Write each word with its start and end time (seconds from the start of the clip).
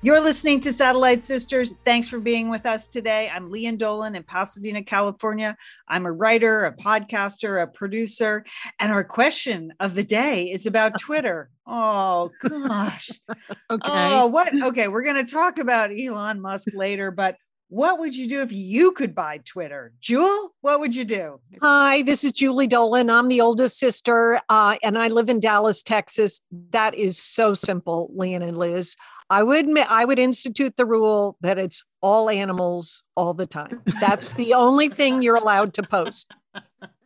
You're 0.00 0.20
listening 0.20 0.60
to 0.60 0.72
Satellite 0.72 1.24
Sisters. 1.24 1.74
Thanks 1.84 2.08
for 2.08 2.20
being 2.20 2.48
with 2.48 2.66
us 2.66 2.86
today. 2.86 3.28
I'm 3.34 3.50
Lian 3.50 3.76
Dolan 3.76 4.14
in 4.14 4.22
Pasadena, 4.22 4.84
California. 4.84 5.56
I'm 5.88 6.06
a 6.06 6.12
writer, 6.12 6.66
a 6.66 6.72
podcaster, 6.72 7.60
a 7.60 7.66
producer, 7.66 8.44
and 8.78 8.92
our 8.92 9.02
question 9.02 9.72
of 9.80 9.96
the 9.96 10.04
day 10.04 10.52
is 10.52 10.66
about 10.66 10.98
Twitter. 11.00 11.50
Oh 11.66 12.30
gosh. 12.40 13.10
Okay. 13.28 13.90
Oh, 13.90 14.26
what? 14.26 14.54
Okay, 14.62 14.86
we're 14.86 15.02
going 15.02 15.26
to 15.26 15.32
talk 15.32 15.58
about 15.58 15.90
Elon 15.90 16.40
Musk 16.40 16.68
later, 16.74 17.10
but 17.10 17.34
what 17.70 17.98
would 17.98 18.16
you 18.16 18.28
do 18.28 18.40
if 18.40 18.52
you 18.52 18.92
could 18.92 19.16
buy 19.16 19.40
Twitter? 19.44 19.92
Jewel, 20.00 20.54
what 20.60 20.78
would 20.78 20.94
you 20.94 21.04
do? 21.04 21.40
Hi, 21.60 22.02
this 22.02 22.22
is 22.22 22.32
Julie 22.32 22.68
Dolan. 22.68 23.10
I'm 23.10 23.28
the 23.28 23.40
oldest 23.40 23.78
sister, 23.78 24.40
uh, 24.48 24.76
and 24.82 24.96
I 24.96 25.08
live 25.08 25.28
in 25.28 25.40
Dallas, 25.40 25.82
Texas. 25.82 26.40
That 26.70 26.94
is 26.94 27.18
so 27.18 27.52
simple, 27.52 28.10
Lian 28.14 28.42
and 28.42 28.56
Liz. 28.56 28.96
I 29.30 29.42
would 29.42 29.78
I 29.78 30.04
would 30.04 30.18
institute 30.18 30.76
the 30.76 30.86
rule 30.86 31.36
that 31.40 31.58
it's 31.58 31.84
all 32.00 32.30
animals 32.30 33.02
all 33.16 33.34
the 33.34 33.46
time. 33.46 33.82
That's 34.00 34.32
the 34.32 34.54
only 34.54 34.88
thing 34.88 35.22
you're 35.22 35.36
allowed 35.36 35.74
to 35.74 35.82
post. 35.82 36.34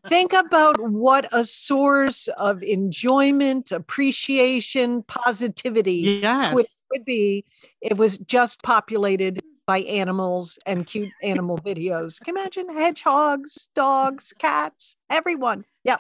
Think 0.09 0.33
about 0.33 0.81
what 0.81 1.29
a 1.33 1.45
source 1.45 2.29
of 2.37 2.63
enjoyment, 2.63 3.71
appreciation, 3.71 5.05
positivity 5.05 6.21
yes. 6.23 6.55
would, 6.55 6.67
would 6.91 7.05
be 7.05 7.45
if 7.81 7.93
it 7.93 7.99
was 7.99 8.19
just 8.19 8.63
populated 8.63 9.41
by 9.67 9.81
animals 9.81 10.59
and 10.67 10.87
cute 10.87 11.13
animal 11.23 11.57
videos. 11.59 12.21
Can 12.21 12.35
you 12.35 12.41
imagine 12.41 12.69
hedgehogs, 12.69 13.69
dogs, 13.75 14.35
cats, 14.39 14.97
everyone. 15.09 15.65
Yeah. 15.85 15.99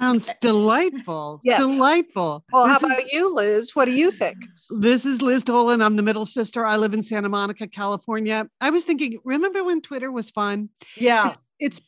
Sounds 0.00 0.30
delightful. 0.40 1.40
Yes. 1.44 1.60
Delightful. 1.60 2.44
Well, 2.52 2.64
This 2.68 2.72
how 2.72 2.76
is- 2.88 2.92
about 2.92 3.12
you, 3.12 3.34
Liz? 3.34 3.74
What 3.74 3.84
do 3.86 3.92
you 3.92 4.10
think? 4.10 4.36
This 4.70 5.04
is 5.06 5.22
Liz 5.22 5.44
Dolan. 5.44 5.82
I'm 5.82 5.96
the 5.96 6.02
middle 6.02 6.26
sister. 6.26 6.64
I 6.66 6.76
live 6.76 6.94
in 6.94 7.02
Santa 7.02 7.28
Monica, 7.28 7.66
California. 7.66 8.48
I 8.60 8.70
was 8.70 8.84
thinking, 8.84 9.18
remember 9.24 9.62
when 9.64 9.80
Twitter 9.80 10.10
was 10.10 10.30
fun? 10.30 10.70
Yeah. 10.96 11.28
It's, 11.28 11.40
it's 11.60 11.80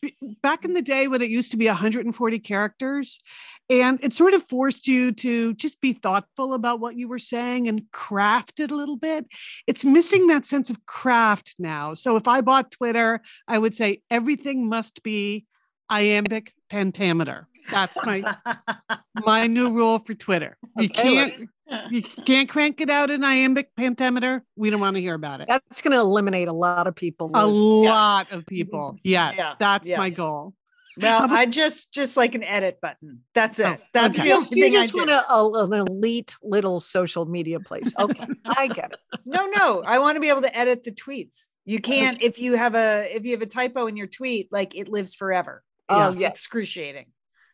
back 0.43 0.65
in 0.65 0.75
the 0.75 0.83
day 0.83 1.09
when 1.09 1.23
it 1.23 1.31
used 1.31 1.51
to 1.51 1.57
be 1.57 1.67
140 1.67 2.39
characters, 2.39 3.21
and 3.69 3.99
it 4.03 4.13
sort 4.13 4.33
of 4.33 4.49
forced 4.49 4.87
you 4.87 5.11
to 5.13 5.55
just 5.55 5.81
be 5.81 5.93
thoughtful 5.93 6.55
about 6.55 6.79
what 6.81 6.97
you 6.97 7.09
were 7.09 7.19
saying 7.19 7.67
and 7.67 7.83
craft 7.93 8.61
it 8.61 8.71
a 8.71 8.77
little 8.77 8.97
bit. 8.97 9.27
It's 9.67 9.85
missing 9.85 10.29
that 10.29 10.47
sense 10.47 10.71
of 10.71 10.87
craft 10.87 11.57
now. 11.59 11.95
So 11.95 12.17
if 12.17 12.29
I 12.29 12.43
bought 12.43 12.71
Twitter, 12.71 13.21
I 13.49 13.59
would 13.59 13.75
say 13.75 14.03
everything 14.11 14.69
must 14.69 15.03
be 15.03 15.47
iambic 15.91 16.53
pentameter. 16.71 17.49
That's 17.71 17.97
my 18.05 18.37
my 19.25 19.47
new 19.47 19.73
rule 19.73 19.99
for 19.99 20.15
Twitter. 20.15 20.57
You 20.77 20.85
Okay, 20.87 20.93
can't 21.03 21.49
you 21.91 22.03
can't 22.03 22.49
crank 22.49 22.81
it 22.81 22.91
out 22.91 23.11
in 23.11 23.25
iambic 23.25 23.71
pentameter. 23.77 24.45
We 24.57 24.71
don't 24.71 24.81
want 24.81 24.95
to 24.97 25.01
hear 25.01 25.15
about 25.15 25.41
it. 25.41 25.49
That's 25.49 25.81
going 25.83 25.93
to 25.93 25.99
eliminate 26.01 26.47
a 26.49 26.53
lot 26.53 26.87
of 26.87 26.95
people. 26.95 27.31
A 27.35 27.47
Liz. 27.47 27.57
lot 27.59 28.31
of 28.33 28.47
people. 28.47 28.97
Yes, 29.03 29.35
Yeah, 29.37 29.55
that's 29.59 29.89
yeah. 29.89 29.99
my 29.99 30.11
goal. 30.11 30.55
Well, 30.99 31.31
I 31.31 31.45
just 31.45 31.93
just 31.93 32.17
like 32.17 32.35
an 32.35 32.43
edit 32.43 32.81
button. 32.81 33.21
That's 33.35 33.59
it. 33.59 33.67
Oh, 33.67 33.77
That's 33.93 34.19
okay. 34.19 34.29
the 34.29 34.35
only 34.35 34.49
you 34.53 34.63
thing 34.63 34.77
I 34.77 34.83
just 34.83 34.95
do. 34.95 34.99
want 35.01 35.11
a, 35.11 35.31
a- 35.31 35.65
an 35.67 35.87
elite 35.89 36.35
little 36.43 36.81
social 36.81 37.27
media 37.27 37.61
place. 37.61 37.93
Okay, 37.99 38.27
I 38.47 38.69
get 38.69 38.93
it. 38.93 38.99
No, 39.27 39.45
no. 39.57 39.83
I 39.85 39.99
want 39.99 40.15
to 40.17 40.21
be 40.21 40.29
able 40.29 40.43
to 40.43 40.57
edit 40.57 40.85
the 40.85 40.93
tweets. 40.93 41.49
You 41.65 41.81
can't 41.81 42.23
if 42.23 42.39
you 42.39 42.57
have 42.57 42.75
a 42.77 43.13
if 43.15 43.25
you 43.27 43.33
have 43.33 43.43
a 43.43 43.47
typo 43.47 43.89
in 43.89 43.97
your 43.97 44.07
tweet, 44.07 44.49
like 44.53 44.75
it 44.77 44.89
lives 44.89 45.15
forever. 45.17 45.63
Oh, 45.89 46.13
it's 46.13 46.21
yeah. 46.23 46.29
excruciating. 46.29 47.07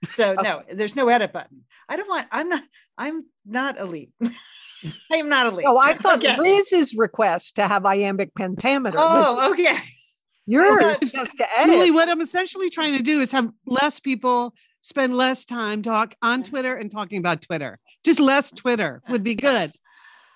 So 0.06 0.34
no, 0.42 0.62
there's 0.72 0.96
no 0.96 1.08
edit 1.08 1.32
button. 1.32 1.62
I 1.88 1.96
don't 1.96 2.08
want. 2.08 2.26
I'm 2.30 2.48
not. 2.48 2.62
I'm 2.98 3.24
not 3.46 3.78
elite. 3.78 4.10
I 5.10 5.16
am 5.16 5.28
not 5.28 5.46
elite. 5.46 5.64
Oh, 5.68 5.78
I 5.78 5.94
thought 5.94 6.18
Okay. 6.18 6.36
Liz's 6.38 6.94
request 6.94 7.56
to 7.56 7.66
have 7.68 7.86
iambic 7.86 8.34
pentameter 8.34 8.96
Oh, 8.98 9.52
okay. 9.52 9.76
yours 10.46 10.98
thought- 10.98 11.12
just 11.12 11.36
to 11.38 11.46
edit. 11.58 11.74
Julie, 11.74 11.90
what 11.90 12.08
I'm 12.08 12.20
essentially 12.20 12.68
trying 12.68 12.96
to 12.96 13.02
do 13.02 13.20
is 13.20 13.30
have 13.32 13.48
less 13.66 14.00
people 14.00 14.54
spend 14.80 15.16
less 15.16 15.44
time 15.44 15.82
talk 15.82 16.14
on 16.20 16.42
Twitter 16.42 16.74
and 16.74 16.90
talking 16.90 17.18
about 17.18 17.40
Twitter. 17.42 17.78
Just 18.04 18.18
less 18.18 18.50
Twitter 18.50 19.00
would 19.08 19.22
be 19.22 19.36
good. 19.36 19.72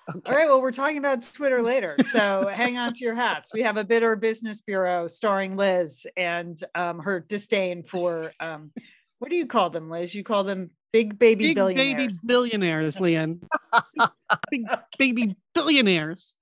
All 0.07 0.33
right. 0.33 0.47
Well, 0.47 0.61
we're 0.61 0.71
talking 0.71 0.97
about 0.97 1.21
Twitter 1.33 1.61
later. 1.61 1.95
So 2.11 2.47
hang 2.47 2.77
on 2.77 2.93
to 2.93 3.03
your 3.03 3.15
hats. 3.15 3.51
We 3.53 3.63
have 3.63 3.77
a 3.77 3.83
bitter 3.83 4.15
business 4.15 4.61
bureau 4.61 5.07
starring 5.07 5.57
Liz 5.57 6.05
and 6.15 6.57
um, 6.75 6.99
her 6.99 7.19
disdain 7.19 7.83
for 7.83 8.31
um, 8.39 8.71
what 9.19 9.29
do 9.29 9.35
you 9.35 9.45
call 9.47 9.69
them, 9.69 9.89
Liz? 9.89 10.15
You 10.15 10.23
call 10.23 10.43
them 10.43 10.69
big 10.93 11.19
baby 11.19 11.47
Big 11.47 11.55
billionaires. 11.55 11.95
baby 11.97 12.13
billionaires, 12.25 12.99
Lian. 12.99 13.41
Big 14.51 14.63
baby 14.97 15.35
billionaires. 15.53 16.37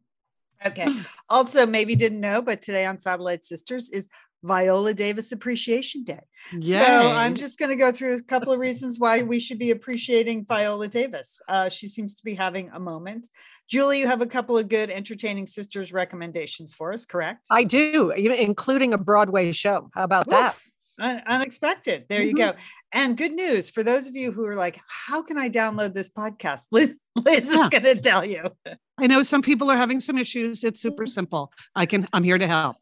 Okay. 0.66 0.88
Also, 1.30 1.66
maybe 1.66 1.96
didn't 1.96 2.20
know, 2.20 2.42
but 2.42 2.62
today 2.62 2.86
on 2.86 3.00
Satellite 3.00 3.44
Sisters 3.44 3.90
is 3.90 4.10
Viola 4.44 4.94
Davis 4.94 5.32
Appreciation 5.32 6.04
Day. 6.04 6.22
Yay. 6.54 6.80
So 6.80 7.10
I'm 7.10 7.36
just 7.36 7.58
going 7.58 7.70
to 7.70 7.76
go 7.76 7.92
through 7.92 8.14
a 8.16 8.22
couple 8.22 8.54
of 8.54 8.60
reasons 8.60 9.00
why 9.00 9.24
we 9.24 9.40
should 9.40 9.58
be 9.58 9.72
appreciating 9.72 10.46
Viola 10.46 10.88
Davis. 10.88 11.42
Uh, 11.48 11.70
she 11.70 11.88
seems 11.88 12.16
to 12.16 12.24
be 12.24 12.36
having 12.36 12.70
a 12.70 12.80
moment. 12.80 13.28
Julie, 13.70 14.00
you 14.00 14.08
have 14.08 14.22
a 14.22 14.26
couple 14.28 14.58
of 14.58 14.70
good 14.70 14.90
entertaining 14.90 15.48
sisters 15.48 15.92
recommendations 15.92 16.74
for 16.74 16.94
us, 16.94 17.06
correct? 17.06 17.48
I 17.50 17.64
do, 17.64 18.12
including 18.12 18.94
a 18.94 18.98
Broadway 18.98 19.52
show. 19.52 19.90
How 19.94 20.04
about 20.04 20.30
that? 20.30 20.56
Unexpected. 21.00 22.06
There 22.08 22.22
you 22.22 22.34
Mhm. 22.34 22.38
go. 22.38 22.54
And 22.94 23.18
good 23.18 23.34
news 23.34 23.70
for 23.70 23.84
those 23.84 24.08
of 24.08 24.16
you 24.16 24.32
who 24.32 24.46
are 24.46 24.56
like, 24.56 24.80
how 24.88 25.22
can 25.22 25.38
I 25.38 25.50
download 25.50 25.94
this 25.94 26.10
podcast? 26.10 26.68
Liz, 26.72 27.00
Liz 27.16 27.50
Yeah. 27.52 27.64
is 27.64 27.70
going 27.70 27.84
to 27.84 27.96
tell 28.00 28.24
you. 28.24 28.50
I 28.98 29.08
know 29.08 29.24
some 29.24 29.42
people 29.42 29.70
are 29.72 29.78
having 29.78 30.00
some 30.00 30.18
issues. 30.18 30.64
It's 30.64 30.80
super 30.80 31.06
simple. 31.06 31.52
I 31.76 31.86
can 31.86 32.08
I'm 32.14 32.24
here 32.24 32.38
to 32.38 32.48
help. 32.48 32.78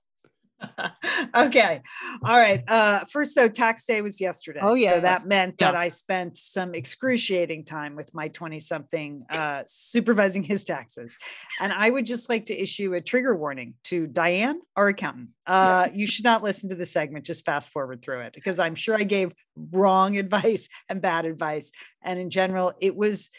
okay. 1.35 1.81
All 2.23 2.37
right. 2.37 2.63
Uh, 2.67 3.05
first, 3.05 3.35
though, 3.35 3.49
tax 3.49 3.85
day 3.85 4.01
was 4.01 4.19
yesterday. 4.19 4.59
Oh, 4.61 4.75
So 4.95 5.01
that 5.01 5.25
meant 5.25 5.57
that 5.59 5.75
I 5.75 5.87
spent 5.87 6.37
some 6.37 6.73
excruciating 6.73 7.65
time 7.65 7.95
with 7.95 8.13
my 8.13 8.27
20 8.27 8.59
something 8.59 9.25
uh, 9.29 9.63
supervising 9.65 10.43
his 10.43 10.63
taxes. 10.63 11.17
And 11.59 11.71
I 11.71 11.89
would 11.89 12.05
just 12.05 12.29
like 12.29 12.47
to 12.47 12.59
issue 12.59 12.93
a 12.93 13.01
trigger 13.01 13.35
warning 13.35 13.75
to 13.85 14.07
Diane, 14.07 14.59
our 14.75 14.89
accountant. 14.89 15.29
Uh, 15.45 15.89
you 15.93 16.07
should 16.07 16.25
not 16.25 16.43
listen 16.43 16.69
to 16.69 16.75
the 16.75 16.85
segment, 16.85 17.25
just 17.25 17.45
fast 17.45 17.71
forward 17.71 18.01
through 18.01 18.21
it 18.21 18.33
because 18.33 18.59
I'm 18.59 18.75
sure 18.75 18.95
I 18.95 19.03
gave 19.03 19.33
wrong 19.55 20.17
advice 20.23 20.69
and 20.89 21.01
bad 21.01 21.25
advice. 21.25 21.71
And 22.03 22.19
in 22.19 22.29
general, 22.29 22.73
it 22.79 22.95
was 22.95 23.29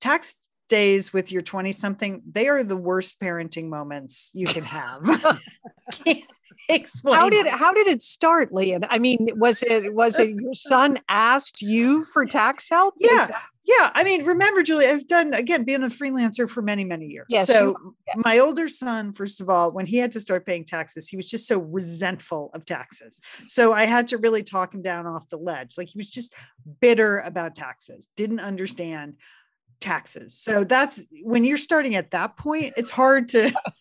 tax 0.00 0.36
days 0.68 1.12
with 1.12 1.32
your 1.32 1.42
20 1.42 1.72
something 1.72 2.22
they 2.30 2.46
are 2.46 2.62
the 2.62 2.76
worst 2.76 3.20
parenting 3.20 3.68
moments 3.68 4.30
you 4.32 4.46
can 4.46 4.62
have 4.62 5.02
explain 6.74 7.16
How 7.16 7.28
did 7.28 7.46
it. 7.46 7.52
how 7.52 7.72
did 7.72 7.86
it 7.86 8.02
start, 8.02 8.52
Lian? 8.52 8.84
I 8.88 8.98
mean, 8.98 9.28
was 9.36 9.62
it 9.62 9.94
was 9.94 10.18
it 10.18 10.30
your 10.30 10.54
son 10.54 10.98
asked 11.08 11.62
you 11.62 12.04
for 12.04 12.24
tax 12.26 12.68
help? 12.68 12.94
Yeah. 12.98 13.26
that- 13.26 13.42
Yeah, 13.64 13.90
I 13.94 14.02
mean, 14.02 14.24
remember, 14.24 14.62
Julie, 14.62 14.88
I've 14.88 15.06
done 15.06 15.32
again 15.34 15.64
being 15.64 15.82
a 15.84 15.88
freelancer 15.88 16.48
for 16.48 16.60
many, 16.62 16.82
many 16.84 17.06
years. 17.06 17.26
Yes, 17.28 17.46
so 17.46 17.76
yeah. 18.06 18.14
my 18.16 18.38
older 18.38 18.66
son, 18.68 19.12
first 19.12 19.40
of 19.40 19.48
all, 19.48 19.70
when 19.70 19.86
he 19.86 19.98
had 19.98 20.12
to 20.12 20.20
start 20.20 20.44
paying 20.46 20.64
taxes, 20.64 21.08
he 21.08 21.16
was 21.16 21.28
just 21.28 21.46
so 21.46 21.58
resentful 21.58 22.50
of 22.54 22.64
taxes. 22.64 23.20
So 23.46 23.72
I 23.72 23.84
had 23.84 24.08
to 24.08 24.18
really 24.18 24.42
talk 24.42 24.74
him 24.74 24.82
down 24.82 25.06
off 25.06 25.28
the 25.28 25.36
ledge. 25.36 25.78
Like 25.78 25.88
he 25.88 25.98
was 25.98 26.10
just 26.10 26.34
bitter 26.80 27.18
about 27.20 27.54
taxes, 27.54 28.08
didn't 28.16 28.40
understand 28.40 29.14
taxes. 29.80 30.34
So 30.36 30.64
that's 30.64 31.04
when 31.22 31.44
you're 31.44 31.56
starting 31.56 31.94
at 31.94 32.10
that 32.10 32.36
point, 32.36 32.74
it's 32.76 32.90
hard 32.90 33.28
to 33.28 33.52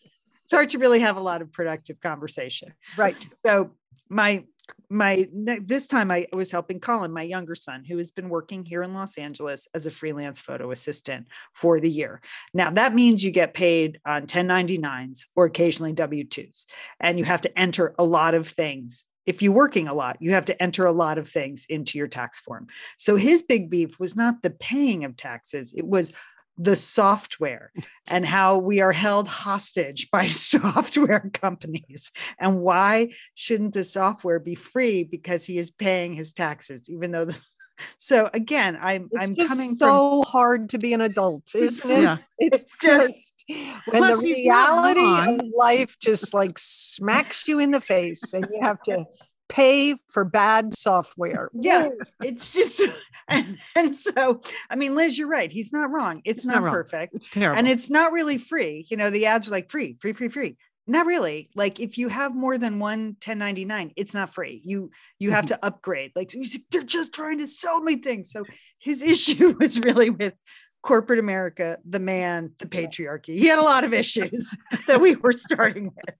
hard 0.51 0.69
to 0.69 0.77
really 0.77 0.99
have 0.99 1.17
a 1.17 1.21
lot 1.21 1.41
of 1.41 1.51
productive 1.51 1.99
conversation 1.99 2.73
right. 2.97 3.15
so 3.45 3.71
my 4.09 4.43
my 4.89 5.27
this 5.33 5.87
time 5.87 6.11
I 6.11 6.27
was 6.33 6.51
helping 6.51 6.79
Colin, 6.79 7.11
my 7.11 7.23
younger 7.23 7.55
son, 7.55 7.83
who 7.83 7.97
has 7.97 8.11
been 8.11 8.29
working 8.29 8.65
here 8.65 8.83
in 8.83 8.93
Los 8.93 9.17
Angeles 9.17 9.67
as 9.73 9.85
a 9.85 9.91
freelance 9.91 10.41
photo 10.41 10.71
assistant 10.71 11.27
for 11.53 11.79
the 11.79 11.89
year. 11.89 12.21
Now 12.53 12.71
that 12.71 12.93
means 12.93 13.23
you 13.23 13.31
get 13.31 13.53
paid 13.53 13.99
on 14.05 14.27
1099s 14.27 15.25
or 15.35 15.45
occasionally 15.45 15.93
W2s, 15.93 16.65
and 16.99 17.19
you 17.19 17.25
have 17.25 17.41
to 17.41 17.59
enter 17.59 17.93
a 17.97 18.03
lot 18.03 18.33
of 18.33 18.47
things. 18.47 19.05
If 19.25 19.41
you're 19.41 19.53
working 19.53 19.87
a 19.87 19.93
lot, 19.93 20.17
you 20.19 20.31
have 20.31 20.45
to 20.45 20.61
enter 20.61 20.85
a 20.85 20.91
lot 20.91 21.17
of 21.17 21.29
things 21.29 21.65
into 21.69 21.97
your 21.97 22.07
tax 22.07 22.39
form. 22.39 22.67
So 22.97 23.15
his 23.15 23.43
big 23.43 23.69
beef 23.69 23.99
was 23.99 24.15
not 24.15 24.41
the 24.41 24.49
paying 24.49 25.03
of 25.03 25.15
taxes, 25.15 25.73
it 25.75 25.85
was 25.85 26.13
the 26.61 26.75
software 26.75 27.71
and 28.05 28.25
how 28.25 28.57
we 28.57 28.81
are 28.81 28.91
held 28.91 29.27
hostage 29.29 30.11
by 30.11 30.27
software 30.27 31.31
companies. 31.33 32.11
And 32.37 32.59
why 32.59 33.11
shouldn't 33.33 33.73
the 33.73 33.85
software 33.85 34.39
be 34.39 34.55
free 34.55 35.05
because 35.05 35.45
he 35.45 35.57
is 35.57 35.71
paying 35.71 36.13
his 36.13 36.33
taxes, 36.33 36.89
even 36.89 37.11
though 37.11 37.25
the 37.25 37.39
so 37.97 38.29
again, 38.33 38.77
I'm 38.81 39.07
It's 39.11 39.29
I'm 39.29 39.35
just 39.35 39.49
coming 39.49 39.77
so 39.77 40.21
hard 40.23 40.69
to 40.71 40.77
be 40.77 40.93
an 40.93 40.99
adult, 40.99 41.43
isn't 41.55 41.89
it? 41.89 42.01
Yeah. 42.01 42.17
It's 42.37 42.63
just- 42.81 43.33
just 43.49 43.83
when 43.87 44.03
the 44.03 44.17
reality 44.17 45.31
of 45.31 45.41
life 45.57 45.95
just 45.99 46.35
like 46.35 46.59
smacks 46.59 47.47
you 47.47 47.59
in 47.59 47.71
the 47.71 47.81
face 47.81 48.31
and 48.33 48.45
you 48.51 48.59
have 48.61 48.79
to 48.83 49.05
pay 49.49 49.95
for 50.09 50.23
bad 50.23 50.73
software. 50.73 51.49
Yeah. 51.53 51.89
it's 52.23 52.53
just 52.53 52.81
and, 53.27 53.57
and 53.75 53.95
so 53.95 54.41
I 54.69 54.75
mean, 54.75 54.95
Liz, 54.95 55.17
you're 55.17 55.27
right. 55.27 55.51
He's 55.51 55.73
not 55.73 55.91
wrong. 55.91 56.21
It's, 56.23 56.39
It's 56.39 56.45
not, 56.45 56.63
wrong. 56.63 56.73
perfect. 56.73 57.15
It's 57.15 57.29
terrible. 57.29 57.57
and 57.57 57.67
it's 57.67 57.89
not 57.89 58.13
really 58.13 58.37
free. 58.37 58.85
You 58.89 58.97
know, 58.97 59.09
the 59.09 59.25
ads 59.25 59.47
are 59.47 59.51
like 59.51 59.69
free, 59.69 59.97
free, 59.99 60.13
free, 60.13 60.29
free. 60.29 60.57
Not 60.87 61.05
really. 61.05 61.51
Like 61.53 61.79
if 61.79 61.97
you 61.97 62.07
have 62.07 62.33
more 62.35 62.57
than 62.57 62.79
one 62.79 63.17
1099, 63.23 63.91
it's 63.95 64.13
not 64.13 64.33
free. 64.33 64.61
You 64.63 64.89
you 65.19 65.31
have 65.31 65.45
mm-hmm. 65.45 65.55
to 65.55 65.65
upgrade. 65.65 66.11
Like 66.15 66.31
so 66.31 66.39
they're 66.71 66.83
just 66.83 67.13
trying 67.13 67.39
to 67.39 67.47
sell 67.47 67.81
me 67.81 67.97
things. 67.97 68.31
So 68.31 68.43
his 68.79 69.03
issue 69.13 69.55
was 69.59 69.79
really 69.79 70.09
with 70.09 70.33
corporate 70.81 71.19
America, 71.19 71.77
the 71.87 71.99
man, 71.99 72.53
the 72.59 72.65
patriarchy. 72.65 73.37
He 73.37 73.47
had 73.47 73.59
a 73.59 73.63
lot 73.63 73.83
of 73.83 73.93
issues 73.93 74.55
that 74.87 75.01
we 75.01 75.15
were 75.15 75.33
starting 75.33 75.91
with. 75.95 76.15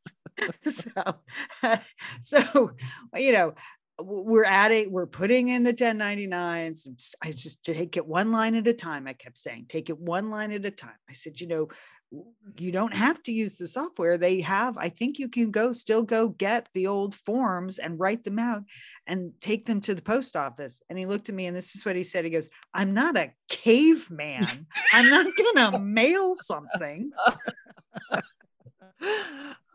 so, 0.70 1.16
so 2.22 2.72
you 3.16 3.32
know, 3.32 3.54
we're 4.02 4.46
adding, 4.46 4.92
we're 4.92 5.06
putting 5.06 5.50
in 5.50 5.64
the 5.64 5.74
1099s. 5.74 7.14
I 7.22 7.32
just 7.32 7.64
take 7.64 7.98
it 7.98 8.08
one 8.08 8.32
line 8.32 8.56
at 8.56 8.68
a 8.68 8.74
time. 8.74 9.08
I 9.08 9.14
kept 9.14 9.38
saying, 9.38 9.66
take 9.68 9.90
it 9.90 10.00
one 10.00 10.30
line 10.30 10.52
at 10.52 10.66
a 10.66 10.72
time. 10.72 10.92
I 11.10 11.14
said, 11.14 11.40
you 11.42 11.48
know, 11.48 11.68
you 12.58 12.72
don't 12.72 12.96
have 12.96 13.22
to 13.24 13.32
use 13.32 13.58
the 13.58 13.68
software. 13.68 14.18
They 14.18 14.42
have, 14.42 14.78
I 14.78 14.90
think 14.90 15.20
you 15.20 15.30
can 15.30 15.52
go 15.52 15.72
still 15.74 16.02
go 16.02 16.30
get 16.30 16.68
the 16.74 16.88
old 16.88 17.14
forms 17.14 17.78
and 17.78 18.00
write 18.00 18.24
them 18.24 18.40
out 18.40 18.64
and 19.06 19.34
take 19.42 19.68
them 19.68 19.80
to 19.82 19.94
the 19.94 20.02
post 20.02 20.36
office. 20.36 20.82
And 20.90 20.98
he 20.98 21.06
looked 21.06 21.30
at 21.30 21.36
me 21.36 21.46
and 21.46 21.56
this 21.56 21.76
is 21.76 21.86
what 21.86 21.96
he 21.96 22.04
said. 22.04 22.26
He 22.26 22.32
goes, 22.32 22.50
I'm 22.74 22.96
not 22.96 23.16
a 23.16 23.32
caveman. 23.48 24.68
I'm 24.92 25.10
not 25.10 25.28
gonna 25.36 25.80
mail 25.84 26.34
something. 26.34 27.12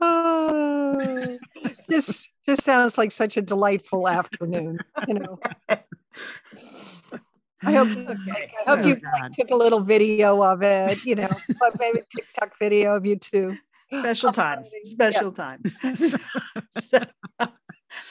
Oh, 0.01 1.39
this 1.89 2.29
just 2.47 2.65
sounds 2.65 2.99
like 2.99 3.13
such 3.13 3.37
a 3.37 3.43
delightful 3.43 4.09
afternoon. 4.09 4.79
You 5.07 5.15
know, 5.15 5.39
I 7.67 7.73
hope 7.73 7.89
you, 7.89 8.07
Okay. 8.09 8.51
I 8.67 8.71
hope 8.71 8.81
Oh, 8.85 8.89
you 8.89 9.01
like, 9.13 9.33
took 9.33 9.51
a 9.51 9.57
little 9.57 9.81
video 9.81 10.43
of 10.43 10.63
it. 10.63 11.05
You 11.05 11.17
know, 11.17 11.37
maybe 11.79 12.01
TikTok 12.15 12.59
video 12.59 12.95
of 12.97 13.07
you 13.07 13.17
too. 13.17 13.57
Special 13.91 14.33
times. 14.33 14.73
Special 14.85 15.33
times. 15.33 15.75
So, 16.71 16.99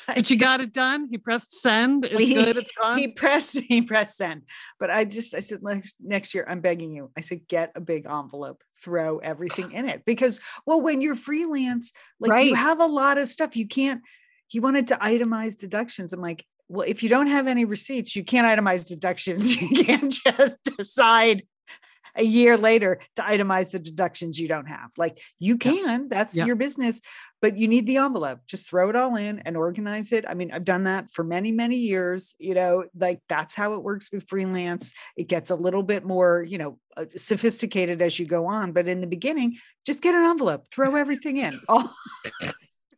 but 0.08 0.30
you 0.30 0.38
got 0.38 0.62
it 0.62 0.74
done. 0.74 1.08
He 1.10 1.18
pressed 1.18 1.52
send. 1.62 2.06
It's 2.06 2.18
He- 2.20 2.34
good. 2.34 2.58
It's 2.58 2.72
gone. 2.72 2.98
he 2.98 3.08
pressed 3.08 3.58
he 3.68 3.82
pressed 3.82 4.18
send 4.18 4.44
but 4.80 4.90
i 4.90 5.04
just 5.06 5.34
i 5.34 5.40
said 5.40 5.60
next 5.64 5.96
next 6.02 6.34
year 6.34 6.46
i'm 6.50 6.60
begging 6.62 6.94
you 6.94 7.12
i 7.18 7.22
said 7.22 7.48
get 7.48 7.72
a 7.76 7.82
big 7.82 8.06
envelope 8.06 8.62
throw 8.84 9.18
everything 9.20 9.72
in 9.72 9.88
it 9.88 10.04
because 10.06 10.40
well 10.66 10.82
when 10.82 11.02
you're 11.02 11.16
freelance 11.16 11.92
like 12.20 12.46
you 12.46 12.56
have 12.56 12.80
a 12.80 12.86
lot 12.86 13.18
of 13.18 13.28
stuff 13.28 13.56
you 13.56 13.68
can't 13.68 14.02
he 14.48 14.60
wanted 14.60 14.88
to 14.88 14.96
itemize 14.98 15.58
deductions 15.58 16.14
i'm 16.14 16.22
like 16.22 16.46
well 16.68 16.86
if 16.88 17.02
you 17.04 17.10
don't 17.10 17.28
have 17.28 17.48
any 17.48 17.66
receipts 17.66 18.16
you 18.16 18.24
can't 18.24 18.46
itemize 18.48 18.88
deductions 18.88 19.60
you 19.62 19.84
can't 19.84 20.12
just 20.12 20.58
decide 20.78 21.44
a 22.16 22.24
year 22.24 22.58
later 22.58 23.00
to 23.16 23.22
itemize 23.22 23.72
the 23.72 23.80
deductions 23.80 24.40
you 24.40 24.48
don't 24.48 24.68
have 24.68 24.90
like 24.98 25.20
you 25.40 25.58
Yeah. 25.62 25.72
can 25.72 26.10
that's 26.10 26.36
Yeah. 26.38 26.46
your 26.46 26.56
business 26.56 27.02
but 27.42 27.58
you 27.58 27.68
need 27.68 27.88
the 27.88 27.98
envelope 27.98 28.40
just 28.48 28.70
throw 28.70 28.90
it 28.90 28.96
all 28.96 29.16
in 29.16 29.40
and 29.40 29.58
organize 29.58 30.12
it 30.12 30.26
i 30.28 30.34
mean 30.34 30.52
i've 30.52 30.64
done 30.64 30.84
that 30.84 31.10
for 31.12 31.24
many 31.24 31.52
many 31.52 31.78
years 31.78 32.36
you 32.40 32.54
know 32.54 32.84
like 32.98 33.20
that's 33.30 33.56
how 33.56 33.74
it 33.74 33.84
works 33.84 34.10
with 34.12 34.28
freelance 34.28 34.94
it 35.18 35.28
gets 35.28 35.50
a 35.50 35.56
little 35.56 35.84
bit 35.84 36.06
more 36.06 36.44
you 36.48 36.58
know 36.58 36.78
uh, 36.98 37.06
sophisticated 37.16 38.02
as 38.02 38.18
you 38.20 38.26
go 38.26 38.46
on 38.46 38.72
but 38.74 38.88
in 38.88 39.02
the 39.02 39.08
beginning 39.08 39.56
just 39.86 40.02
get 40.02 40.14
an 40.16 40.24
envelope 40.24 40.66
throw 40.72 40.96
everything 40.96 41.38
in 41.38 41.60
all 41.68 41.90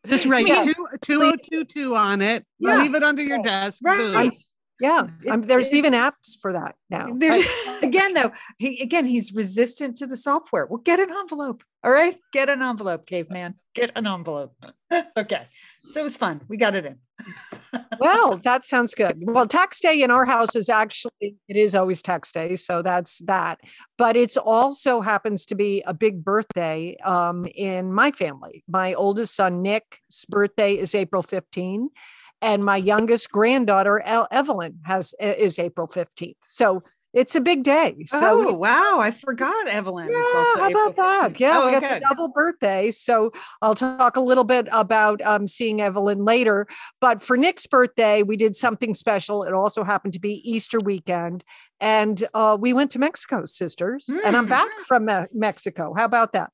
Just 0.08 0.26
write 0.26 0.46
Yeah. 0.54 0.66
two 0.66 0.88
two 1.02 1.22
oh 1.24 1.34
two 1.50 1.66
two 1.66 1.96
on 1.96 2.22
it. 2.22 2.46
Yeah. 2.60 2.78
Leave 2.78 2.94
it 2.94 3.02
under 3.04 3.24
your 3.24 3.42
desk. 3.42 3.82
Right. 3.84 3.98
boom. 3.98 4.32
Yeah, 4.80 5.08
um, 5.30 5.44
there's 5.44 5.74
even 5.74 5.94
apps 5.94 6.38
for 6.42 6.54
that 6.54 6.76
now. 6.90 7.08
There's, 7.18 7.46
again 7.84 8.14
though 8.14 8.32
he 8.58 8.82
again 8.82 9.06
he's 9.06 9.34
resistant 9.34 9.98
to 9.98 10.08
the 10.08 10.18
software 10.18 10.66
well 10.66 10.80
get 10.80 11.00
an 11.00 11.10
envelope 11.12 11.64
all 11.84 11.92
right 11.92 12.18
get 12.34 12.50
an 12.50 12.62
envelope 12.62 13.06
caveman 13.06 13.56
get 13.74 13.92
an 13.96 14.08
envelope 14.08 14.56
okay 15.18 15.48
so 15.88 16.02
it 16.02 16.04
was 16.04 16.18
fun 16.18 16.42
we 16.48 16.58
got 16.58 16.76
it 16.76 16.86
in 16.86 16.98
well, 18.00 18.38
that 18.38 18.66
sounds 18.66 18.94
good. 18.94 19.18
Well, 19.22 19.48
tax 19.48 19.80
day 19.80 20.02
in 20.02 20.12
our 20.12 20.26
house 20.26 20.56
is 20.56 20.70
actually 20.70 21.38
it 21.48 21.56
is 21.56 21.74
always 21.74 22.02
tax 22.02 22.32
day, 22.32 22.56
so 22.56 22.82
that's 22.82 23.20
that. 23.20 23.60
But 23.98 24.16
it's 24.16 24.38
also 24.38 25.02
happens 25.02 25.46
to 25.48 25.56
be 25.56 25.82
a 25.86 25.94
big 25.94 26.24
birthday 26.24 26.98
um, 27.04 27.48
in 27.56 27.94
my 27.94 28.12
family. 28.12 28.64
My 28.68 28.94
oldest 28.94 29.36
son 29.36 29.62
Nick's 29.62 30.26
birthday 30.30 30.78
is 30.78 30.94
April 30.94 31.24
15, 31.24 31.90
and 32.46 32.64
my 32.64 32.78
youngest 32.78 33.32
granddaughter 33.32 34.00
El- 34.02 34.28
Evelyn 34.32 34.80
has 34.86 35.14
is 35.20 35.58
April 35.58 35.88
15th. 35.88 36.36
So 36.46 36.84
it's 37.12 37.34
a 37.34 37.42
big 37.42 37.64
day. 37.64 37.96
So 38.08 38.20
oh 38.22 38.54
wow 38.54 39.00
i 39.00 39.10
forgot 39.10 39.68
evelyn 39.70 40.10
yeah, 40.10 40.22
how 40.22 40.68
April 40.68 40.88
about 40.90 40.96
that? 40.98 41.40
Yeah, 41.40 41.60
Oh, 41.62 41.66
we 41.66 41.72
got 41.72 41.84
okay. 41.84 42.00
the 42.00 42.06
double 42.10 42.28
birthday. 42.28 42.92
So 42.92 43.32
I'll 43.62 43.74
talk 43.74 44.18
a 44.18 44.22
little 44.22 44.44
bit 44.44 44.68
about 44.72 45.22
um, 45.22 45.48
seeing 45.48 45.82
Evelyn 45.82 46.26
later. 46.26 46.68
But 47.00 47.24
for 47.24 47.38
Nick's 47.38 47.66
birthday, 47.68 48.22
we 48.22 48.36
did 48.36 48.56
something 48.56 48.94
special. 48.94 49.44
It 49.44 49.54
also 49.54 49.84
happened 49.86 50.14
to 50.14 50.20
be 50.20 50.42
Easter 50.44 50.78
weekend. 50.84 51.44
And 51.82 52.24
uh, 52.34 52.58
we 52.60 52.72
went 52.74 52.92
to 52.92 53.00
Mexico, 53.00 53.46
sisters. 53.46 54.08
And 54.08 54.36
I'm 54.38 54.46
Mm. 54.46 54.50
back 54.50 54.70
from 54.88 55.06
Me- 55.06 55.26
Mexico. 55.34 55.94
How 55.96 56.06
about 56.06 56.32
that? 56.34 56.52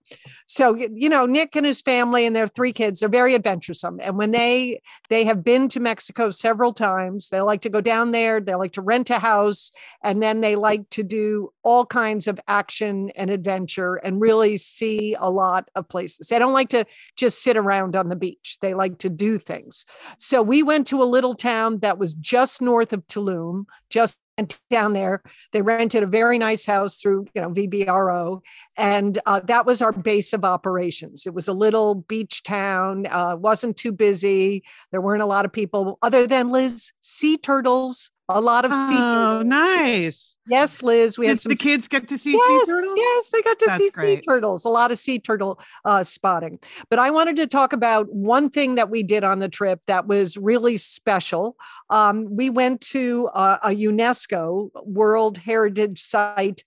So, 0.47 0.75
you 0.75 1.09
know, 1.09 1.25
Nick 1.25 1.55
and 1.55 1.65
his 1.65 1.81
family 1.81 2.25
and 2.25 2.35
their 2.35 2.47
three 2.47 2.73
kids 2.73 3.03
are 3.03 3.07
very 3.09 3.35
adventuresome. 3.35 3.99
And 4.01 4.17
when 4.17 4.31
they 4.31 4.81
they 5.09 5.23
have 5.25 5.43
been 5.43 5.67
to 5.69 5.79
Mexico 5.79 6.29
several 6.31 6.73
times, 6.73 7.29
they 7.29 7.41
like 7.41 7.61
to 7.61 7.69
go 7.69 7.81
down 7.81 8.11
there, 8.11 8.39
they 8.41 8.55
like 8.55 8.73
to 8.73 8.81
rent 8.81 9.09
a 9.09 9.19
house, 9.19 9.71
and 10.03 10.21
then 10.23 10.41
they 10.41 10.55
like 10.55 10.89
to 10.91 11.03
do 11.03 11.53
all 11.63 11.85
kinds 11.85 12.27
of 12.27 12.39
action 12.47 13.11
and 13.15 13.29
adventure 13.29 13.95
and 13.95 14.19
really 14.21 14.57
see 14.57 15.15
a 15.19 15.29
lot 15.29 15.69
of 15.75 15.87
places. 15.87 16.27
They 16.27 16.39
don't 16.39 16.53
like 16.53 16.69
to 16.69 16.85
just 17.15 17.43
sit 17.43 17.57
around 17.57 17.95
on 17.95 18.09
the 18.09 18.15
beach. 18.15 18.57
They 18.61 18.73
like 18.73 18.97
to 18.99 19.09
do 19.09 19.37
things. 19.37 19.85
So 20.17 20.41
we 20.41 20.63
went 20.63 20.87
to 20.87 21.01
a 21.01 21.05
little 21.05 21.35
town 21.35 21.79
that 21.79 21.97
was 21.99 22.13
just 22.15 22.61
north 22.61 22.93
of 22.93 23.05
Tulum, 23.07 23.65
just 23.89 24.19
down 24.69 24.93
there. 24.93 25.21
They 25.51 25.61
rented 25.61 26.03
a 26.03 26.07
very 26.07 26.37
nice 26.37 26.65
house 26.65 27.01
through, 27.01 27.27
you 27.33 27.41
know, 27.41 27.49
VRBO, 27.49 28.41
and 28.77 29.19
uh, 29.25 29.41
that 29.41 29.65
was 29.65 29.81
our 29.81 29.91
base 29.91 30.33
of 30.33 30.45
operations. 30.45 31.25
It 31.25 31.33
was 31.33 31.47
a 31.47 31.53
little 31.53 31.95
beach 31.95 32.43
town, 32.43 33.05
uh, 33.07 33.35
wasn't 33.37 33.77
too 33.77 33.91
busy. 33.91 34.63
There 34.91 35.01
weren't 35.01 35.23
a 35.23 35.27
lot 35.27 35.45
of 35.45 35.51
people, 35.51 35.97
other 36.01 36.27
than 36.27 36.49
Liz, 36.49 36.91
sea 37.01 37.37
turtles. 37.37 38.11
A 38.37 38.41
lot 38.41 38.65
of 38.65 38.71
sea. 38.73 38.95
Oh, 38.97 39.39
turtles. 39.39 39.45
nice. 39.45 40.37
Yes, 40.47 40.81
Liz. 40.83 41.17
We 41.17 41.27
had 41.27 41.39
some 41.39 41.51
the 41.51 41.55
kids 41.55 41.87
get 41.87 42.07
to 42.09 42.17
see 42.17 42.31
yes, 42.33 42.41
sea 42.47 42.71
turtles? 42.71 42.93
Yes, 42.97 43.31
they 43.31 43.41
got 43.41 43.59
to 43.59 43.65
That's 43.67 43.77
see 43.83 43.89
sea 43.97 44.21
turtles, 44.21 44.65
a 44.65 44.69
lot 44.69 44.91
of 44.91 44.97
sea 44.97 45.19
turtle 45.19 45.59
uh, 45.85 46.03
spotting. 46.03 46.59
But 46.89 46.99
I 46.99 47.11
wanted 47.11 47.35
to 47.37 47.47
talk 47.47 47.73
about 47.73 48.11
one 48.11 48.49
thing 48.49 48.75
that 48.75 48.89
we 48.89 49.03
did 49.03 49.23
on 49.23 49.39
the 49.39 49.47
trip 49.49 49.81
that 49.87 50.07
was 50.07 50.37
really 50.37 50.77
special. 50.77 51.55
Um, 51.89 52.27
we 52.29 52.49
went 52.49 52.81
to 52.81 53.27
uh, 53.33 53.59
a 53.63 53.69
UNESCO 53.69 54.69
World 54.85 55.37
Heritage 55.37 56.01
Site 56.01 56.63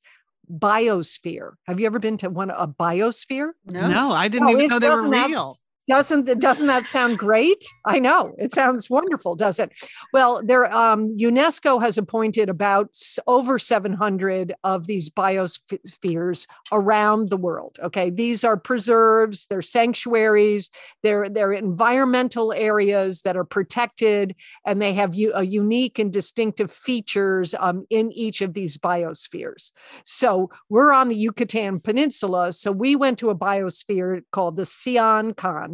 biosphere. 0.51 1.53
Have 1.67 1.81
you 1.81 1.87
ever 1.87 1.99
been 1.99 2.19
to 2.19 2.31
one 2.31 2.51
a 2.51 2.67
biosphere? 2.69 3.51
No, 3.67 3.89
no 3.89 4.13
I 4.13 4.29
didn't 4.29 4.47
No, 4.47 4.53
even 4.57 4.69
know 4.69 4.79
they 4.79 4.89
were 4.89 4.95
wasn't 4.95 5.13
that- 5.13 5.29
real. 5.29 5.59
Doesn't 5.87 6.41
doesn't 6.41 6.67
that 6.69 6.87
sound 6.87 7.19
great? 7.19 7.63
I 7.85 7.99
know 7.99 8.35
it 8.39 8.53
sounds 8.53 8.89
wonderful, 8.89 9.37
does 9.37 9.59
it? 9.59 9.71
Well, 10.15 10.41
there 10.43 10.75
um, 10.75 11.17
UNESCO 11.19 11.83
has 11.83 11.99
appointed 11.99 12.49
about 12.49 12.97
over 13.27 13.59
700 13.59 14.55
of 14.65 14.87
these 14.87 15.11
biospheres 15.11 16.47
around 16.73 17.29
the 17.29 17.37
world. 17.37 17.79
Okay, 17.83 18.09
these 18.09 18.45
are 18.45 18.57
preserves, 18.57 19.47
they're 19.47 19.61
sanctuaries, 19.61 20.71
they're 21.03 21.29
they're 21.29 21.53
environmental 21.53 22.55
areas 22.55 23.21
that 23.23 23.37
are 23.37 23.45
protected, 23.45 24.35
and 24.65 24.81
they 24.81 24.95
have 24.95 25.15
u- 25.15 25.33
a 25.35 25.45
unique 25.45 25.99
and 25.99 26.11
distinctive 26.13 26.71
features 26.71 27.55
um, 27.59 27.85
in 27.91 28.11
each 28.13 28.41
of 28.41 28.55
these 28.55 28.79
biospheres. 28.79 29.71
So 30.07 30.51
we're 30.71 30.93
on 30.93 31.09
the 31.09 31.17
Yucatan 31.17 31.81
Peninsula. 31.81 32.55
So 32.55 32.73
we 32.73 32.97
went 32.97 33.19
to 33.19 33.31
a 33.31 33.35
biosphere 33.37 34.23
called 34.33 34.57
the 34.57 34.65
Sian 34.65 35.35
Ka'an. 35.35 35.74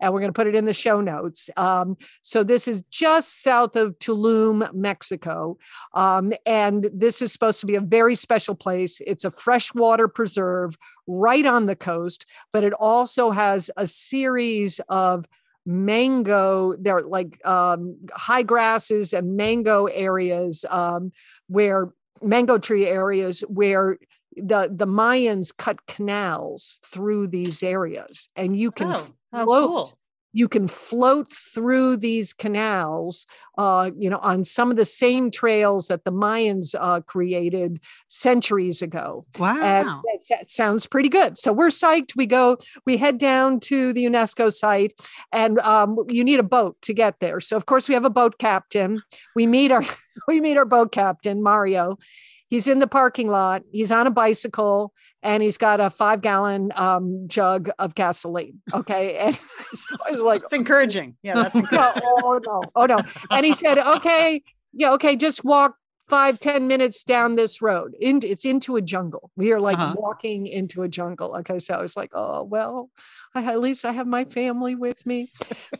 And 0.00 0.12
we're 0.12 0.20
going 0.20 0.32
to 0.32 0.36
put 0.36 0.46
it 0.46 0.54
in 0.54 0.64
the 0.64 0.72
show 0.72 1.00
notes. 1.00 1.50
Um, 1.56 1.96
so 2.22 2.42
this 2.42 2.68
is 2.68 2.82
just 2.90 3.42
south 3.42 3.76
of 3.76 3.98
Tulum, 3.98 4.72
Mexico, 4.74 5.56
um, 5.94 6.32
and 6.44 6.88
this 6.92 7.22
is 7.22 7.32
supposed 7.32 7.60
to 7.60 7.66
be 7.66 7.76
a 7.76 7.80
very 7.80 8.14
special 8.14 8.54
place. 8.54 9.00
It's 9.06 9.24
a 9.24 9.30
freshwater 9.30 10.08
preserve 10.08 10.76
right 11.06 11.46
on 11.46 11.66
the 11.66 11.76
coast, 11.76 12.26
but 12.52 12.64
it 12.64 12.72
also 12.74 13.30
has 13.30 13.70
a 13.76 13.86
series 13.86 14.80
of 14.88 15.26
mango 15.68 16.74
they're 16.80 17.02
like 17.02 17.44
um, 17.46 17.98
high 18.12 18.42
grasses 18.42 19.12
and 19.12 19.36
mango 19.36 19.84
areas 19.84 20.64
um, 20.70 21.12
where 21.48 21.92
mango 22.22 22.56
tree 22.58 22.86
areas 22.86 23.40
where 23.48 23.98
the 24.42 24.70
the 24.72 24.86
mayans 24.86 25.56
cut 25.56 25.86
canals 25.86 26.80
through 26.84 27.26
these 27.28 27.62
areas 27.62 28.28
and 28.36 28.58
you 28.58 28.70
can 28.70 28.92
Oh, 28.92 29.06
float 29.44 29.68
cool. 29.68 29.98
you 30.32 30.48
can 30.48 30.68
float 30.68 31.32
through 31.32 31.96
these 31.98 32.32
canals 32.32 33.26
uh, 33.56 33.90
you 33.96 34.08
know 34.10 34.18
on 34.18 34.44
some 34.44 34.70
of 34.70 34.76
the 34.76 34.84
same 34.84 35.30
trails 35.30 35.88
that 35.88 36.04
the 36.04 36.12
mayans 36.12 36.74
uh, 36.78 37.00
created 37.00 37.80
centuries 38.08 38.82
ago 38.82 39.26
Wow. 39.38 39.60
and 39.62 39.88
that 40.30 40.46
sounds 40.48 40.86
pretty 40.86 41.08
good. 41.08 41.38
So 41.38 41.52
we're 41.52 41.68
psyched. 41.68 42.16
We 42.16 42.26
go, 42.26 42.58
we 42.86 42.96
head 42.96 43.18
down 43.18 43.60
to 43.60 43.92
the 43.92 44.04
UNESCO 44.04 44.52
site, 44.52 44.92
and 45.32 45.58
um, 45.60 45.96
you 46.08 46.24
need 46.24 46.40
a 46.40 46.42
boat 46.44 46.76
to 46.82 46.92
get 46.92 47.20
there. 47.20 47.40
So 47.40 47.56
of 47.56 47.66
course 47.66 47.88
we 47.88 47.94
have 47.94 48.04
a 48.04 48.10
boat 48.10 48.38
captain. 48.38 49.00
We 49.36 49.46
meet 49.46 49.70
our 49.70 49.84
we 50.28 50.40
meet 50.40 50.56
our 50.56 50.64
boat 50.64 50.90
captain 50.92 51.42
Mario. 51.42 51.98
He's 52.48 52.66
in 52.66 52.78
the 52.78 52.86
parking 52.86 53.28
lot. 53.28 53.62
He's 53.72 53.92
on 53.92 54.06
a 54.06 54.10
bicycle, 54.10 54.92
and 55.22 55.42
he's 55.42 55.58
got 55.58 55.80
a 55.80 55.90
five 55.90 56.22
gallon 56.22 56.72
um, 56.76 57.24
jug 57.28 57.70
of 57.78 57.94
gasoline. 57.94 58.60
Okay, 58.72 59.16
and 59.18 59.38
so 59.74 59.96
I 60.06 60.12
was 60.12 60.20
like, 60.20 60.42
It's 60.44 60.52
encouraging. 60.52 61.16
Yeah, 61.22 61.34
that's 61.34 61.54
encouraging. 61.54 62.02
oh 62.04 62.40
no, 62.44 62.62
oh 62.74 62.86
no. 62.86 63.00
And 63.30 63.44
he 63.44 63.52
said, 63.52 63.78
okay, 63.78 64.42
yeah, 64.72 64.92
okay, 64.92 65.16
just 65.16 65.44
walk 65.44 65.76
five, 66.08 66.40
ten 66.40 66.66
minutes 66.66 67.04
down 67.04 67.36
this 67.36 67.60
road. 67.60 67.94
In, 68.00 68.20
it's 68.22 68.44
into 68.44 68.76
a 68.76 68.82
jungle. 68.82 69.30
We 69.36 69.52
are 69.52 69.60
like 69.60 69.78
Uh-huh. 69.78 69.94
walking 69.98 70.46
into 70.46 70.82
a 70.82 70.88
jungle. 70.88 71.36
Okay. 71.38 71.58
So 71.58 71.74
I 71.74 71.82
was 71.82 71.96
like, 71.96 72.10
oh, 72.14 72.42
well, 72.42 72.90
I, 73.34 73.44
at 73.44 73.60
least 73.60 73.84
I 73.84 73.92
have 73.92 74.06
my 74.06 74.24
family 74.24 74.74
with 74.74 75.04
me. 75.06 75.30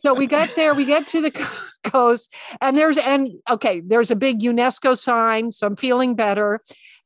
So 0.03 0.15
we 0.15 0.27
got 0.27 0.51
there, 0.55 0.75
we 0.75 0.85
get 0.85 1.07
to 1.09 1.21
the 1.23 1.31
coast, 1.85 2.33
and 2.61 2.77
there's, 2.77 2.99
and 2.99 3.31
okay, 3.49 3.81
there's 3.81 4.11
a 4.11 4.17
big 4.17 4.41
UNESCO 4.41 4.97
sign. 4.97 5.51
So 5.53 5.67
I'm 5.67 5.77
feeling 5.77 6.15
better. 6.15 6.61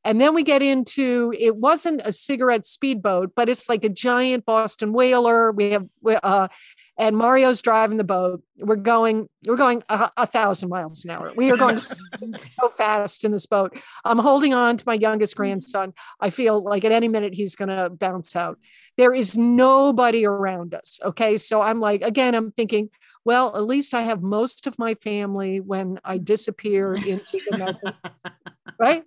And 0.05 0.19
then 0.19 0.33
we 0.35 0.43
get 0.43 0.61
into 0.61 1.33
it 1.39 1.55
wasn't 1.55 2.01
a 2.03 2.11
cigarette 2.11 2.65
speedboat, 2.65 3.31
but 3.37 3.47
it's 3.47 3.69
like 3.69 3.85
a 3.85 3.89
giant 3.89 4.45
Boston 4.45 4.91
whaler. 4.91 5.53
We 5.53 5.71
have 5.71 5.85
uh, 6.05 6.49
and 6.97 7.17
Mario's 7.17 7.61
driving 7.61 7.97
the 7.97 8.03
boat. 8.03 8.43
We're 8.57 8.75
going, 8.75 9.27
we're 9.47 9.57
going 9.57 9.83
a, 9.89 10.11
a 10.17 10.27
thousand 10.27 10.69
miles 10.69 11.05
an 11.05 11.11
hour. 11.11 11.31
We 11.35 11.49
are 11.51 11.57
going 11.57 11.77
so 11.77 12.69
fast 12.77 13.25
in 13.25 13.31
this 13.31 13.45
boat. 13.45 13.77
I'm 14.05 14.19
holding 14.19 14.53
on 14.53 14.77
to 14.77 14.83
my 14.85 14.93
youngest 14.93 15.35
grandson. 15.35 15.93
I 16.19 16.29
feel 16.29 16.63
like 16.63 16.85
at 16.85 16.91
any 16.91 17.07
minute 17.07 17.33
he's 17.33 17.55
going 17.55 17.69
to 17.69 17.89
bounce 17.89 18.35
out. 18.35 18.59
There 18.97 19.13
is 19.13 19.37
nobody 19.37 20.25
around 20.25 20.73
us. 20.73 20.99
Okay. 21.03 21.37
So 21.37 21.61
I'm 21.61 21.79
like, 21.79 22.03
again, 22.03 22.35
I'm 22.35 22.51
thinking, 22.51 22.89
well, 23.25 23.55
at 23.55 23.65
least 23.65 23.93
I 23.93 24.01
have 24.01 24.21
most 24.21 24.67
of 24.67 24.77
my 24.77 24.95
family 24.95 25.61
when 25.61 25.99
I 26.03 26.17
disappear 26.17 26.93
into 26.93 27.39
the 27.49 27.57
nothing 27.57 27.93
right? 28.79 29.03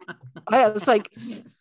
I 0.49 0.69
was 0.69 0.87
like, 0.87 1.13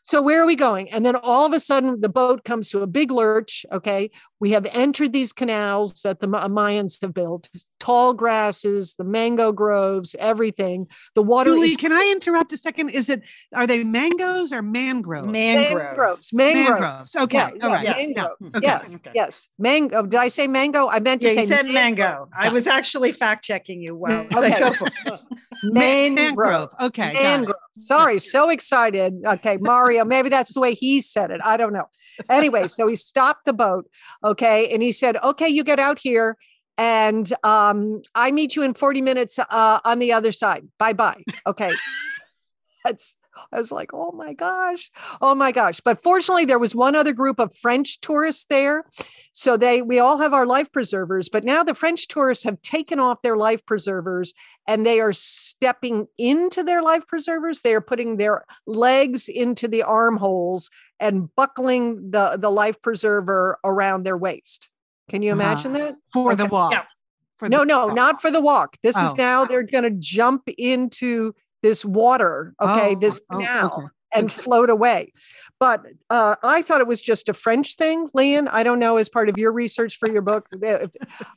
so 0.08 0.22
where 0.22 0.42
are 0.42 0.46
we 0.46 0.56
going? 0.56 0.90
And 0.92 1.06
then 1.06 1.16
all 1.16 1.46
of 1.46 1.54
a 1.54 1.60
sudden, 1.60 2.00
the 2.02 2.10
boat 2.10 2.44
comes 2.44 2.70
to 2.70 2.82
a 2.82 2.88
big 2.88 3.12
lurch. 3.12 3.66
Okay. 3.72 4.12
We 4.40 4.52
have 4.52 4.66
entered 4.68 5.14
these 5.14 5.34
canals 5.34 6.02
that 6.04 6.20
the 6.20 6.28
Mayans 6.28 7.02
have 7.02 7.14
built 7.14 7.50
tall 7.80 8.14
grasses, 8.14 8.94
the 8.96 9.04
mango 9.04 9.52
groves, 9.52 10.16
everything. 10.20 10.88
The 11.16 11.24
water 11.24 11.52
Julie, 11.52 11.70
is 11.70 11.78
can 11.78 11.92
I 11.92 12.10
interrupt 12.12 12.54
a 12.54 12.58
second? 12.58 12.90
Is 12.90 13.10
it 13.10 13.24
are 13.54 13.66
they 13.66 13.84
mangoes 13.84 14.52
or 14.52 14.62
mangroves? 14.62 15.28
Mangroves. 15.32 16.34
mangroves. 16.34 16.34
Mangroves. 16.34 16.70
Mangroves. 16.80 17.16
Okay. 17.16 17.38
Yeah, 17.38 17.46
All 17.64 17.70
yeah, 17.70 17.76
right. 17.76 17.84
yeah. 17.84 17.94
mangroves. 17.96 18.56
Okay. 18.56 18.68
Yes, 18.68 18.96
Okay. 18.96 19.12
yes. 19.16 19.48
Mango. 19.58 20.04
Did 20.04 20.20
I 20.20 20.28
say 20.28 20.48
mango? 20.48 20.88
I 20.88 21.00
meant 21.00 21.22
to 21.24 21.28
Yeah, 21.30 21.34
say 21.34 21.42
you 21.42 21.48
said 21.48 21.66
mango. 21.66 22.04
mango. 22.04 22.30
I 22.38 22.46
Yeah. 22.46 22.52
was 22.52 22.68
actually 22.68 23.12
fact 23.14 23.44
checking 23.44 23.82
you. 23.82 23.96
Well, 23.96 24.22
Okay. 24.22 24.36
let's 24.40 24.60
go 24.60 24.74
for 24.74 24.88
it. 24.88 25.20
Mangrove. 25.64 26.16
mangrove. 26.16 26.70
Okay. 26.82 27.14
Mangrove. 27.14 27.56
Sorry, 27.76 28.20
so 28.20 28.50
excited. 28.50 29.22
Okay, 29.26 29.58
Mario, 29.58 30.06
maybe 30.06 30.30
that's 30.30 30.54
the 30.54 30.62
way 30.62 30.74
he 30.74 31.02
said 31.02 31.32
it. 31.32 31.42
I 31.44 31.58
don't 31.58 31.74
know. 31.74 31.88
Anyway, 32.30 32.68
so 32.68 32.88
he 32.88 32.96
stopped 32.96 33.46
the 33.46 33.54
boat. 33.54 33.90
Okay. 34.24 34.70
And 34.74 34.82
he 34.82 34.92
said, 34.92 35.18
okay, 35.18 35.48
you 35.48 35.64
get 35.64 35.80
out 35.80 36.00
here 36.00 36.38
and 36.78 37.32
um, 37.44 38.02
I 38.14 38.32
meet 38.32 38.56
you 38.56 38.64
in 38.64 38.74
40 38.74 39.02
minutes 39.02 39.40
uh, 39.40 39.80
on 39.84 40.00
the 40.00 40.14
other 40.14 40.32
side. 40.32 40.68
Bye 40.78 40.94
bye. 40.94 41.24
Okay. 41.48 41.74
That's, 42.84 43.16
I 43.52 43.60
was 43.60 43.72
like, 43.72 43.92
oh 43.94 44.12
my 44.12 44.34
gosh, 44.34 44.92
oh 45.22 45.36
my 45.36 45.52
gosh. 45.52 45.80
But 45.80 46.02
fortunately, 46.02 46.46
there 46.46 46.60
was 46.60 46.76
one 46.76 46.96
other 46.96 47.14
group 47.14 47.40
of 47.40 47.56
French 47.56 48.00
tourists 48.00 48.46
there. 48.46 48.86
So 49.34 49.58
they, 49.58 49.82
we 49.82 50.00
all 50.00 50.20
have 50.20 50.34
our 50.34 50.46
life 50.46 50.72
preservers, 50.72 51.30
but 51.30 51.44
now 51.44 51.64
the 51.64 51.76
French 51.76 52.08
tourists 52.08 52.44
have 52.44 52.62
taken 52.62 53.00
off 53.00 53.22
their 53.22 53.38
life 53.38 53.66
preservers 53.66 54.34
and 54.68 54.86
they 54.86 55.00
are 55.00 55.14
stepping 55.14 56.08
into 56.18 56.64
their 56.64 56.82
life 56.82 57.06
preservers. 57.08 57.62
They 57.62 57.74
are 57.74 57.82
putting 57.82 58.18
their 58.18 58.46
legs 58.66 59.28
into 59.28 59.68
the 59.68 59.84
armholes 59.84 60.70
and 61.00 61.34
buckling 61.36 62.12
the, 62.12 62.38
the 62.38 62.50
life 62.52 62.82
preserver 62.82 63.60
around 63.64 64.04
their 64.04 64.18
waist. 64.18 64.70
Can 65.10 65.22
you 65.22 65.34
uh-huh. 65.34 65.42
imagine 65.42 65.74
that? 65.74 65.96
For 66.12 66.36
the 66.36 66.46
walk. 66.46 66.72
Yeah. 66.72 66.84
For 67.38 67.50
No, 67.50 67.60
the- 67.60 67.66
no, 67.66 67.90
oh. 67.90 67.94
not 67.94 68.22
for 68.22 68.32
the 68.32 68.42
walk. 68.42 68.78
This 68.82 68.96
is 68.96 69.12
Oh. 69.12 69.16
now 69.18 69.46
they're 69.46 69.64
going 69.64 69.84
to 69.84 69.92
jump 69.92 70.44
into 70.58 71.36
this 71.66 71.84
water, 71.84 72.54
okay, 72.62 72.92
Oh, 72.96 73.00
this 73.00 73.20
oh, 73.32 73.40
okay. 73.42 73.88
and 74.14 74.32
float 74.32 74.70
away. 74.70 75.12
But 75.60 75.82
uh, 76.12 76.36
I 76.44 76.62
thought 76.62 76.80
it 76.80 76.86
was 76.86 77.02
just 77.02 77.28
a 77.28 77.34
French 77.34 77.76
thing, 77.76 78.08
Lian. 78.14 78.48
I 78.48 78.62
don't 78.62 78.78
know 78.78 78.98
as 78.98 79.10
part 79.10 79.30
of 79.30 79.38
your 79.40 79.52
research 79.52 79.98
for 79.98 80.08
your 80.08 80.22
book. 80.22 80.46
uh, 80.64 80.88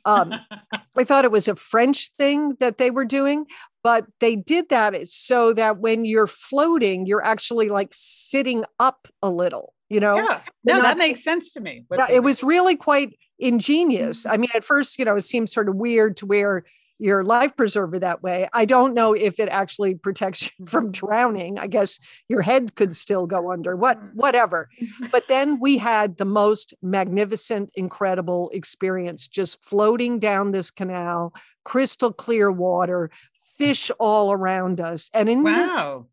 Um, 0.05 0.35
I 0.95 1.03
thought 1.03 1.25
it 1.25 1.31
was 1.31 1.47
a 1.47 1.55
French 1.55 2.09
thing 2.15 2.55
that 2.59 2.77
they 2.77 2.91
were 2.91 3.05
doing, 3.05 3.47
but 3.83 4.05
they 4.19 4.35
did 4.35 4.69
that 4.69 5.07
so 5.07 5.51
that 5.53 5.79
when 5.79 6.05
you're 6.05 6.27
floating, 6.27 7.07
you're 7.07 7.25
actually 7.25 7.69
like 7.69 7.89
sitting 7.91 8.65
up 8.79 9.07
a 9.23 9.31
little, 9.31 9.73
you 9.89 9.99
know? 9.99 10.17
Yeah. 10.17 10.41
No, 10.63 10.73
not- 10.75 10.83
that 10.83 10.97
makes 10.99 11.23
sense 11.23 11.53
to 11.53 11.61
me. 11.61 11.85
Yeah, 11.91 12.11
it 12.11 12.21
was 12.21 12.43
really 12.43 12.75
quite 12.75 13.17
ingenious. 13.39 14.25
Mm-hmm. 14.25 14.33
I 14.33 14.37
mean, 14.37 14.49
at 14.53 14.63
first, 14.63 14.99
you 14.99 15.05
know, 15.05 15.15
it 15.15 15.21
seemed 15.23 15.49
sort 15.49 15.69
of 15.69 15.75
weird 15.75 16.17
to 16.17 16.27
wear 16.27 16.65
your 16.99 17.23
life 17.23 17.55
preserver 17.55 17.97
that 17.99 18.21
way. 18.21 18.47
I 18.53 18.65
don't 18.65 18.93
know 18.93 19.13
if 19.13 19.39
it 19.39 19.47
actually 19.49 19.95
protects 19.95 20.51
you 20.59 20.65
from 20.67 20.91
drowning. 20.91 21.57
I 21.57 21.67
guess 21.67 21.97
your 22.27 22.41
head 22.41 22.75
could 22.75 22.95
still 22.95 23.25
go 23.25 23.51
under. 23.51 23.75
What 23.75 23.97
Mm. 23.99 24.13
whatever. 24.15 24.69
But 25.11 25.27
then 25.27 25.59
we 25.59 25.77
had 25.77 26.17
the 26.17 26.25
most 26.25 26.73
magnificent, 26.81 27.71
incredible 27.75 28.51
experience 28.53 29.27
just 29.27 29.63
floating 29.63 30.19
down 30.19 30.51
this 30.51 30.69
canal, 30.71 31.33
crystal 31.63 32.11
clear 32.13 32.51
water, 32.51 33.09
fish 33.57 33.89
all 33.99 34.31
around 34.31 34.79
us. 34.79 35.09
And 35.13 35.29
in 35.29 35.43
this 35.43 35.69
Wow. 35.69 36.07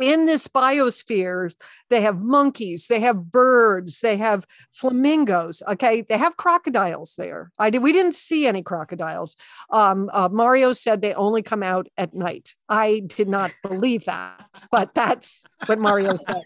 In 0.00 0.26
this 0.26 0.48
biosphere, 0.48 1.52
they 1.90 2.00
have 2.02 2.22
monkeys, 2.22 2.88
they 2.88 3.00
have 3.00 3.30
birds, 3.30 4.00
they 4.00 4.16
have 4.16 4.46
flamingos. 4.72 5.62
Okay, 5.68 6.02
they 6.02 6.18
have 6.18 6.36
crocodiles 6.36 7.14
there. 7.16 7.50
I 7.58 7.70
did. 7.70 7.82
We 7.82 7.92
didn't 7.92 8.14
see 8.14 8.46
any 8.46 8.62
crocodiles. 8.62 9.36
Um, 9.70 10.10
uh, 10.12 10.28
Mario 10.30 10.72
said 10.72 11.00
they 11.00 11.14
only 11.14 11.42
come 11.42 11.62
out 11.62 11.88
at 11.96 12.14
night. 12.14 12.54
I 12.68 13.00
did 13.00 13.28
not 13.28 13.52
believe 13.62 14.04
that, 14.06 14.64
but 14.70 14.94
that's 14.94 15.44
what 15.66 15.78
Mario 15.78 16.16
said. 16.16 16.42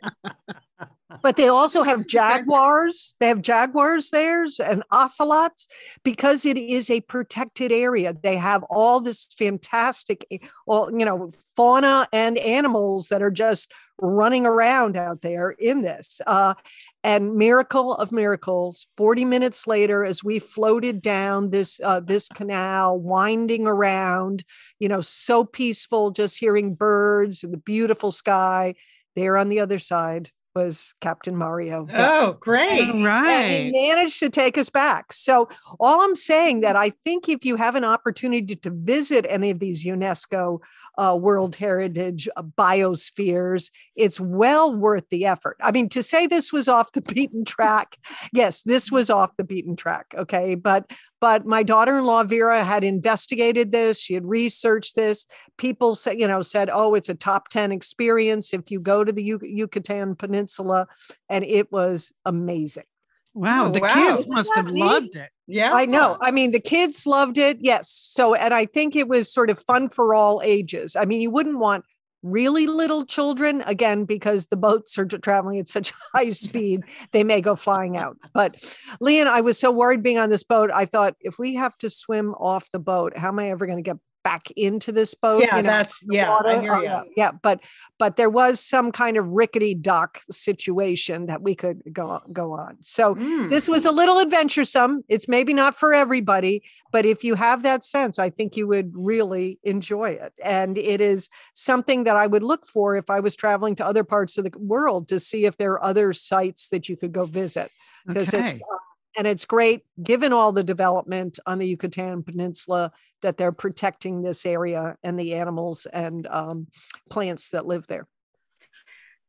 But 1.22 1.36
they 1.36 1.48
also 1.48 1.82
have 1.82 2.06
jaguars. 2.06 3.14
They 3.18 3.28
have 3.28 3.42
jaguars 3.42 4.10
there 4.10 4.46
and 4.64 4.84
ocelots 4.92 5.66
because 6.04 6.44
it 6.44 6.56
is 6.56 6.88
a 6.88 7.00
protected 7.00 7.72
area. 7.72 8.14
They 8.14 8.36
have 8.36 8.62
all 8.70 9.00
this 9.00 9.26
fantastic, 9.36 10.26
well, 10.66 10.88
you 10.96 11.04
know, 11.04 11.30
fauna 11.56 12.06
and 12.12 12.38
animals 12.38 13.08
that 13.08 13.22
are 13.22 13.30
just 13.30 13.72
running 14.00 14.46
around 14.46 14.96
out 14.96 15.22
there 15.22 15.50
in 15.50 15.82
this. 15.82 16.20
Uh, 16.26 16.54
and 17.02 17.34
miracle 17.34 17.94
of 17.94 18.12
miracles, 18.12 18.86
40 18.96 19.24
minutes 19.24 19.66
later, 19.66 20.04
as 20.04 20.22
we 20.22 20.38
floated 20.38 21.00
down 21.00 21.50
this 21.50 21.80
uh, 21.82 22.00
this 22.00 22.28
canal, 22.28 22.98
winding 22.98 23.66
around, 23.66 24.44
you 24.78 24.88
know, 24.88 25.00
so 25.00 25.44
peaceful, 25.44 26.10
just 26.10 26.38
hearing 26.38 26.74
birds 26.74 27.42
and 27.42 27.52
the 27.52 27.58
beautiful 27.58 28.12
sky. 28.12 28.74
There 29.16 29.36
on 29.36 29.48
the 29.48 29.60
other 29.60 29.78
side 29.78 30.30
was 30.54 30.94
Captain 31.00 31.36
Mario. 31.36 31.86
Oh, 31.94 32.36
great. 32.40 32.88
All 32.88 32.96
And 32.96 33.04
right. 33.04 33.64
he 33.64 33.70
managed 33.70 34.18
to 34.20 34.30
take 34.30 34.58
us 34.58 34.70
back. 34.70 35.12
So 35.12 35.48
all 35.78 36.02
I'm 36.02 36.16
saying 36.16 36.60
that 36.60 36.76
I 36.76 36.92
think 37.04 37.28
if 37.28 37.44
you 37.44 37.56
have 37.56 37.74
an 37.74 37.84
opportunity 37.84 38.56
to 38.56 38.70
visit 38.70 39.26
any 39.28 39.50
of 39.50 39.58
these 39.58 39.84
UNESCO 39.84 40.60
uh, 40.98 41.16
World 41.18 41.56
Heritage 41.56 42.28
uh, 42.36 42.42
biospheres, 42.42 43.70
it's 43.96 44.20
well 44.20 44.74
worth 44.74 45.08
the 45.10 45.26
effort. 45.26 45.56
I 45.62 45.70
mean, 45.70 45.88
to 45.90 46.02
say 46.02 46.26
this 46.26 46.52
was 46.52 46.68
off 46.68 46.92
the 46.92 47.02
beaten 47.02 47.44
track, 47.44 47.96
yes, 48.32 48.62
this 48.62 48.90
was 48.90 49.10
off 49.10 49.36
the 49.36 49.44
beaten 49.44 49.76
track. 49.76 50.14
Okay, 50.16 50.54
but 50.54 50.90
but 51.20 51.46
my 51.46 51.62
daughter-in-law 51.62 52.24
Vera 52.24 52.64
had 52.64 52.82
investigated 52.82 53.72
this. 53.72 54.00
She 54.00 54.14
had 54.14 54.24
researched 54.24 54.96
this. 54.96 55.26
People 55.58 55.94
said, 55.94 56.18
you 56.18 56.26
know, 56.26 56.42
said, 56.42 56.70
"Oh, 56.72 56.94
it's 56.94 57.08
a 57.08 57.14
top 57.14 57.48
10 57.48 57.72
experience 57.72 58.52
if 58.54 58.70
you 58.70 58.80
go 58.80 59.04
to 59.04 59.12
the 59.12 59.22
Yucatan 59.22 60.16
Peninsula." 60.16 60.86
And 61.28 61.44
it 61.44 61.70
was 61.70 62.12
amazing. 62.24 62.84
Wow, 63.32 63.66
Oh, 63.66 63.70
the 63.70 63.80
wow. 63.80 63.94
kids 63.94 64.20
Isn't 64.22 64.34
must 64.34 64.54
have 64.56 64.72
neat? 64.72 64.80
loved 64.80 65.14
it. 65.14 65.30
Yeah. 65.46 65.72
I 65.72 65.86
know. 65.86 66.16
I 66.20 66.30
mean, 66.32 66.50
the 66.50 66.60
kids 66.60 67.06
loved 67.06 67.38
it. 67.38 67.58
Yes. 67.60 67.88
So, 67.88 68.34
and 68.34 68.52
I 68.52 68.66
think 68.66 68.96
it 68.96 69.06
was 69.08 69.32
sort 69.32 69.50
of 69.50 69.58
fun 69.58 69.88
for 69.88 70.14
all 70.14 70.40
ages. 70.44 70.96
I 70.96 71.04
mean, 71.04 71.20
you 71.20 71.30
wouldn't 71.30 71.58
want 71.58 71.84
really 72.22 72.66
little 72.66 73.04
children 73.04 73.62
again 73.66 74.04
because 74.04 74.46
the 74.46 74.56
boats 74.56 74.98
are 74.98 75.06
traveling 75.06 75.58
at 75.58 75.68
such 75.68 75.92
high 76.14 76.30
speed 76.30 76.82
they 77.12 77.24
may 77.24 77.40
go 77.40 77.56
flying 77.56 77.96
out. 77.96 78.16
But 78.34 78.56
lian 79.00 79.26
i 79.26 79.40
was 79.40 79.58
so 79.58 79.70
worried 79.70 80.02
being 80.02 80.18
on 80.18 80.30
this 80.30 80.42
boat 80.42 80.70
i 80.72 80.84
thought 80.84 81.14
if 81.20 81.38
we 81.38 81.54
have 81.54 81.76
to 81.78 81.88
swim 81.90 82.34
off 82.34 82.70
the 82.72 82.78
boat 82.78 83.16
how 83.16 83.28
am 83.28 83.38
i 83.38 83.50
ever 83.50 83.66
going 83.66 83.78
to 83.78 83.82
get 83.82 83.96
back 84.22 84.50
into 84.52 84.92
this 84.92 85.14
boat 85.14 85.40
Yeah, 85.40 85.56
you 85.56 85.62
know, 85.62 85.68
that's 85.70 86.04
yeah. 86.08 86.30
I 86.44 86.60
hear 86.60 86.74
ya. 86.76 86.80
yeah, 86.82 87.02
yeah, 87.16 87.32
but 87.32 87.60
but 87.98 88.16
there 88.16 88.30
was 88.30 88.60
some 88.60 88.92
kind 88.92 89.16
of 89.16 89.26
rickety 89.28 89.74
dock 89.74 90.20
situation 90.30 91.26
that 91.26 91.42
we 91.42 91.54
could 91.54 91.82
go 91.92 92.20
go 92.32 92.52
on. 92.52 92.76
So 92.80 93.14
Mm. 93.14 93.50
this 93.50 93.68
was 93.68 93.84
a 93.84 93.90
little 93.92 94.20
adventuresome. 94.20 95.02
It's 95.08 95.28
maybe 95.28 95.52
not 95.54 95.74
for 95.74 95.92
everybody, 95.94 96.62
but 96.92 97.04
if 97.06 97.24
you 97.24 97.34
have 97.34 97.62
that 97.62 97.84
sense, 97.84 98.18
I 98.18 98.30
think 98.30 98.56
you 98.56 98.66
would 98.66 98.92
really 98.94 99.58
enjoy 99.64 100.10
it. 100.10 100.32
And 100.44 100.76
it 100.78 101.00
is 101.00 101.28
something 101.54 102.04
that 102.04 102.16
I 102.16 102.26
would 102.26 102.42
look 102.42 102.66
for 102.66 102.96
if 102.96 103.10
I 103.10 103.20
was 103.20 103.36
traveling 103.36 103.74
to 103.76 103.86
other 103.86 104.04
parts 104.04 104.38
of 104.38 104.44
the 104.44 104.52
world 104.58 105.08
to 105.08 105.20
see 105.20 105.44
if 105.46 105.56
there 105.56 105.72
are 105.72 105.84
other 105.84 106.12
sites 106.12 106.68
that 106.68 106.88
you 106.88 106.96
could 106.96 107.12
go 107.12 107.24
visit 107.24 107.70
because 108.06 108.32
Okay. 108.34 108.48
it's 108.50 108.60
uh, 108.60 108.76
and 109.16 109.26
it's 109.26 109.44
great 109.44 109.82
given 110.02 110.32
all 110.32 110.52
the 110.52 110.64
development 110.64 111.38
on 111.46 111.58
the 111.58 111.66
Yucatan 111.66 112.22
Peninsula 112.22 112.92
that 113.22 113.36
they're 113.36 113.52
protecting 113.52 114.22
this 114.22 114.46
area 114.46 114.96
and 115.02 115.18
the 115.18 115.34
animals 115.34 115.86
and 115.92 116.26
um, 116.28 116.66
plants 117.10 117.50
that 117.50 117.66
live 117.66 117.86
there. 117.88 118.06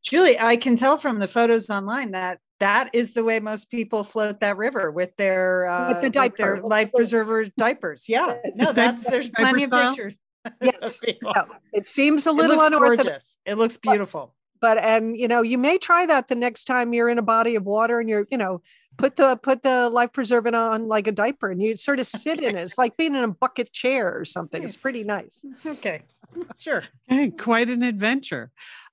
Julie, 0.02 0.38
I 0.38 0.56
can 0.56 0.76
tell 0.76 0.96
from 0.96 1.18
the 1.18 1.28
photos 1.28 1.70
online 1.70 2.12
that 2.12 2.38
that 2.58 2.90
is 2.92 3.14
the 3.14 3.24
way 3.24 3.40
most 3.40 3.70
people 3.70 4.04
float 4.04 4.40
that 4.40 4.56
river 4.56 4.90
with 4.90 5.14
their 5.16 5.66
uh, 5.68 5.88
With 5.94 6.02
the 6.02 6.10
diaper, 6.10 6.36
their 6.36 6.52
with 6.54 6.62
the- 6.62 6.68
life 6.68 6.90
preserver 6.94 7.44
diapers. 7.56 8.08
Yeah, 8.08 8.36
no, 8.56 8.72
that's 8.72 9.04
there's 9.04 9.30
plenty 9.30 9.64
of 9.64 9.70
pictures. 9.70 10.18
Yes. 10.60 10.96
of 10.96 11.02
people. 11.02 11.32
Yeah, 11.36 11.44
It 11.72 11.86
seems 11.86 12.26
a 12.26 12.32
little 12.32 12.56
looks 12.56 12.66
unorthodox, 12.66 13.04
gorgeous. 13.04 13.38
It 13.46 13.58
looks 13.58 13.76
beautiful. 13.76 14.34
But 14.62 14.78
and 14.78 15.18
you 15.18 15.28
know 15.28 15.42
you 15.42 15.58
may 15.58 15.76
try 15.76 16.06
that 16.06 16.28
the 16.28 16.34
next 16.34 16.64
time 16.64 16.94
you're 16.94 17.10
in 17.10 17.18
a 17.18 17.22
body 17.22 17.56
of 17.56 17.64
water 17.64 18.00
and 18.00 18.08
you're 18.08 18.26
you 18.30 18.38
know 18.38 18.62
put 18.96 19.16
the 19.16 19.36
put 19.42 19.62
the 19.62 19.90
life 19.90 20.12
preservant 20.12 20.56
on 20.56 20.88
like 20.88 21.06
a 21.06 21.12
diaper 21.12 21.50
and 21.50 21.60
you 21.60 21.76
sort 21.76 21.98
of 21.98 22.06
sit 22.06 22.40
in 22.42 22.56
it. 22.56 22.62
It's 22.62 22.78
like 22.78 22.96
being 22.96 23.14
in 23.14 23.24
a 23.24 23.28
bucket 23.28 23.72
chair 23.72 24.16
or 24.16 24.24
something. 24.24 24.62
It's 24.62 24.76
pretty 24.76 25.04
nice. 25.04 25.44
Okay, 25.66 26.02
sure. 26.56 26.84
Hey, 27.08 27.30
quite 27.30 27.68
an 27.68 27.82
adventure. 27.82 28.50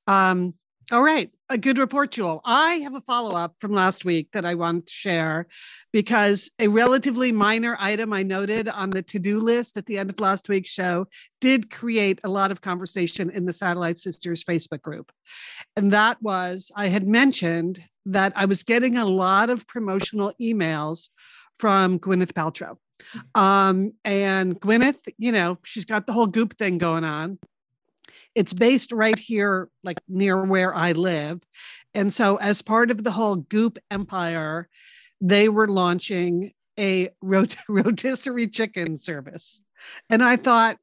Um, 0.07 0.55
all 0.91 1.01
right, 1.01 1.29
a 1.50 1.58
good 1.58 1.79
report, 1.79 2.12
Jewel. 2.12 2.41
I 2.46 2.75
have 2.75 2.94
a 2.94 3.01
follow 3.01 3.36
up 3.36 3.56
from 3.58 3.74
last 3.74 4.06
week 4.06 4.29
that 4.34 4.46
I 4.46 4.53
want 4.53 4.86
to 4.86 4.94
share 4.94 5.48
because 5.91 6.50
a 6.60 6.68
relatively 6.68 7.32
minor 7.32 7.75
item 7.79 8.13
I 8.13 8.22
noted 8.22 8.68
on 8.68 8.91
the 8.91 9.01
to 9.03 9.20
do 9.20 9.39
list 9.39 9.75
at 9.75 9.88
the 9.88 9.98
end 9.98 10.12
of 10.12 10.20
last 10.20 10.48
week's 10.48 10.70
show 10.70 11.08
did 11.41 11.72
create 11.72 12.20
a 12.24 12.29
lot 12.29 12.51
of 12.51 12.62
conversation 12.62 13.32
in 13.32 13.46
the 13.46 13.53
Satellite 13.53 13.98
Sisters 13.98 14.44
Facebook 14.44 14.82
group. 14.84 15.12
And 15.75 15.91
that 15.91 16.22
was 16.22 16.72
I 16.75 16.88
had 16.88 17.08
mentioned 17.08 17.84
that 18.06 18.34
I 18.36 18.46
was 18.46 18.63
getting 18.63 18.98
a 18.98 19.06
lot 19.06 19.50
of 19.50 19.65
promotional 19.65 20.34
emails 20.39 21.08
from 21.58 22.00
Gwyneth 22.00 22.34
Paltrow. 22.34 22.77
Um, 23.34 23.89
and 24.06 24.60
Gwyneth, 24.60 25.00
you 25.18 25.32
know, 25.32 25.58
she's 25.63 25.86
got 25.86 26.06
the 26.06 26.13
whole 26.13 26.27
goop 26.27 26.58
thing 26.58 26.77
going 26.77 27.03
on 27.03 27.39
it's 28.39 28.53
based 28.53 28.93
right 28.93 29.19
here 29.19 29.67
like 29.84 30.00
near 30.08 30.41
where 30.41 30.74
i 30.74 30.93
live. 30.93 31.41
And 31.93 32.13
so 32.13 32.38
as 32.38 32.62
part 32.62 32.89
of 32.89 33.03
the 33.03 33.12
whole 33.12 33.36
goop 33.36 33.77
empire 33.91 34.69
they 35.19 35.50
were 35.50 35.67
launching 35.67 36.53
a 36.79 37.10
rot- 37.22 37.58
rotisserie 37.67 38.48
chicken 38.48 38.96
service. 38.96 39.62
And 40.10 40.23
i 40.23 40.38
thought 40.38 40.78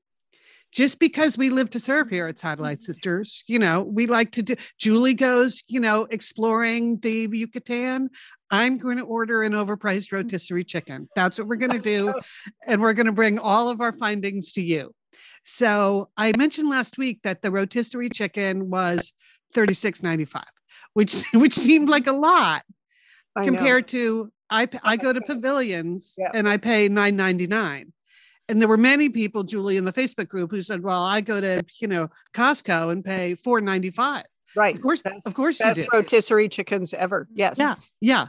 just 0.71 0.99
because 0.99 1.39
we 1.39 1.49
live 1.49 1.71
to 1.71 1.81
serve 1.81 2.11
here 2.11 2.27
at 2.27 2.39
satellite 2.39 2.81
mm-hmm. 2.81 2.93
sisters 2.93 3.43
you 3.47 3.59
know 3.59 3.81
we 3.81 4.05
like 4.07 4.33
to 4.33 4.43
do 4.43 4.55
julie 4.79 5.15
goes 5.15 5.63
you 5.67 5.81
know 5.81 6.07
exploring 6.11 6.99
the 7.01 7.27
yucatan. 7.33 8.11
I'm 8.51 8.77
going 8.77 8.99
to 8.99 9.03
order 9.05 9.43
an 9.43 9.53
overpriced 9.53 10.09
mm-hmm. 10.09 10.17
rotisserie 10.17 10.63
chicken. 10.63 11.09
That's 11.17 11.39
what 11.39 11.49
we're 11.49 11.57
going 11.57 11.81
to 11.83 11.89
do 11.97 12.13
and 12.67 12.83
we're 12.83 12.93
going 12.93 13.07
to 13.07 13.13
bring 13.13 13.39
all 13.39 13.71
of 13.71 13.81
our 13.81 13.93
findings 13.93 14.53
to 14.53 14.63
you 14.63 14.93
so 15.49 16.09
I 16.17 16.33
mentioned 16.37 16.69
last 16.69 16.99
week 16.99 17.21
that 17.23 17.41
the 17.41 17.51
rotisserie 17.53 18.09
chicken 18.11 18.69
was 18.69 19.13
$36.95, 19.55 20.43
which 20.95 21.23
which 21.33 21.55
seemed 21.55 21.89
like 21.89 22.07
a 22.09 22.13
lot 22.13 22.65
I 23.37 23.45
know. 23.45 23.53
compared 23.53 23.89
to 23.89 24.33
I 24.51 24.67
go 24.97 25.13
to 25.13 25.21
pavilions 25.21 26.15
Yeah. 26.19 26.31
and 26.35 26.49
I 26.49 26.57
pay 26.57 26.89
$9.99. 26.89 27.87
And 28.49 28.61
there 28.61 28.69
were 28.69 28.77
many 28.77 29.09
people, 29.09 29.43
Julie, 29.43 29.77
in 29.77 29.85
the 29.85 29.93
Facebook 29.93 30.29
group 30.29 30.53
who 30.53 30.63
said, 30.63 30.83
Well, 30.83 31.03
I 31.03 31.21
go 31.21 31.41
to, 31.41 31.65
you 31.81 31.89
know, 31.89 32.09
Costco 32.33 32.93
and 32.93 33.05
pay 33.05 33.35
$4.95. 33.35 34.23
right. 34.55 34.75
Of 34.75 34.81
course, 34.83 35.03
Best- 35.03 35.27
of 35.27 35.35
course 35.35 35.59
Best 35.59 35.85
rotisserie 35.93 36.49
chickens 36.49 36.95
ever. 36.95 37.27
Yes. 37.35 37.57
Yeah. 37.59 37.75
Yeah. 38.01 38.27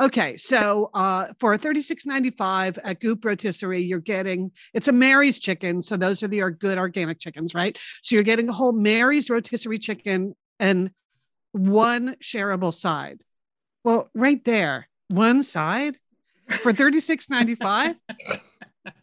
Okay. 0.00 0.36
So 0.36 0.90
uh, 0.94 1.26
for 1.40 1.56
$36.95 1.56 2.78
at 2.82 3.00
Goop 3.00 3.24
Rotisserie, 3.24 3.82
you're 3.82 3.98
getting 3.98 4.52
it's 4.72 4.88
a 4.88 4.92
Mary's 4.92 5.38
chicken. 5.38 5.82
So 5.82 5.96
those 5.96 6.22
are 6.22 6.28
the 6.28 6.42
are 6.42 6.50
good 6.50 6.78
organic 6.78 7.18
chickens, 7.18 7.54
right? 7.54 7.76
So 8.02 8.14
you're 8.14 8.24
getting 8.24 8.48
a 8.48 8.52
whole 8.52 8.72
Mary's 8.72 9.28
rotisserie 9.28 9.78
chicken 9.78 10.34
and 10.60 10.90
one 11.52 12.16
shareable 12.22 12.72
side. 12.72 13.22
Well, 13.84 14.08
right 14.14 14.44
there, 14.44 14.88
one 15.08 15.42
side 15.42 15.98
for 16.48 16.72
$36.95. 16.72 17.96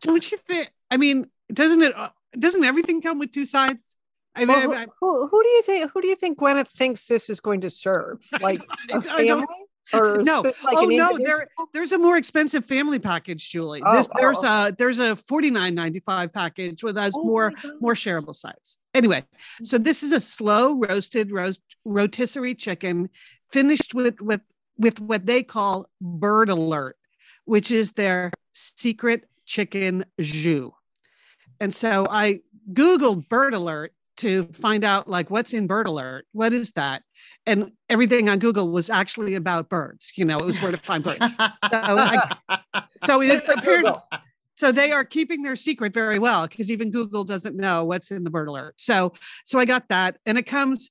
Don't 0.02 0.32
you 0.32 0.38
think? 0.48 0.72
I 0.90 0.98
mean, 0.98 1.28
doesn't 1.52 1.82
it 1.82 1.96
uh, 1.96 2.10
doesn't 2.38 2.64
everything 2.64 3.02
come 3.02 3.20
with 3.20 3.32
two 3.32 3.46
sides? 3.46 3.96
I 4.36 4.46
mean, 4.46 4.70
Well, 4.70 4.86
who, 5.00 5.18
who, 5.22 5.28
who 5.28 5.44
do 5.44 5.50
you 5.50 5.62
think? 5.64 5.92
Who 5.92 6.02
do 6.02 6.08
you 6.08 6.16
think 6.16 6.40
Gwyneth 6.40 6.70
thinks 6.70 7.06
this 7.06 7.30
is 7.30 7.40
going 7.40 7.62
to 7.62 7.70
serve? 7.70 8.20
Like 8.42 8.62
a 8.90 8.96
I 8.96 9.00
family, 9.00 9.46
or 9.92 10.22
No. 10.24 10.42
like 10.42 10.78
oh 10.78 10.86
no, 10.86 11.18
there 11.18 11.48
there's 11.74 11.92
a 11.92 11.98
more 11.98 12.18
expensive 12.18 12.66
family 12.66 13.00
package, 13.00 13.50
Julie. 13.50 13.82
Oh, 13.86 13.98
this, 13.98 14.08
oh, 14.14 14.20
there's 14.20 14.44
a 14.44 14.76
there's 14.78 15.00
a 15.00 15.16
forty 15.16 15.50
nine 15.50 15.76
ninety 15.76 16.00
five 16.00 16.32
package 16.32 16.84
with 16.84 16.96
has 16.96 17.16
Oh 17.18 17.24
more 17.24 17.54
more 17.82 17.94
shareable 17.94 18.36
sides. 18.36 18.78
Anyway, 18.94 19.24
so 19.64 19.78
this 19.78 20.04
is 20.04 20.12
a 20.12 20.22
slow 20.22 20.80
roasted 20.80 21.32
roast 21.32 21.60
rotisserie 21.84 22.56
chicken 22.56 23.10
finished 23.52 23.94
with 23.94 24.22
with 24.22 24.42
with 24.78 25.00
what 25.00 25.26
they 25.26 25.44
call 25.44 25.90
bird 26.00 26.50
alert, 26.50 26.98
which 27.46 27.72
is 27.72 27.92
their 27.94 28.32
secret 28.54 29.26
chicken 29.46 30.06
jus. 30.20 30.72
And 31.60 31.74
so 31.74 32.08
I 32.10 32.42
googled 32.72 33.28
bird 33.30 33.54
alert 33.54 33.94
to 34.18 34.44
find 34.54 34.84
out 34.84 35.08
like 35.08 35.30
what's 35.30 35.54
in 35.54 35.68
bird 35.68 35.88
alert. 35.88 36.26
What 36.34 36.54
is 36.54 36.72
that? 36.74 37.04
And 37.46 37.72
everything 37.90 38.30
on 38.30 38.40
Google 38.40 38.70
was 38.70 38.90
actually 38.90 39.36
about 39.36 39.70
birds. 39.70 40.12
You 40.16 40.26
know, 40.26 40.40
it 40.40 40.46
was 40.46 40.62
where 40.62 40.72
to 40.72 40.78
find 40.78 41.04
birds. 41.04 41.20
I- 41.40 42.36
So 43.06 43.22
it 43.22 43.28
Good 43.28 43.44
for 43.44 43.52
appeared 43.54 43.86
so 44.58 44.72
they 44.72 44.92
are 44.92 45.04
keeping 45.04 45.42
their 45.42 45.56
secret 45.56 45.94
very 45.94 46.20
well 46.20 46.48
because 46.48 46.70
even 46.70 46.92
Google 46.92 47.24
doesn't 47.24 47.56
know 47.58 47.84
what's 47.86 48.12
in 48.12 48.24
the 48.24 48.30
bird 48.30 48.48
alert. 48.48 48.76
So 48.78 49.14
so 49.46 49.58
I 49.60 49.66
got 49.66 49.90
that, 49.90 50.18
and 50.28 50.38
it 50.38 50.44
comes, 50.44 50.90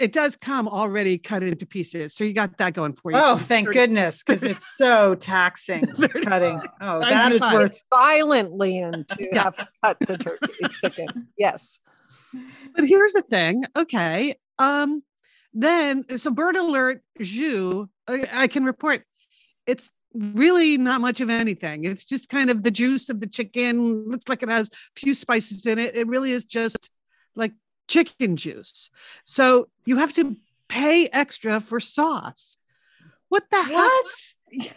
it 0.00 0.12
does 0.12 0.34
come 0.34 0.66
already 0.66 1.18
cut 1.18 1.42
into 1.42 1.66
pieces. 1.66 2.14
So 2.14 2.24
you 2.24 2.32
got 2.32 2.56
that 2.58 2.72
going 2.72 2.94
for 2.94 3.12
you. 3.12 3.18
oh, 3.18 3.36
thank 3.36 3.70
goodness, 3.70 4.22
because 4.22 4.42
it's 4.42 4.76
so 4.76 5.14
taxing 5.14 5.84
cutting. 6.24 6.60
Oh, 6.80 7.02
I 7.02 7.10
that 7.10 7.28
do 7.28 7.34
is 7.36 7.42
find- 7.42 7.54
worth. 7.54 7.66
It's 7.72 7.84
violent, 7.94 8.52
Lian, 8.54 9.04
to 9.06 9.28
Yeah. 9.30 9.42
have 9.44 9.56
to 9.58 9.68
cut 9.84 9.98
the 10.00 10.16
turkey 10.18 10.64
chicken. 10.82 11.28
Yes. 11.36 11.78
But 12.74 12.86
here's 12.86 13.12
the 13.12 13.22
thing. 13.22 13.64
Okay. 13.76 14.34
Um, 14.58 15.02
then 15.52 16.04
so 16.18 16.30
bird 16.30 16.56
alert 16.56 17.02
jus, 17.20 17.86
I, 18.08 18.28
I 18.32 18.46
can 18.46 18.64
report 18.64 19.04
it's 19.66 19.90
really 20.14 20.76
not 20.76 21.00
much 21.00 21.20
of 21.20 21.30
anything. 21.30 21.84
It's 21.84 22.04
just 22.04 22.28
kind 22.28 22.50
of 22.50 22.62
the 22.62 22.70
juice 22.70 23.08
of 23.08 23.20
the 23.20 23.26
chicken. 23.26 24.10
Looks 24.10 24.28
like 24.28 24.42
it 24.42 24.48
has 24.48 24.68
a 24.68 25.00
few 25.00 25.14
spices 25.14 25.66
in 25.66 25.78
it. 25.78 25.94
It 25.94 26.06
really 26.06 26.32
is 26.32 26.44
just 26.44 26.90
like 27.34 27.52
chicken 27.88 28.36
juice. 28.36 28.90
So 29.24 29.68
you 29.84 29.98
have 29.98 30.12
to 30.14 30.36
pay 30.68 31.08
extra 31.08 31.60
for 31.60 31.80
sauce. 31.80 32.56
What 33.28 33.44
the 33.50 33.62
heck? 33.62 33.72
What? 33.72 34.06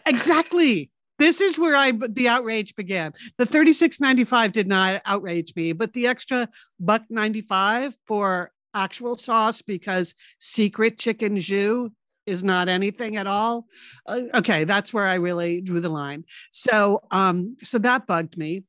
Exactly. 0.05 0.89
This 1.17 1.39
is 1.41 1.57
where 1.57 1.75
I 1.75 1.91
the 1.91 2.27
outrage 2.27 2.75
began. 2.75 3.13
The 3.37 3.45
36.95 3.45 4.51
did 4.51 4.67
not 4.67 5.01
outrage 5.05 5.53
me, 5.55 5.71
but 5.71 5.93
the 5.93 6.07
extra 6.07 6.49
buck 6.79 7.03
95 7.09 7.95
for 8.05 8.51
actual 8.73 9.15
sauce 9.15 9.61
because 9.61 10.13
secret 10.39 10.99
chicken 10.99 11.39
jus 11.39 11.89
is 12.25 12.43
not 12.43 12.67
anything 12.67 13.17
at 13.17 13.27
all. 13.27 13.67
Uh, 14.05 14.21
okay, 14.33 14.63
that's 14.63 14.93
where 14.93 15.07
I 15.07 15.15
really 15.15 15.61
drew 15.61 15.79
the 15.79 15.89
line. 15.89 16.25
So, 16.51 17.01
um, 17.11 17.55
so 17.63 17.77
that 17.79 18.07
bugged 18.07 18.37
me. 18.37 18.63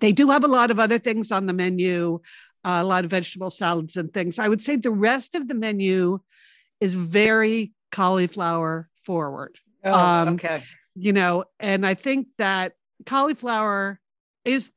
They 0.00 0.12
do 0.12 0.30
have 0.30 0.44
a 0.44 0.48
lot 0.48 0.70
of 0.70 0.78
other 0.78 0.98
things 0.98 1.30
on 1.30 1.46
the 1.46 1.52
menu, 1.52 2.20
uh, 2.64 2.80
a 2.82 2.84
lot 2.84 3.04
of 3.04 3.10
vegetable 3.10 3.50
salads 3.50 3.96
and 3.96 4.12
things. 4.12 4.38
I 4.38 4.48
would 4.48 4.62
say 4.62 4.76
the 4.76 4.90
rest 4.90 5.34
of 5.34 5.48
the 5.48 5.54
menu 5.54 6.20
is 6.80 6.94
very 6.94 7.72
cauliflower 7.92 8.88
forward. 9.04 9.58
Oh, 9.84 9.92
Um, 9.92 10.28
okay. 10.34 10.62
You 10.98 11.12
know, 11.12 11.44
and 11.60 11.86
I 11.86 11.94
think 11.94 12.28
that 12.38 12.72
cauliflower 13.04 14.00
is 14.44 14.72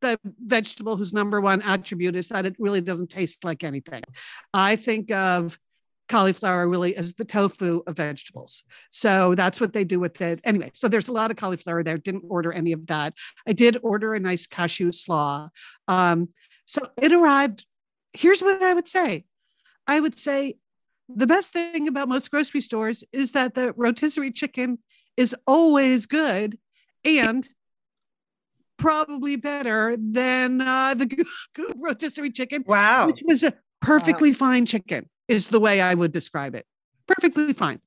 the 0.00 0.20
vegetable 0.24 0.96
whose 0.96 1.12
number 1.12 1.40
one 1.40 1.62
attribute 1.62 2.14
is 2.14 2.28
that 2.28 2.46
it 2.46 2.54
really 2.58 2.80
doesn't 2.80 3.10
taste 3.10 3.42
like 3.44 3.64
anything. 3.64 4.02
I 4.52 4.76
think 4.76 5.10
of 5.10 5.58
cauliflower 6.08 6.68
really 6.68 6.94
as 6.94 7.14
the 7.14 7.24
tofu 7.24 7.82
of 7.86 7.96
vegetables. 7.96 8.62
So 8.90 9.34
that's 9.34 9.60
what 9.60 9.72
they 9.72 9.84
do 9.84 9.98
with 9.98 10.20
it. 10.20 10.40
Anyway, 10.44 10.70
so 10.74 10.88
there's 10.88 11.08
a 11.08 11.12
lot 11.12 11.30
of 11.30 11.36
cauliflower 11.36 11.82
there. 11.82 11.96
Didn't 11.96 12.24
order 12.28 12.52
any 12.52 12.72
of 12.72 12.86
that. 12.86 13.14
I 13.48 13.52
did 13.52 13.78
order 13.82 14.14
a 14.14 14.20
nice 14.20 14.46
cashew 14.46 14.92
slaw. 14.92 15.48
Um, 15.88 16.28
so 16.66 16.88
it 17.00 17.12
arrived. 17.12 17.64
Here's 18.12 18.42
what 18.42 18.62
I 18.62 18.74
would 18.74 18.86
say. 18.86 19.24
I 19.86 19.98
would 20.00 20.18
say 20.18 20.56
the 21.08 21.26
best 21.26 21.52
thing 21.52 21.88
about 21.88 22.08
most 22.08 22.30
grocery 22.30 22.60
stores 22.60 23.04
is 23.12 23.32
that 23.32 23.54
the 23.54 23.72
rotisserie 23.72 24.30
chicken 24.30 24.78
is 25.16 25.34
always 25.46 26.06
good 26.06 26.58
and 27.04 27.48
probably 28.76 29.36
better 29.36 29.96
than 29.98 30.60
uh, 30.60 30.94
the 30.94 31.26
rotisserie 31.76 32.30
chicken, 32.30 32.64
Wow. 32.66 33.06
which 33.06 33.22
was 33.24 33.42
a 33.42 33.54
perfectly 33.80 34.32
fine 34.32 34.66
chicken, 34.66 35.08
is 35.28 35.46
the 35.48 35.60
way 35.60 35.80
I 35.80 35.94
would 35.94 36.12
describe 36.12 36.54
it. 36.54 36.66
Perfectly 37.06 37.52
fine. 37.52 37.80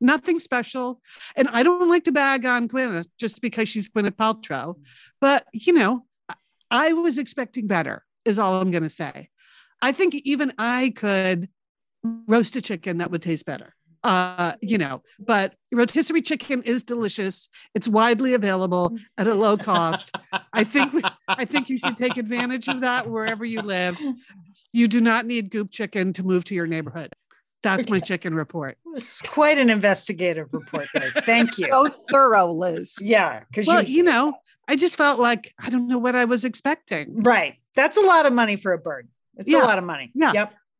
Nothing 0.00 0.38
special. 0.38 1.00
And 1.36 1.48
I 1.48 1.62
don't 1.62 1.88
like 1.88 2.04
to 2.04 2.12
bag 2.12 2.44
on 2.44 2.68
Gwyneth 2.68 3.06
just 3.18 3.40
because 3.40 3.68
she's 3.68 3.88
Gwyneth 3.88 4.16
Paltrow. 4.16 4.74
But, 5.20 5.46
you 5.52 5.72
know, 5.72 6.04
I 6.70 6.92
was 6.92 7.16
expecting 7.16 7.66
better, 7.66 8.04
is 8.24 8.38
all 8.38 8.60
I'm 8.60 8.70
going 8.70 8.82
to 8.82 8.90
say. 8.90 9.28
I 9.80 9.92
think 9.92 10.14
even 10.24 10.52
I 10.58 10.92
could 10.94 11.48
roast 12.02 12.56
a 12.56 12.60
chicken 12.60 12.98
that 12.98 13.10
would 13.10 13.22
taste 13.22 13.46
better. 13.46 13.74
Uh, 14.04 14.52
you 14.60 14.76
know, 14.76 15.02
but 15.18 15.54
rotisserie 15.72 16.20
chicken 16.20 16.62
is 16.62 16.84
delicious. 16.84 17.48
It's 17.74 17.88
widely 17.88 18.34
available 18.34 18.96
at 19.16 19.26
a 19.26 19.34
low 19.34 19.56
cost. 19.56 20.14
I 20.52 20.62
think 20.62 20.92
we, 20.92 21.02
I 21.26 21.46
think 21.46 21.70
you 21.70 21.78
should 21.78 21.96
take 21.96 22.18
advantage 22.18 22.68
of 22.68 22.82
that 22.82 23.08
wherever 23.08 23.44
you 23.46 23.62
live. 23.62 23.98
You 24.72 24.88
do 24.88 25.00
not 25.00 25.24
need 25.24 25.50
goop 25.50 25.70
chicken 25.70 26.12
to 26.12 26.22
move 26.22 26.44
to 26.44 26.54
your 26.54 26.66
neighborhood. 26.66 27.14
That's 27.62 27.88
my 27.88 27.98
chicken 27.98 28.34
report. 28.34 28.76
It's 28.94 29.22
quite 29.22 29.56
an 29.56 29.70
investigative 29.70 30.48
report, 30.52 30.88
guys. 30.94 31.14
Thank 31.14 31.56
you. 31.56 31.68
So 31.70 31.88
thorough, 32.10 32.52
Liz. 32.52 32.98
Yeah, 33.00 33.42
because 33.48 33.66
Well, 33.66 33.82
you, 33.82 33.96
you 33.96 34.02
know, 34.02 34.34
I 34.68 34.76
just 34.76 34.96
felt 34.96 35.18
like 35.18 35.54
I 35.58 35.70
don't 35.70 35.88
know 35.88 35.96
what 35.96 36.14
I 36.14 36.26
was 36.26 36.44
expecting. 36.44 37.22
right. 37.22 37.54
That's 37.74 37.96
a 37.96 38.02
lot 38.02 38.26
of 38.26 38.34
money 38.34 38.56
for 38.56 38.72
a 38.74 38.78
bird. 38.78 39.08
It's 39.38 39.50
Yeah. 39.50 39.64
a 39.64 39.66
lot 39.66 39.78
of 39.78 39.84
money. 39.84 40.12
Yeah. 40.14 40.32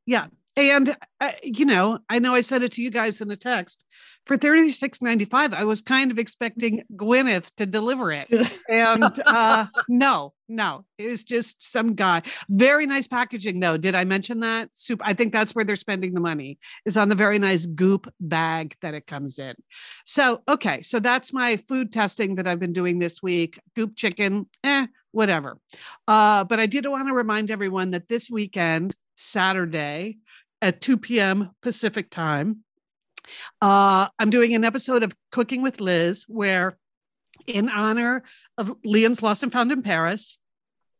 Yep. 0.07 0.31
And 0.57 0.97
uh, 1.21 1.33
you 1.43 1.65
know, 1.65 1.99
I 2.09 2.21
know 2.21 2.35
I 2.35 2.41
said 2.41 2.63
it 2.63 2.73
to 2.73 2.83
you 2.83 2.91
guys 2.91 3.21
in 3.21 3.31
a 3.31 3.37
text. 3.37 3.85
For 4.25 4.37
thirty 4.37 4.71
six 4.71 5.03
ninety 5.03 5.25
five, 5.25 5.53
I 5.53 5.65
was 5.65 5.83
kind 5.83 6.11
of 6.11 6.19
expecting 6.19 6.83
Gwyneth 6.95 7.51
to 7.57 7.67
deliver 7.67 8.13
it, 8.13 8.31
and 8.69 9.05
uh, 9.27 9.67
no, 9.89 10.33
no, 10.49 10.85
it 10.97 11.09
was 11.09 11.25
just 11.25 11.73
some 11.73 11.95
guy. 11.95 12.23
Very 12.49 12.87
nice 12.87 13.07
packaging, 13.07 13.61
though. 13.61 13.77
Did 13.77 13.95
I 13.95 14.05
mention 14.05 14.41
that? 14.41 14.71
Soup. 14.73 15.01
I 15.05 15.13
think 15.13 15.33
that's 15.33 15.55
where 15.55 15.65
they're 15.65 15.77
spending 15.77 16.15
the 16.15 16.21
money 16.21 16.59
is 16.87 16.97
on 16.97 17.09
the 17.09 17.15
very 17.15 17.39
nice 17.39 17.67
goop 17.67 18.13
bag 18.21 18.77
that 18.81 18.95
it 18.95 19.07
comes 19.07 19.39
in. 19.39 19.55
So 20.07 20.43
okay, 20.49 20.83
so 20.83 21.01
that's 21.01 21.33
my 21.33 21.57
food 21.57 21.91
testing 21.91 22.37
that 22.37 22.47
I've 22.47 22.61
been 22.61 22.73
doing 22.73 23.01
this 23.01 23.23
week. 23.23 23.59
Goop 23.75 23.97
chicken, 23.97 24.47
eh, 24.63 24.87
whatever. 25.11 25.59
Uh, 26.07 26.45
but 26.45 26.61
I 26.61 26.67
did 26.67 26.87
want 26.87 27.09
to 27.09 27.15
remind 27.15 27.51
everyone 27.51 27.91
that 27.91 28.09
this 28.09 28.31
weekend, 28.31 28.95
Saturday 29.17 30.19
at 30.63 30.81
2 30.81 30.99
p.m. 30.99 31.51
Pacific 31.63 32.11
time, 32.11 32.65
uh, 33.61 34.09
I'm 34.19 34.31
doing 34.31 34.55
an 34.55 34.65
episode 34.65 35.03
of 35.03 35.15
Cooking 35.31 35.63
with 35.63 35.81
Liz 35.81 36.25
where, 36.29 36.77
in 37.47 37.69
honor 37.69 38.23
of 38.59 38.75
Lian's 38.85 39.23
Lost 39.23 39.43
and 39.43 39.53
Found 39.53 39.73
in 39.73 39.83
Paris, 39.83 40.39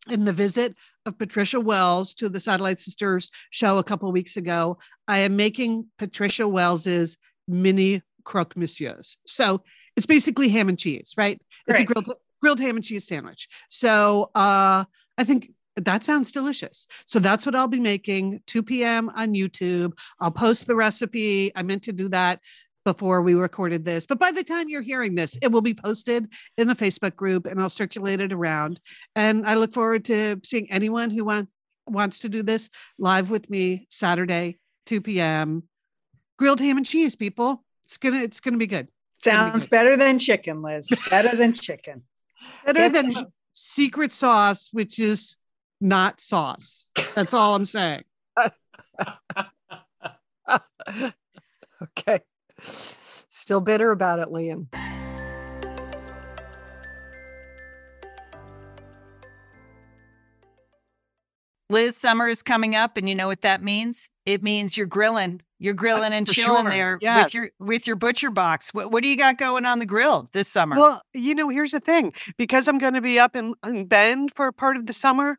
in 0.09 0.25
the 0.25 0.33
visit 0.33 0.75
of 1.07 1.19
Patricia 1.19 1.61
Wells 1.61 2.15
to 2.15 2.29
the 2.29 2.41
Satellite 2.41 2.81
Sisters 2.81 3.31
show 3.51 3.79
a 3.79 3.85
couple 3.85 4.11
weeks 4.13 4.37
ago, 4.37 4.79
I 5.09 5.19
am 5.19 5.37
making 5.37 5.87
Patricia 5.99 6.47
Wells's 6.47 7.17
mini 7.47 8.03
croque 8.25 8.57
monsieurs. 8.57 9.17
So 9.27 9.63
it's 9.97 10.07
basically 10.07 10.49
ham 10.49 10.69
and 10.69 10.79
cheese, 10.79 11.15
right? 11.17 11.41
It's 11.67 11.81
a 11.81 11.85
grilled 11.85 12.13
grilled 12.41 12.61
ham 12.61 12.77
and 12.77 12.85
cheese 12.85 13.07
sandwich. 13.07 13.49
So 13.71 14.31
uh, 14.35 14.85
I 15.17 15.25
think 15.25 15.53
that 15.77 16.05
sounds 16.05 16.33
delicious. 16.33 16.87
So 17.07 17.19
that's 17.19 17.45
what 17.45 17.55
I'll 17.55 17.69
be 17.69 17.81
making 17.81 18.41
2 18.47 18.63
p.m. 18.63 19.11
on 19.11 19.35
YouTube. 19.35 19.99
I'll 20.21 20.31
post 20.31 20.67
the 20.67 20.77
recipe. 20.77 21.53
I 21.55 21.63
meant 21.63 21.85
to 21.85 21.93
do 21.93 22.09
that 22.11 22.41
before 22.85 23.23
we 23.23 23.35
recorded 23.35 23.85
this, 23.85 24.05
but 24.05 24.19
by 24.19 24.31
the 24.31 24.45
time 24.45 24.69
you're 24.69 24.83
hearing 24.83 25.15
this, 25.15 25.39
it 25.41 25.51
will 25.51 25.63
be 25.63 25.75
posted 25.75 26.29
in 26.59 26.69
the 26.69 26.77
Facebook 26.77 27.17
group 27.17 27.47
and 27.47 27.61
I'll 27.61 27.71
circulate 27.71 28.21
it 28.21 28.33
around. 28.33 28.79
And 29.17 29.47
I 29.47 29.55
look 29.55 29.73
forward 29.73 30.05
to 30.07 30.39
seeing 30.45 30.71
anyone 30.71 31.11
who 31.11 31.25
want, 31.25 31.49
wants 31.87 32.21
to 32.21 32.29
do 32.29 32.43
this 32.43 32.69
live 32.99 33.31
with 33.31 33.49
me 33.49 33.87
Saturday, 33.89 34.59
2 34.87 35.01
p.m. 35.01 35.63
Grilled 36.39 36.61
ham 36.61 36.77
and 36.77 36.85
cheese, 36.87 37.17
people. 37.17 37.65
It's 37.87 37.97
gonna 37.97 38.23
it's 38.23 38.41
gonna 38.41 38.57
be 38.57 38.67
good. 38.67 38.87
be 38.87 38.93
Sounds 39.19 39.65
good. 39.65 39.71
better 39.71 39.97
than 39.97 40.19
chicken, 40.19 40.63
Liz. 40.63 40.89
Better 41.11 41.37
than 41.37 41.53
chicken. 41.53 42.03
Better 42.67 42.89
than 42.89 43.27
secret 43.55 44.11
sauce, 44.11 44.69
which 44.73 44.99
is 44.99 45.37
not 45.81 46.21
sauce. 46.21 46.89
That's 47.15 47.35
all 47.35 47.55
I'm 47.55 47.65
saying. 47.65 48.05
okay. 51.83 52.21
Still 53.31 53.61
bitter 53.61 53.91
about 53.91 54.21
it, 54.21 54.31
Lian. 54.31 54.69
Liz, 61.71 61.97
summer 61.97 62.29
is 62.29 62.43
coming 62.43 62.77
up, 62.77 62.97
and 62.97 63.09
you 63.09 63.15
know 63.15 63.27
what 63.27 63.41
that 63.43 63.63
means? 63.63 64.11
It 64.27 64.43
means 64.43 64.77
you're 64.77 64.87
grilling. 64.87 65.41
You're 65.59 65.75
grilling 65.75 66.13
uh, 66.13 66.17
and 66.17 66.29
for 66.29 66.35
chilling 66.35 66.65
sure. 66.65 66.71
there 66.71 66.99
Yes. 67.01 67.25
with 67.25 67.35
your 67.35 67.51
with 67.59 67.87
your 67.87 67.97
butcher 67.97 68.31
box. 68.31 68.75
What, 68.75 68.93
what 68.93 69.03
do 69.03 69.09
you 69.09 69.17
got 69.17 69.39
going 69.39 69.65
on 69.65 69.79
the 69.79 69.87
grill 69.87 70.29
this 70.33 70.47
summer? 70.47 70.77
Well, 70.77 71.03
you 71.15 71.35
know, 71.35 71.49
here's 71.49 71.73
the 71.73 71.81
thing 71.81 72.13
because 72.37 72.69
I'm 72.69 72.79
going 72.79 72.95
to 72.95 73.01
be 73.01 73.19
up 73.19 73.35
in, 73.35 73.55
in 73.67 73.87
Bend 73.87 74.33
for 74.35 74.47
a 74.47 74.53
part 74.53 74.77
of 74.77 74.87
the 74.87 74.93
summer, 74.93 75.39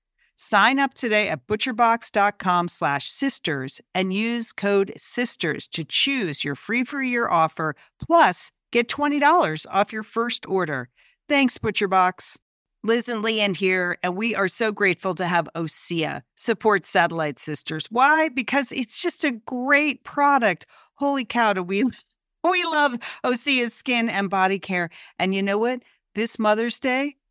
Sign 0.43 0.79
up 0.79 0.95
today 0.95 1.29
at 1.29 1.45
butcherbox.com 1.45 2.67
slash 2.67 3.07
sisters 3.07 3.79
and 3.93 4.11
use 4.11 4.51
code 4.51 4.91
SISTERS 4.97 5.67
to 5.67 5.83
choose 5.83 6.43
your 6.43 6.55
free 6.55 6.83
for 6.83 7.03
year 7.03 7.29
offer. 7.29 7.75
Plus, 8.03 8.51
get 8.71 8.89
$20 8.89 9.67
off 9.69 9.93
your 9.93 10.01
first 10.01 10.49
order. 10.49 10.89
Thanks, 11.29 11.59
ButcherBox. 11.59 12.39
Liz 12.83 13.07
and 13.07 13.21
Lian 13.21 13.53
here, 13.53 13.99
and 14.01 14.15
we 14.15 14.33
are 14.33 14.47
so 14.47 14.71
grateful 14.71 15.13
to 15.13 15.27
have 15.27 15.47
OSEA 15.55 16.23
support 16.33 16.87
Satellite 16.87 17.37
Sisters. 17.37 17.85
Why? 17.91 18.29
Because 18.29 18.71
it's 18.71 18.99
just 18.99 19.23
a 19.23 19.33
great 19.45 20.03
product. 20.03 20.65
Holy 20.95 21.23
cow, 21.23 21.53
do 21.53 21.61
we 21.61 21.83
we 22.43 22.63
love 22.63 22.97
OSEA's 23.23 23.75
skin 23.75 24.09
and 24.09 24.27
body 24.27 24.57
care. 24.57 24.89
And 25.19 25.35
you 25.35 25.43
know 25.43 25.59
what? 25.59 25.83
This 26.15 26.39
Mother's 26.39 26.79
Day, 26.79 27.17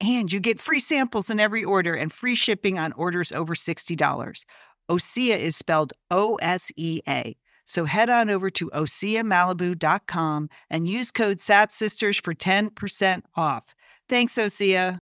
And 0.00 0.32
you 0.32 0.40
get 0.40 0.58
free 0.58 0.80
samples 0.80 1.28
in 1.30 1.38
every 1.40 1.62
order 1.64 1.94
and 1.94 2.10
free 2.10 2.34
shipping 2.34 2.78
on 2.78 2.92
orders 2.92 3.32
over 3.32 3.54
$60. 3.54 4.44
Osea 4.90 5.38
is 5.38 5.56
spelled 5.56 5.92
O 6.10 6.36
S 6.36 6.72
E 6.76 7.00
A. 7.06 7.36
So 7.66 7.84
head 7.84 8.08
on 8.10 8.30
over 8.30 8.50
to 8.50 8.70
OseaMalibu.com 8.70 10.48
and 10.70 10.88
use 10.88 11.10
code 11.12 11.36
SATSisters 11.36 12.22
for 12.24 12.34
10% 12.34 13.22
off. 13.36 13.64
Thanks, 14.08 14.34
Osea. 14.34 14.98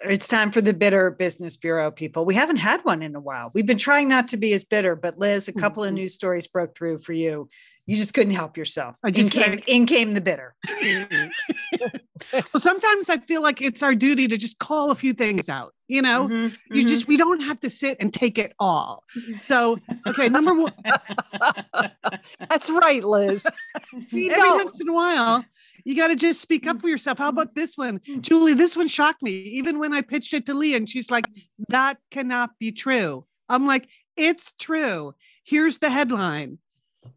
It's 0.00 0.28
time 0.28 0.52
for 0.52 0.60
the 0.60 0.72
bitter 0.72 1.10
business 1.10 1.56
bureau, 1.56 1.90
people. 1.90 2.24
We 2.24 2.36
haven't 2.36 2.58
had 2.58 2.84
one 2.84 3.02
in 3.02 3.16
a 3.16 3.20
while. 3.20 3.50
We've 3.52 3.66
been 3.66 3.78
trying 3.78 4.06
not 4.06 4.28
to 4.28 4.36
be 4.36 4.52
as 4.52 4.64
bitter, 4.64 4.94
but 4.94 5.18
Liz, 5.18 5.48
a 5.48 5.52
couple 5.52 5.82
of 5.82 5.90
Mhm. 5.90 5.94
news 5.94 6.14
stories 6.14 6.46
broke 6.46 6.76
through 6.76 7.00
for 7.00 7.12
you. 7.14 7.48
You 7.86 7.96
just 7.96 8.14
couldn't 8.14 8.34
help 8.34 8.56
yourself. 8.56 8.94
I 9.02 9.08
in, 9.08 9.14
just- 9.14 9.32
came, 9.32 9.58
in 9.66 9.86
came 9.86 10.12
the 10.12 10.20
bitter. 10.20 10.54
well, 12.32 12.44
sometimes 12.56 13.08
I 13.08 13.18
feel 13.18 13.42
like 13.42 13.60
it's 13.62 13.82
our 13.82 13.94
duty 13.94 14.28
to 14.28 14.36
just 14.36 14.58
call 14.58 14.90
a 14.90 14.94
few 14.94 15.12
things 15.12 15.48
out. 15.48 15.74
You 15.86 16.02
know, 16.02 16.28
Mhm, 16.28 16.56
you 16.70 16.84
mhm. 16.84 16.88
just 16.88 17.08
we 17.08 17.16
don't 17.16 17.40
have 17.40 17.60
to 17.60 17.70
sit 17.70 17.96
and 17.98 18.12
take 18.12 18.36
it 18.38 18.52
all. 18.58 19.04
So, 19.40 19.78
okay, 20.06 20.28
number 20.28 20.52
one, 20.52 20.74
That's 22.50 22.68
right, 22.70 23.02
Liz. 23.02 23.46
Every 24.12 24.50
once 24.64 24.80
in 24.80 24.88
a 24.88 24.92
while, 24.92 25.44
you 25.84 25.96
got 25.96 26.08
to 26.08 26.16
just 26.16 26.40
speak 26.40 26.66
up 26.66 26.80
for 26.80 26.88
yourself. 26.88 27.18
How 27.18 27.28
about 27.28 27.54
this 27.54 27.76
one, 27.76 28.00
Julie? 28.20 28.54
This 28.54 28.76
one 28.76 28.88
shocked 28.88 29.22
me. 29.22 29.32
Even 29.32 29.78
when 29.78 29.92
I 29.92 30.02
pitched 30.02 30.34
it 30.34 30.46
to 30.46 30.54
Lee, 30.54 30.74
and 30.74 30.88
she's 30.90 31.10
like, 31.10 31.26
"That 31.68 31.98
cannot 32.10 32.58
be 32.58 32.72
true." 32.72 33.24
I'm 33.48 33.66
like, 33.66 33.88
"It's 34.16 34.52
true." 34.58 35.14
Here's 35.44 35.78
the 35.78 35.88
headline: 35.90 36.58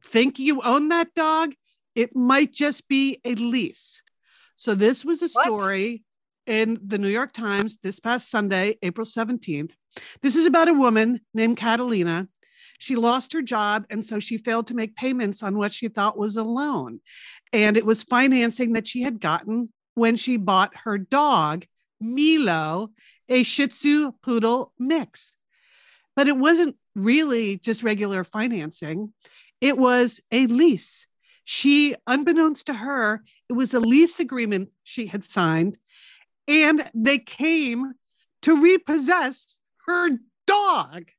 Think 0.06 0.40
you 0.40 0.62
own 0.62 0.88
that 0.90 1.14
dog? 1.14 1.54
It 1.96 2.16
might 2.16 2.54
just 2.54 2.88
be 2.88 3.20
a 3.26 3.36
lease. 3.36 4.02
So 4.62 4.76
this 4.76 5.04
was 5.04 5.24
a 5.24 5.28
What? 5.34 5.46
story 5.48 6.04
in 6.46 6.78
the 6.86 7.00
New 7.00 7.10
York 7.10 7.34
Times 7.34 7.80
this 7.82 8.00
past 8.00 8.30
Sunday, 8.30 8.78
April 8.84 9.08
17th. 9.08 9.72
This 10.22 10.36
is 10.36 10.46
about 10.46 10.68
a 10.68 10.74
woman 10.74 11.22
named 11.34 11.58
Catalina. 11.58 12.28
She 12.78 12.96
lost 12.96 13.34
her 13.34 13.42
job, 13.42 13.88
and 13.90 14.06
so 14.06 14.20
she 14.20 14.38
failed 14.38 14.68
to 14.68 14.76
make 14.76 14.96
payments 14.96 15.42
on 15.42 15.58
what 15.58 15.74
she 15.74 15.88
thought 15.88 16.16
was 16.16 16.36
a 16.36 16.44
loan. 16.44 17.00
And 17.52 17.76
it 17.76 17.88
was 17.88 18.04
financing 18.04 18.74
that 18.74 18.86
she 18.86 19.02
had 19.02 19.20
gotten 19.20 19.74
when 19.96 20.16
she 20.16 20.38
bought 20.38 20.76
her 20.84 21.00
dog, 21.00 21.66
Milo, 22.00 22.92
a 23.30 23.42
Shih 23.42 23.66
Tzu 23.66 24.12
poodle 24.22 24.74
mix. 24.78 25.34
But 26.16 26.28
it 26.28 26.38
wasn't 26.38 26.76
really 26.94 27.58
just 27.58 27.82
regular 27.82 28.24
financing, 28.24 29.12
it 29.60 29.76
was 29.76 30.22
a 30.32 30.46
lease. 30.46 31.08
She, 31.44 31.96
unbeknownst 32.08 32.66
to 32.68 32.74
her, 32.74 33.24
it 33.50 33.54
was 33.54 33.74
a 33.74 33.80
lease 33.80 34.20
agreement 34.20 34.70
she 34.84 35.08
had 35.08 35.24
signed, 35.26 35.78
and 36.48 36.90
they 36.94 37.18
came 37.20 37.94
to 38.44 38.62
repossess 38.62 39.60
her 39.88 40.10
dog. 40.48 41.12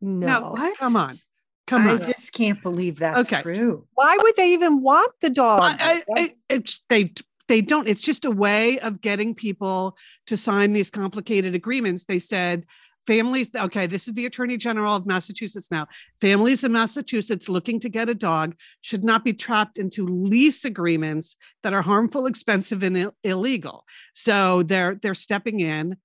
No. 0.00 0.26
Now, 0.26 0.50
What? 0.52 0.78
come 0.78 0.96
on. 0.96 1.18
Come 1.66 1.82
on. 1.82 1.88
I 1.88 1.92
on. 1.92 1.98
just 2.00 2.32
can't 2.32 2.60
believe 2.62 2.98
that's 2.98 3.32
Okay. 3.32 3.42
true. 3.42 3.86
Why 3.94 4.16
would 4.20 4.36
they 4.36 4.52
even 4.52 4.82
want 4.82 5.12
the 5.20 5.30
dog? 5.30 5.62
I, 5.62 5.76
I, 5.78 6.02
I, 6.20 6.30
it's, 6.48 6.80
they 6.88 7.12
they 7.48 7.60
don't. 7.60 7.86
It's 7.88 8.02
just 8.02 8.24
a 8.24 8.30
way 8.30 8.78
of 8.80 9.00
getting 9.00 9.34
people 9.34 9.96
to 10.26 10.36
sign 10.36 10.72
these 10.72 10.90
complicated 10.90 11.54
agreements. 11.54 12.04
They 12.04 12.18
said 12.18 12.66
families. 13.06 13.50
Okay, 13.54 13.86
this 13.86 14.08
is 14.08 14.14
the 14.14 14.26
Attorney 14.26 14.56
General 14.56 14.96
of 14.96 15.06
Massachusetts 15.06 15.70
now. 15.70 15.86
Families 16.20 16.64
in 16.64 16.72
Massachusetts 16.72 17.48
looking 17.48 17.80
to 17.80 17.88
get 17.88 18.08
a 18.08 18.14
dog 18.14 18.54
should 18.80 19.04
not 19.04 19.24
be 19.24 19.32
trapped 19.32 19.78
into 19.78 20.06
lease 20.06 20.64
agreements 20.64 21.36
that 21.62 21.72
are 21.72 21.82
harmful, 21.82 22.26
expensive, 22.26 22.82
and 22.82 22.96
Ill- 22.96 23.14
illegal. 23.24 23.84
So 24.14 24.62
they're 24.62 24.94
they're 24.94 25.14
stepping 25.14 25.60
in. 25.60 25.96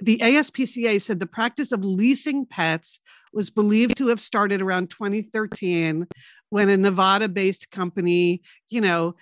The 0.00 0.18
ASPCA 0.18 1.00
said 1.00 1.20
the 1.20 1.26
practice 1.26 1.70
of 1.70 1.84
leasing 1.84 2.46
pets 2.46 3.00
was 3.32 3.50
believed 3.50 3.96
to 3.98 4.08
have 4.08 4.20
started 4.20 4.62
around 4.62 4.90
2013 4.90 6.06
when 6.54 6.68
a 6.68 6.76
Nevada 6.76 7.26
based 7.26 7.68
company, 7.72 8.40
you 8.68 8.80
know, 8.80 9.16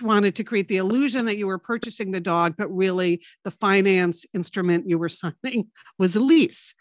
wanted 0.00 0.36
to 0.36 0.44
create 0.44 0.68
the 0.68 0.76
illusion 0.76 1.24
that 1.24 1.36
you 1.36 1.48
were 1.48 1.58
purchasing 1.58 2.12
the 2.12 2.20
dog, 2.20 2.54
but 2.56 2.68
really 2.68 3.20
the 3.42 3.50
finance 3.50 4.24
instrument 4.32 4.88
you 4.88 4.96
were 4.96 5.08
signing 5.22 5.66
was 5.98 6.14
a 6.14 6.20
lease. 6.20 6.72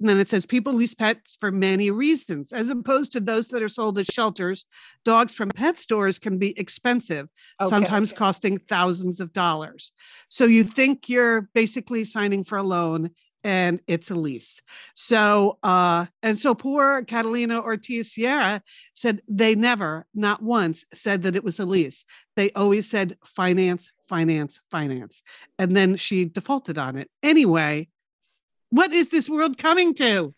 And 0.00 0.08
then 0.08 0.18
it 0.18 0.26
says 0.26 0.44
people 0.44 0.72
lease 0.72 0.94
pets 0.94 1.36
for 1.38 1.52
many 1.52 1.92
reasons, 1.92 2.52
as 2.52 2.68
opposed 2.68 3.12
to 3.12 3.20
those 3.20 3.46
that 3.48 3.62
are 3.62 3.68
sold 3.68 3.96
at 3.98 4.10
shelters. 4.10 4.64
Dogs 5.04 5.34
from 5.34 5.50
pet 5.50 5.78
stores 5.78 6.18
can 6.18 6.38
be 6.38 6.58
expensive, 6.58 7.28
Okay. 7.60 7.70
sometimes 7.70 8.12
costing 8.12 8.58
thousands 8.58 9.20
of 9.20 9.32
dollars. 9.32 9.92
So 10.28 10.46
you 10.46 10.64
think 10.64 11.08
you're 11.08 11.42
basically 11.54 12.04
signing 12.04 12.42
for 12.42 12.58
a 12.58 12.64
loan. 12.64 13.10
And 13.44 13.80
it's 13.86 14.10
a 14.10 14.14
lease. 14.14 14.60
So, 14.94 15.58
uh, 15.62 16.06
and 16.22 16.38
so 16.38 16.54
poor 16.54 17.04
Catalina 17.04 17.60
Ortiz 17.60 18.12
Sierra 18.12 18.62
said 18.94 19.22
they 19.28 19.54
never, 19.54 20.06
not 20.14 20.42
once, 20.42 20.84
said 20.94 21.22
that 21.22 21.36
it 21.36 21.44
was 21.44 21.58
a 21.58 21.64
lease. 21.66 22.04
They 22.36 22.50
always 22.52 22.88
said 22.90 23.16
finance, 23.24 23.90
finance, 24.06 24.60
finance. 24.70 25.22
And 25.58 25.76
then 25.76 25.96
she 25.96 26.24
defaulted 26.24 26.78
on 26.78 26.96
it. 26.96 27.10
Anyway, 27.22 27.88
what 28.70 28.92
is 28.92 29.08
this 29.08 29.30
world 29.30 29.58
coming 29.58 29.94
to? 29.94 30.34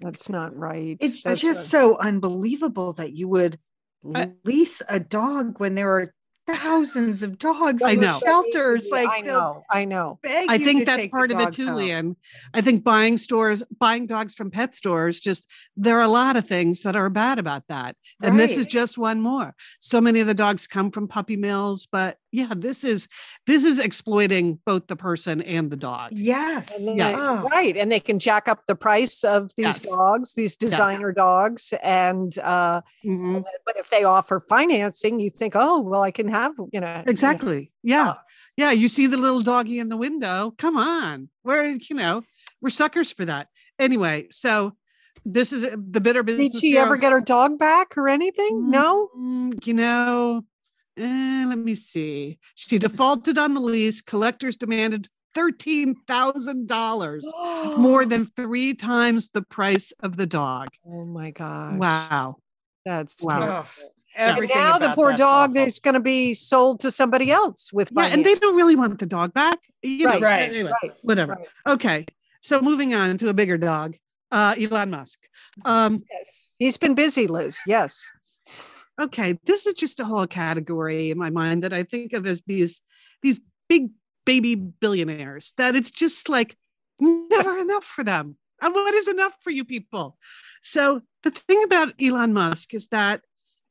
That's 0.00 0.28
not 0.28 0.56
right. 0.56 0.96
It's 1.00 1.22
That's 1.22 1.40
just 1.40 1.68
so 1.68 1.96
unbelievable 1.96 2.92
that 2.94 3.12
you 3.12 3.28
would 3.28 3.58
I- 4.14 4.32
lease 4.44 4.82
a 4.88 4.98
dog 4.98 5.60
when 5.60 5.74
there 5.74 5.90
are 5.96 6.14
thousands 6.46 7.22
of 7.22 7.38
dogs 7.38 7.82
I 7.82 7.92
in 7.92 8.00
know. 8.00 8.20
shelters. 8.22 8.84
Yeah, 8.86 8.94
Like 8.94 9.08
I 9.10 9.20
know, 9.20 9.64
I 9.70 9.84
know. 9.84 10.18
I 10.24 10.58
think 10.58 10.86
that's 10.86 11.02
take 11.02 11.10
the 11.10 11.16
part 11.16 11.32
of 11.32 11.40
it 11.40 11.44
dogs 11.44 11.56
too, 11.56 11.66
home. 11.66 11.76
Lian. 11.76 12.16
I 12.52 12.60
think 12.60 12.84
buying 12.84 13.16
stores, 13.16 13.62
buying 13.78 14.06
dogs 14.06 14.34
from 14.34 14.50
pet 14.50 14.74
stores, 14.74 15.20
just 15.20 15.48
there 15.76 15.98
are 15.98 16.02
a 16.02 16.08
lot 16.08 16.36
of 16.36 16.46
things 16.46 16.82
that 16.82 16.96
are 16.96 17.10
bad 17.10 17.38
about 17.38 17.64
that. 17.68 17.96
And 18.22 18.38
this 18.38 18.56
is 18.56 18.66
just 18.66 18.98
one 18.98 19.20
more. 19.20 19.54
So 19.80 20.00
many 20.00 20.20
of 20.20 20.26
the 20.26 20.34
dogs 20.34 20.66
come 20.66 20.90
from 20.90 21.08
puppy 21.08 21.36
mills, 21.36 21.86
but 21.90 22.16
yeah, 22.32 22.52
this 22.56 22.82
is 22.82 23.06
this 23.46 23.62
is 23.64 23.78
exploiting 23.78 24.58
both 24.64 24.86
the 24.88 24.96
person 24.96 25.40
and 25.42 25.70
the 25.70 25.76
dog. 25.76 26.10
Yes. 26.12 26.76
And 26.78 26.88
then 26.88 26.96
Yeah. 26.96 27.12
they- 27.12 27.18
Oh. 27.20 27.48
Right. 27.50 27.76
And 27.76 27.92
they 27.92 28.00
can 28.00 28.18
jack 28.18 28.48
up 28.48 28.66
the 28.66 28.74
price 28.74 29.22
of 29.22 29.50
these 29.56 29.64
Yes. 29.66 29.78
dogs, 29.80 30.34
these 30.34 30.56
designer 30.56 31.12
dogs. 31.12 31.72
And 31.82 32.36
uh 32.38 32.80
Mhm. 33.04 33.36
and 33.36 33.44
then- 33.44 33.52
but 33.66 33.76
if 33.76 33.90
they 33.90 34.02
offer 34.04 34.40
financing, 34.48 35.20
you 35.20 35.30
think, 35.30 35.52
oh, 35.54 35.80
well, 35.80 36.02
I 36.02 36.10
can 36.10 36.28
have, 36.28 36.52
you 36.72 36.80
know. 36.80 36.88
you 36.88 36.94
know, 36.94 37.04
Exactly. 37.06 37.70
Yeah. 37.82 38.14
Oh. 38.16 38.20
Yeah. 38.56 38.70
You 38.72 38.88
see 38.88 39.06
the 39.06 39.16
little 39.18 39.42
doggy 39.42 39.78
in 39.78 39.88
the 39.88 39.96
window. 39.96 40.54
Come 40.58 40.76
on. 40.76 41.28
We're, 41.44 41.66
you 41.66 41.96
know, 41.96 42.22
we're 42.60 42.70
suckers 42.70 43.12
for 43.12 43.24
that. 43.26 43.48
Anyway, 43.78 44.28
so 44.30 44.72
this 45.24 45.52
is 45.52 45.64
uh, 45.64 45.76
the 45.90 46.00
bitter 46.00 46.22
business. 46.22 46.50
Did 46.50 46.60
she 46.60 46.76
ever 46.78 46.96
get 46.96 47.12
her 47.12 47.20
dog 47.20 47.58
back 47.58 47.96
or 47.96 48.08
anything? 48.08 48.70
No. 48.70 49.08
Mm, 49.16 49.64
You 49.66 49.74
know, 49.74 50.42
eh, 50.96 51.44
let 51.46 51.58
me 51.58 51.74
see. 51.74 52.38
She 52.54 52.78
defaulted 52.78 53.38
on 53.38 53.54
the 53.54 53.60
lease. 53.60 54.00
Collectors 54.02 54.56
demanded 54.56 55.08
$13,000, 55.36 57.76
more 57.78 58.04
than 58.04 58.26
three 58.36 58.74
times 58.74 59.30
the 59.30 59.42
price 59.42 59.92
of 60.00 60.16
the 60.16 60.26
dog. 60.26 60.68
Oh 60.86 61.04
my 61.04 61.30
gosh. 61.30 61.78
Wow. 61.78 62.36
That's 62.84 63.22
Wow. 63.22 63.38
terrible. 63.38 63.58
Ugh. 63.58 63.66
And 64.14 64.48
now 64.54 64.78
the 64.78 64.90
poor 64.90 65.14
dog 65.14 65.52
awful. 65.52 65.64
is 65.66 65.78
going 65.78 65.94
to 65.94 66.00
be 66.00 66.34
sold 66.34 66.80
to 66.80 66.90
somebody 66.90 67.30
else 67.30 67.72
with 67.72 67.90
Yeah, 67.96 68.06
and 68.06 68.26
they 68.26 68.34
don't 68.34 68.56
really 68.56 68.76
want 68.76 68.98
the 68.98 69.06
dog 69.06 69.32
back. 69.32 69.58
You 69.82 70.06
know, 70.06 70.12
Right, 70.12 70.22
right, 70.22 70.48
anyway, 70.50 70.70
right, 70.82 70.92
whatever. 71.02 71.32
right. 71.34 71.48
Okay. 71.74 72.04
So 72.42 72.60
moving 72.60 72.92
on 72.92 73.16
to 73.18 73.28
a 73.28 73.34
bigger 73.34 73.56
dog, 73.56 73.96
uh, 74.30 74.54
Elon 74.60 74.90
Musk. 74.90 75.20
Um, 75.64 76.02
Yes. 76.12 76.54
He's 76.58 76.76
been 76.76 76.94
busy, 76.94 77.26
Liz. 77.26 77.58
Yes. 77.66 78.10
Okay, 79.00 79.38
this 79.44 79.66
is 79.66 79.74
just 79.74 80.00
a 80.00 80.04
whole 80.04 80.26
category 80.26 81.10
in 81.10 81.18
my 81.18 81.30
mind 81.30 81.62
that 81.64 81.72
I 81.72 81.82
think 81.82 82.12
of 82.12 82.26
as 82.26 82.42
these 82.46 82.80
these 83.22 83.40
big 83.68 83.90
baby 84.24 84.54
billionaires 84.54 85.52
that 85.56 85.74
it's 85.76 85.90
just 85.90 86.28
like 86.28 86.56
never 87.00 87.58
enough 87.58 87.84
for 87.84 88.04
them. 88.04 88.36
And 88.60 88.74
what 88.74 88.94
is 88.94 89.08
enough 89.08 89.36
for 89.40 89.50
you 89.50 89.64
people? 89.64 90.16
So 90.62 91.02
the 91.22 91.30
thing 91.30 91.62
about 91.64 91.94
Elon 92.00 92.32
Musk 92.32 92.74
is 92.74 92.88
that 92.88 93.22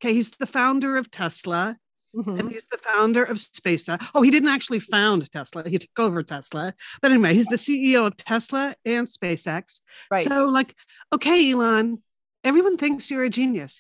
okay, 0.02 0.14
he's 0.14 0.30
the 0.40 0.48
founder 0.48 0.98
of 0.98 1.12
Tesla 1.12 1.78
Mhm. 2.14 2.40
and 2.42 2.52
he's 2.52 2.66
the 2.70 2.78
founder 2.78 3.24
of 3.24 3.38
SpaceX. 3.38 4.06
Oh, 4.14 4.22
he 4.22 4.32
didn't 4.32 4.50
actually 4.50 4.80
found 4.80 5.32
Tesla; 5.32 5.64
he 5.70 5.78
took 5.78 5.98
over 5.98 6.24
Tesla. 6.24 6.74
But 7.02 7.12
anyway, 7.12 7.34
he's 7.34 7.48
the 7.48 7.58
CEO 7.58 8.06
of 8.06 8.18
Tesla 8.18 8.76
and 8.84 9.08
SpaceX. 9.08 9.80
Right. 10.10 10.28
So, 10.28 10.48
like, 10.48 10.76
okay, 11.14 11.52
Elon, 11.52 12.04
everyone 12.44 12.78
thinks 12.78 13.10
you're 13.10 13.24
a 13.24 13.30
genius. 13.30 13.80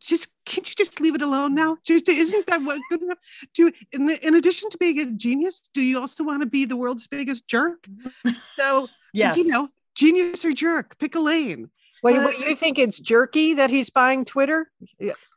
Just 0.00 0.28
can't 0.44 0.68
you 0.68 0.74
just 0.76 1.00
leave 1.00 1.14
it 1.14 1.22
alone 1.22 1.54
now? 1.54 1.78
Just 1.84 2.08
isn't 2.08 2.46
that 2.46 2.62
what 2.62 2.80
good 2.90 3.02
enough? 3.02 3.18
Do 3.54 3.70
in, 3.92 4.10
in 4.10 4.34
addition 4.34 4.70
to 4.70 4.78
being 4.78 4.98
a 4.98 5.06
genius, 5.06 5.68
do 5.74 5.80
you 5.82 6.00
also 6.00 6.24
want 6.24 6.42
to 6.42 6.46
be 6.46 6.64
the 6.64 6.76
world's 6.76 7.06
biggest 7.06 7.46
jerk? 7.48 7.86
So 8.56 8.88
Yes. 9.12 9.36
you 9.36 9.46
know, 9.48 9.68
genius 9.94 10.44
or 10.44 10.52
jerk, 10.52 10.98
pick 10.98 11.14
a 11.14 11.20
lane. 11.20 11.70
What, 12.00 12.38
you 12.38 12.56
think 12.56 12.78
it's 12.78 12.98
jerky 12.98 13.54
that 13.54 13.70
he's 13.70 13.90
buying 13.90 14.24
Twitter? 14.24 14.70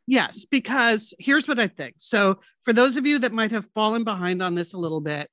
Yes, 0.07 0.45
because 0.45 1.13
here's 1.19 1.47
what 1.47 1.59
I 1.59 1.67
think. 1.67 1.95
So, 1.97 2.39
for 2.63 2.73
those 2.73 2.95
of 2.97 3.05
you 3.05 3.19
that 3.19 3.33
might 3.33 3.51
have 3.51 3.67
fallen 3.73 4.03
behind 4.03 4.41
on 4.41 4.55
this 4.55 4.73
a 4.73 4.77
little 4.77 5.01
bit, 5.01 5.29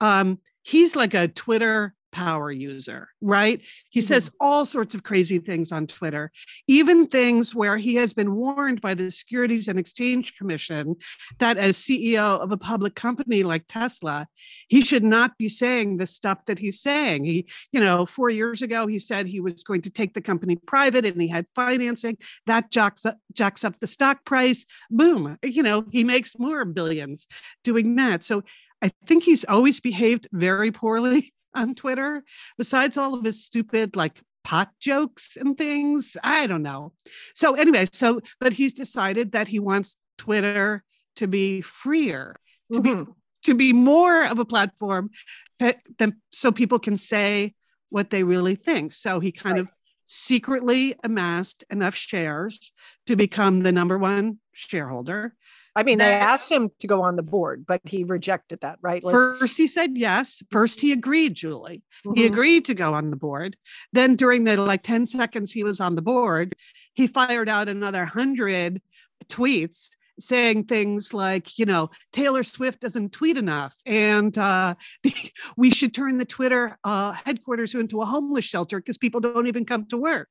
um, 0.00 0.38
he's 0.62 0.96
like 0.96 1.14
a 1.14 1.28
Twitter 1.28 1.94
power 2.14 2.50
user, 2.50 3.08
right? 3.20 3.60
He 3.90 3.98
mm-hmm. 3.98 4.06
says 4.06 4.30
all 4.40 4.64
sorts 4.64 4.94
of 4.94 5.02
crazy 5.02 5.40
things 5.40 5.72
on 5.72 5.88
Twitter, 5.88 6.30
even 6.68 7.08
things 7.08 7.54
where 7.54 7.76
he 7.76 7.96
has 7.96 8.14
been 8.14 8.36
warned 8.36 8.80
by 8.80 8.94
the 8.94 9.10
Securities 9.10 9.66
and 9.66 9.80
Exchange 9.80 10.36
Commission 10.36 10.94
that 11.40 11.58
as 11.58 11.76
CEO 11.76 12.40
of 12.40 12.52
a 12.52 12.56
public 12.56 12.94
company 12.94 13.42
like 13.42 13.64
Tesla, 13.68 14.28
he 14.68 14.82
should 14.82 15.02
not 15.02 15.36
be 15.38 15.48
saying 15.48 15.96
the 15.96 16.06
stuff 16.06 16.38
that 16.46 16.60
he's 16.60 16.80
saying. 16.80 17.24
He, 17.24 17.48
you 17.72 17.80
know, 17.80 18.06
four 18.06 18.30
years 18.30 18.62
ago, 18.62 18.86
he 18.86 19.00
said 19.00 19.26
he 19.26 19.40
was 19.40 19.64
going 19.64 19.82
to 19.82 19.90
take 19.90 20.14
the 20.14 20.22
company 20.22 20.54
private 20.54 21.04
and 21.04 21.20
he 21.20 21.26
had 21.26 21.46
financing 21.56 22.16
that 22.46 22.70
jacks 22.70 23.04
up, 23.04 23.18
jacks 23.32 23.64
up 23.64 23.80
the 23.80 23.88
stock 23.88 24.24
price. 24.24 24.64
Boom, 24.88 25.36
you 25.42 25.64
know, 25.64 25.84
he 25.90 26.04
makes 26.04 26.38
more 26.38 26.64
billions 26.64 27.26
doing 27.64 27.96
that. 27.96 28.22
So 28.22 28.44
I 28.84 28.92
think 29.06 29.24
he's 29.24 29.44
always 29.44 29.80
behaved 29.80 30.28
very 30.30 30.70
poorly 30.70 31.32
on 31.54 31.74
Twitter, 31.74 32.22
besides 32.58 32.96
all 32.96 33.14
of 33.14 33.24
his 33.24 33.44
stupid, 33.44 33.96
like, 33.96 34.20
pot 34.42 34.70
jokes 34.78 35.36
and 35.40 35.56
things. 35.56 36.16
I 36.22 36.46
don't 36.46 36.62
know. 36.62 36.92
So, 37.34 37.54
anyway, 37.54 37.86
so, 37.92 38.20
but 38.40 38.52
he's 38.52 38.74
decided 38.74 39.32
that 39.32 39.48
he 39.48 39.58
wants 39.58 39.96
Twitter 40.18 40.84
to 41.16 41.26
be 41.26 41.60
freer, 41.62 42.36
to 42.72 42.80
be 42.80 42.90
Mhm. 42.90 43.14
to 43.44 43.54
be 43.54 43.72
more 43.72 44.24
of 44.26 44.38
a 44.38 44.44
platform 44.44 45.10
that, 45.58 45.78
that 45.98 46.12
so 46.30 46.50
people 46.50 46.78
can 46.78 46.96
say 46.96 47.54
what 47.90 48.08
they 48.10 48.22
really 48.22 48.54
think. 48.54 48.92
So 48.92 49.20
he 49.20 49.32
kind 49.32 49.58
of 49.58 49.68
secretly 50.06 50.94
amassed 51.04 51.62
enough 51.70 51.94
shares 51.94 52.72
to 53.06 53.16
become 53.16 53.60
the 53.60 53.72
number 53.72 53.98
one 53.98 54.38
shareholder. 54.54 55.34
I 55.76 55.82
mean, 55.82 55.98
they 55.98 56.12
asked 56.12 56.50
him 56.52 56.70
to 56.78 56.86
go 56.86 57.02
on 57.02 57.16
the 57.16 57.22
board, 57.22 57.64
but 57.66 57.80
he 57.84 58.04
rejected 58.04 58.60
that, 58.60 58.78
right? 58.80 59.02
Liz? 59.02 59.14
First, 59.14 59.58
he 59.58 59.66
said 59.66 59.98
yes. 59.98 60.40
First, 60.50 60.80
he 60.80 60.92
agreed, 60.92 61.34
Julie. 61.34 61.82
He 62.14 62.22
Mhm. 62.22 62.26
agreed 62.26 62.64
to 62.66 62.74
go 62.74 62.94
on 62.94 63.10
the 63.10 63.16
board. 63.16 63.56
Then, 63.92 64.14
during 64.14 64.44
the 64.44 64.56
like 64.56 64.82
10 64.82 65.04
seconds 65.06 65.50
he 65.50 65.64
was 65.64 65.80
on 65.80 65.96
the 65.96 66.02
board, 66.02 66.54
he 66.94 67.06
fired 67.08 67.48
out 67.48 67.68
another 67.68 68.04
100 68.04 68.80
tweets 69.28 69.88
saying 70.20 70.62
things 70.64 71.12
like, 71.12 71.58
you 71.58 71.66
know, 71.66 71.90
Taylor 72.12 72.44
Swift 72.44 72.80
doesn't 72.80 73.10
tweet 73.10 73.36
enough, 73.36 73.74
and 73.84 74.38
uh, 74.38 74.76
we 75.56 75.70
should 75.72 75.92
turn 75.92 76.18
the 76.18 76.24
Twitter 76.24 76.78
uh, 76.84 77.12
headquarters 77.24 77.74
into 77.74 78.00
a 78.00 78.04
homeless 78.06 78.44
shelter 78.44 78.78
because 78.78 78.96
people 78.96 79.20
don't 79.20 79.48
even 79.48 79.64
come 79.64 79.86
to 79.86 79.96
work. 79.98 80.28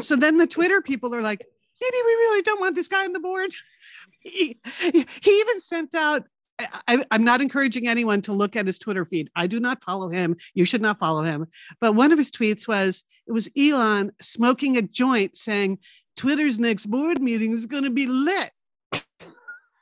so 0.00 0.16
then 0.16 0.36
the 0.38 0.48
Twitter 0.48 0.82
people 0.82 1.14
are 1.14 1.22
like, 1.22 1.46
maybe 1.80 1.96
we 2.04 2.12
really 2.12 2.42
don't 2.42 2.60
want 2.60 2.74
this 2.74 2.88
guy 2.88 3.04
on 3.04 3.12
the 3.12 3.20
board. 3.20 3.52
He, 4.20 4.58
he 5.22 5.30
even 5.40 5.60
sent 5.60 5.94
out 5.94 6.24
I, 6.86 7.02
I'm 7.10 7.24
not 7.24 7.40
encouraging 7.40 7.88
anyone 7.88 8.20
to 8.22 8.34
look 8.34 8.54
at 8.54 8.66
his 8.66 8.78
Twitter 8.78 9.06
feed. 9.06 9.30
I 9.34 9.46
do 9.46 9.60
not 9.60 9.82
follow 9.82 10.10
him. 10.10 10.36
You 10.52 10.66
should 10.66 10.82
not 10.82 10.98
follow 10.98 11.22
him. 11.22 11.46
But 11.80 11.94
one 11.94 12.12
of 12.12 12.18
his 12.18 12.30
tweets 12.30 12.68
was 12.68 13.02
it 13.26 13.32
was 13.32 13.48
Elon 13.56 14.12
smoking 14.20 14.76
a 14.76 14.82
joint 14.82 15.38
saying, 15.38 15.78
Twitter's 16.18 16.58
next 16.58 16.84
board 16.84 17.22
meeting 17.22 17.52
is 17.52 17.64
going 17.64 17.84
to 17.84 17.90
be 17.90 18.06
lit. 18.06 18.50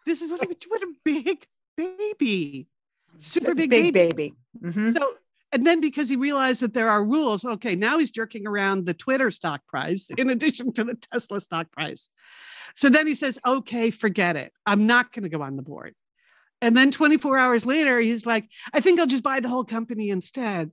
This 0.07 0.23
is 0.23 0.31
what, 0.31 0.41
a- 0.43 0.57
what 0.69 0.83
a 0.83 0.93
big 1.05 1.47
baby. 1.77 2.69
Super 3.17 3.55
big, 3.57 3.71
big 3.71 3.93
baby. 3.93 4.13
baby. 4.15 4.35
Mhm. 4.63 4.97
So, 4.97 5.15
and 5.53 5.67
then 5.67 5.81
because 5.81 6.09
he 6.09 6.17
realized 6.17 6.61
that 6.63 6.75
there 6.75 6.91
are 6.91 7.05
rules, 7.05 7.45
okay, 7.45 7.75
now 7.75 7.99
he's 7.99 8.11
jerking 8.11 8.47
around 8.47 8.85
the 8.85 8.95
Twitter 8.95 9.31
stock 9.31 9.67
price 9.67 10.11
in 10.19 10.31
addition 10.31 10.73
to 10.75 10.85
the 10.85 10.95
Tesla 10.95 11.41
stock 11.41 11.71
price. 11.73 12.11
So 12.75 12.89
then 12.89 13.07
he 13.07 13.15
says, 13.15 13.39
okay, 13.47 13.91
forget 13.91 14.37
it. 14.37 14.53
I'm 14.67 14.87
not 14.87 15.13
going 15.13 15.25
to 15.25 15.29
go 15.29 15.43
on 15.43 15.57
the 15.57 15.63
board. 15.63 15.95
And 16.61 16.77
then 16.77 16.91
24 16.91 17.39
hours 17.39 17.65
later, 17.65 18.01
he's 18.01 18.27
like, 18.27 18.49
I 18.73 18.81
think 18.81 19.01
I'll 19.01 19.07
just 19.07 19.23
buy 19.23 19.41
the 19.41 19.49
whole 19.49 19.65
company 19.65 20.11
instead. 20.11 20.71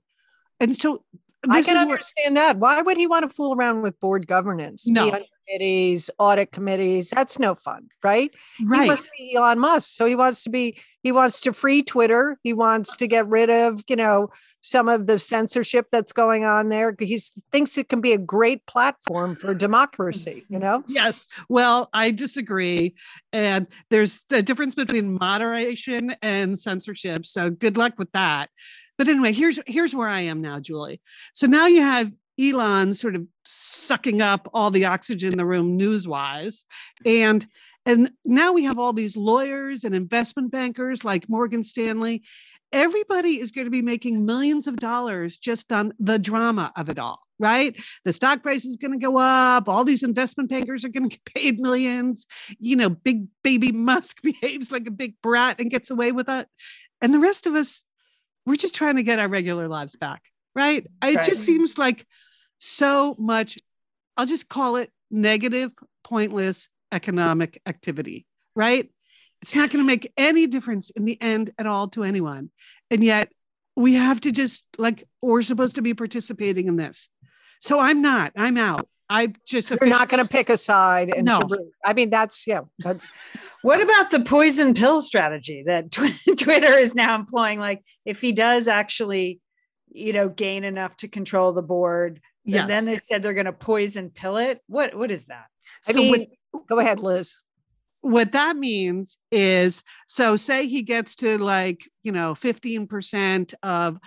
And 0.60 0.76
so 0.76 1.04
I 1.48 1.62
can 1.62 1.76
understand 1.76 2.36
that. 2.36 2.58
Why 2.58 2.80
would 2.80 2.96
he 2.96 3.06
want 3.06 3.28
to 3.28 3.34
fool 3.34 3.54
around 3.54 3.82
with 3.82 3.98
board 4.00 4.26
governance? 4.26 4.86
No. 4.86 5.10
committees, 5.46 6.10
audit 6.18 6.52
committees. 6.52 7.10
That's 7.10 7.38
no 7.38 7.54
fun, 7.54 7.88
right? 8.02 8.30
He 8.58 8.64
right. 8.64 8.86
wants 8.86 9.02
to 9.02 9.08
be 9.16 9.34
Elon 9.34 9.58
Musk. 9.58 9.90
So 9.94 10.06
he 10.06 10.14
wants 10.14 10.44
to 10.44 10.50
be, 10.50 10.78
he 11.02 11.12
wants 11.12 11.40
to 11.42 11.52
free 11.52 11.82
Twitter. 11.82 12.38
He 12.42 12.52
wants 12.52 12.96
to 12.98 13.06
get 13.06 13.28
rid 13.28 13.50
of, 13.50 13.82
you 13.88 13.96
know, 13.96 14.30
some 14.60 14.88
of 14.88 15.06
the 15.06 15.18
censorship 15.18 15.86
that's 15.92 16.12
going 16.12 16.44
on 16.44 16.68
there. 16.68 16.94
He 16.98 17.20
thinks 17.52 17.78
it 17.78 17.88
can 17.88 18.00
be 18.00 18.12
a 18.12 18.18
great 18.18 18.66
platform 18.66 19.36
for 19.36 19.54
democracy, 19.54 20.44
you 20.48 20.58
know? 20.58 20.82
Yes. 20.88 21.26
Well, 21.48 21.88
I 21.92 22.10
disagree. 22.10 22.94
And 23.32 23.68
there's 23.90 24.24
a 24.32 24.42
difference 24.42 24.74
between 24.74 25.16
moderation 25.18 26.16
and 26.22 26.58
censorship. 26.58 27.26
So 27.26 27.50
good 27.50 27.76
luck 27.76 27.94
with 27.98 28.10
that. 28.12 28.50
But 28.98 29.08
anyway, 29.08 29.32
here's 29.32 29.58
here's 29.66 29.94
where 29.94 30.08
I 30.08 30.20
am 30.20 30.40
now, 30.40 30.60
Julie. 30.60 31.00
So 31.34 31.46
now 31.46 31.66
you 31.66 31.82
have 31.82 32.12
Elon 32.40 32.94
sort 32.94 33.16
of 33.16 33.26
sucking 33.44 34.20
up 34.20 34.48
all 34.52 34.70
the 34.70 34.84
oxygen 34.84 35.32
in 35.32 35.38
the 35.38 35.46
room 35.46 35.76
news-wise. 35.76 36.64
And 37.04 37.46
and 37.86 38.10
now 38.24 38.52
we 38.52 38.64
have 38.64 38.80
all 38.80 38.92
these 38.92 39.16
lawyers 39.16 39.84
and 39.84 39.94
investment 39.94 40.50
bankers 40.50 41.04
like 41.04 41.28
Morgan 41.28 41.62
Stanley. 41.62 42.24
Everybody 42.72 43.40
is 43.40 43.52
going 43.52 43.66
to 43.66 43.70
be 43.70 43.80
making 43.80 44.26
millions 44.26 44.66
of 44.66 44.76
dollars 44.76 45.36
just 45.36 45.70
on 45.70 45.92
the 46.00 46.18
drama 46.18 46.72
of 46.76 46.88
it 46.88 46.98
all, 46.98 47.20
right? 47.38 47.76
The 48.04 48.12
stock 48.12 48.42
price 48.42 48.64
is 48.64 48.76
going 48.76 48.90
to 48.90 48.98
go 48.98 49.18
up. 49.18 49.68
All 49.68 49.84
these 49.84 50.02
investment 50.02 50.50
bankers 50.50 50.84
are 50.84 50.88
going 50.88 51.04
to 51.08 51.16
get 51.16 51.24
paid 51.32 51.60
millions. 51.60 52.26
You 52.58 52.74
know, 52.74 52.90
big 52.90 53.28
baby 53.44 53.70
Musk 53.70 54.20
behaves 54.22 54.72
like 54.72 54.88
a 54.88 54.90
big 54.92 55.14
brat 55.22 55.60
and 55.60 55.70
gets 55.70 55.88
away 55.88 56.10
with 56.10 56.28
it. 56.28 56.48
And 57.00 57.14
the 57.14 57.20
rest 57.20 57.46
of 57.46 57.54
us, 57.54 57.82
we're 58.46 58.56
just 58.56 58.74
trying 58.74 58.96
to 58.96 59.02
get 59.02 59.18
our 59.18 59.28
regular 59.28 59.68
lives 59.68 59.96
back, 59.96 60.22
right? 60.54 60.86
It 61.02 61.16
Right. 61.16 61.24
just 61.24 61.44
seems 61.44 61.76
like 61.76 62.06
so 62.58 63.14
much, 63.18 63.58
I'll 64.16 64.26
just 64.26 64.48
call 64.48 64.76
it 64.76 64.90
negative, 65.10 65.72
pointless 66.04 66.68
economic 66.92 67.60
activity, 67.66 68.24
right? 68.54 68.90
It's 69.42 69.54
not 69.54 69.70
going 69.70 69.84
to 69.84 69.86
make 69.86 70.12
any 70.16 70.46
difference 70.46 70.90
in 70.90 71.04
the 71.04 71.20
end 71.20 71.50
at 71.58 71.66
all 71.66 71.88
to 71.88 72.04
anyone. 72.04 72.50
And 72.90 73.04
yet 73.04 73.30
we 73.74 73.94
have 73.94 74.20
to 74.22 74.32
just 74.32 74.62
like, 74.78 75.04
we're 75.20 75.42
supposed 75.42 75.74
to 75.74 75.82
be 75.82 75.92
participating 75.92 76.68
in 76.68 76.76
this. 76.76 77.08
So 77.60 77.78
I'm 77.80 78.00
not, 78.00 78.32
I'm 78.36 78.56
out. 78.56 78.88
I 79.08 79.32
just, 79.46 79.70
You're 79.70 79.86
not 79.86 80.08
going 80.08 80.22
to 80.22 80.28
pick 80.28 80.50
a 80.50 80.56
side. 80.56 81.12
And 81.14 81.24
No. 81.26 81.40
to- 81.40 81.70
I 81.84 81.92
mean, 81.92 82.10
that's, 82.10 82.46
yeah, 82.46 82.60
that's, 82.78 83.10
What 83.62 83.80
about 83.80 84.10
the 84.10 84.20
poison 84.20 84.74
pill 84.74 85.00
strategy 85.02 85.64
that 85.66 85.90
Twitter 86.38 86.78
is 86.78 86.94
now 86.94 87.14
employing? 87.14 87.58
Like, 87.58 87.82
if 88.04 88.20
he 88.20 88.32
does 88.32 88.66
actually, 88.68 89.40
you 89.90 90.12
know, 90.12 90.28
gain 90.28 90.62
enough 90.64 90.96
to 90.98 91.08
control 91.08 91.52
the 91.52 91.62
board, 91.62 92.20
yes. 92.44 92.60
and 92.62 92.70
then 92.70 92.84
they 92.84 92.98
said 92.98 93.22
they're 93.22 93.34
going 93.34 93.46
to 93.46 93.52
poison 93.52 94.10
pill 94.10 94.36
it. 94.36 94.60
What 94.68 94.94
what 94.94 95.10
is 95.10 95.26
that? 95.26 95.46
I 95.88 95.92
So 95.92 95.98
mean, 95.98 96.26
what- 96.52 96.66
go 96.68 96.78
ahead, 96.78 97.00
Liz. 97.00 97.38
what 98.02 98.32
that 98.32 98.56
means 98.56 99.18
is 99.32 99.82
so 100.06 100.36
say 100.36 100.66
he 100.68 100.82
gets 100.82 101.16
to 101.16 101.38
like 101.38 101.88
you 102.04 102.12
know 102.12 102.34
15% 102.34 103.54
of 103.62 103.98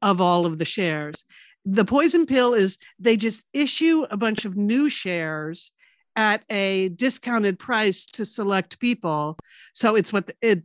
of 0.00 0.20
all 0.20 0.46
of 0.46 0.58
the 0.58 0.64
shares 0.64 1.24
the 1.64 1.84
poison 1.84 2.26
pill 2.26 2.54
is 2.54 2.78
they 2.98 3.16
just 3.16 3.44
issue 3.52 4.04
a 4.10 4.16
bunch 4.16 4.44
of 4.44 4.56
new 4.56 4.88
shares 4.88 5.72
at 6.16 6.42
a 6.50 6.88
discounted 6.90 7.58
price 7.58 8.04
to 8.04 8.26
select 8.26 8.78
people. 8.78 9.38
So 9.72 9.94
it's 9.96 10.12
what 10.12 10.30
it 10.40 10.62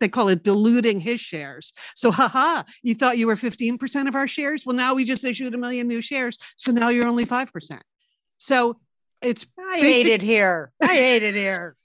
they 0.00 0.08
call 0.08 0.28
it 0.28 0.42
diluting 0.42 0.98
his 0.98 1.20
shares. 1.20 1.72
So 1.94 2.10
haha 2.10 2.64
you 2.82 2.94
thought 2.94 3.18
you 3.18 3.28
were 3.28 3.36
15% 3.36 4.08
of 4.08 4.14
our 4.16 4.26
shares? 4.26 4.66
Well 4.66 4.74
now 4.74 4.94
we 4.94 5.04
just 5.04 5.24
issued 5.24 5.54
a 5.54 5.58
million 5.58 5.86
new 5.86 6.00
shares. 6.00 6.38
So 6.56 6.72
now 6.72 6.88
you're 6.88 7.06
only 7.06 7.26
5% 7.26 7.80
so 8.40 8.78
it's 9.20 9.46
I 9.58 9.80
Basic- 9.80 10.06
hate 10.06 10.06
it 10.06 10.22
here. 10.22 10.72
I 10.80 10.86
hate 10.94 11.22
it 11.22 11.34
here. 11.34 11.76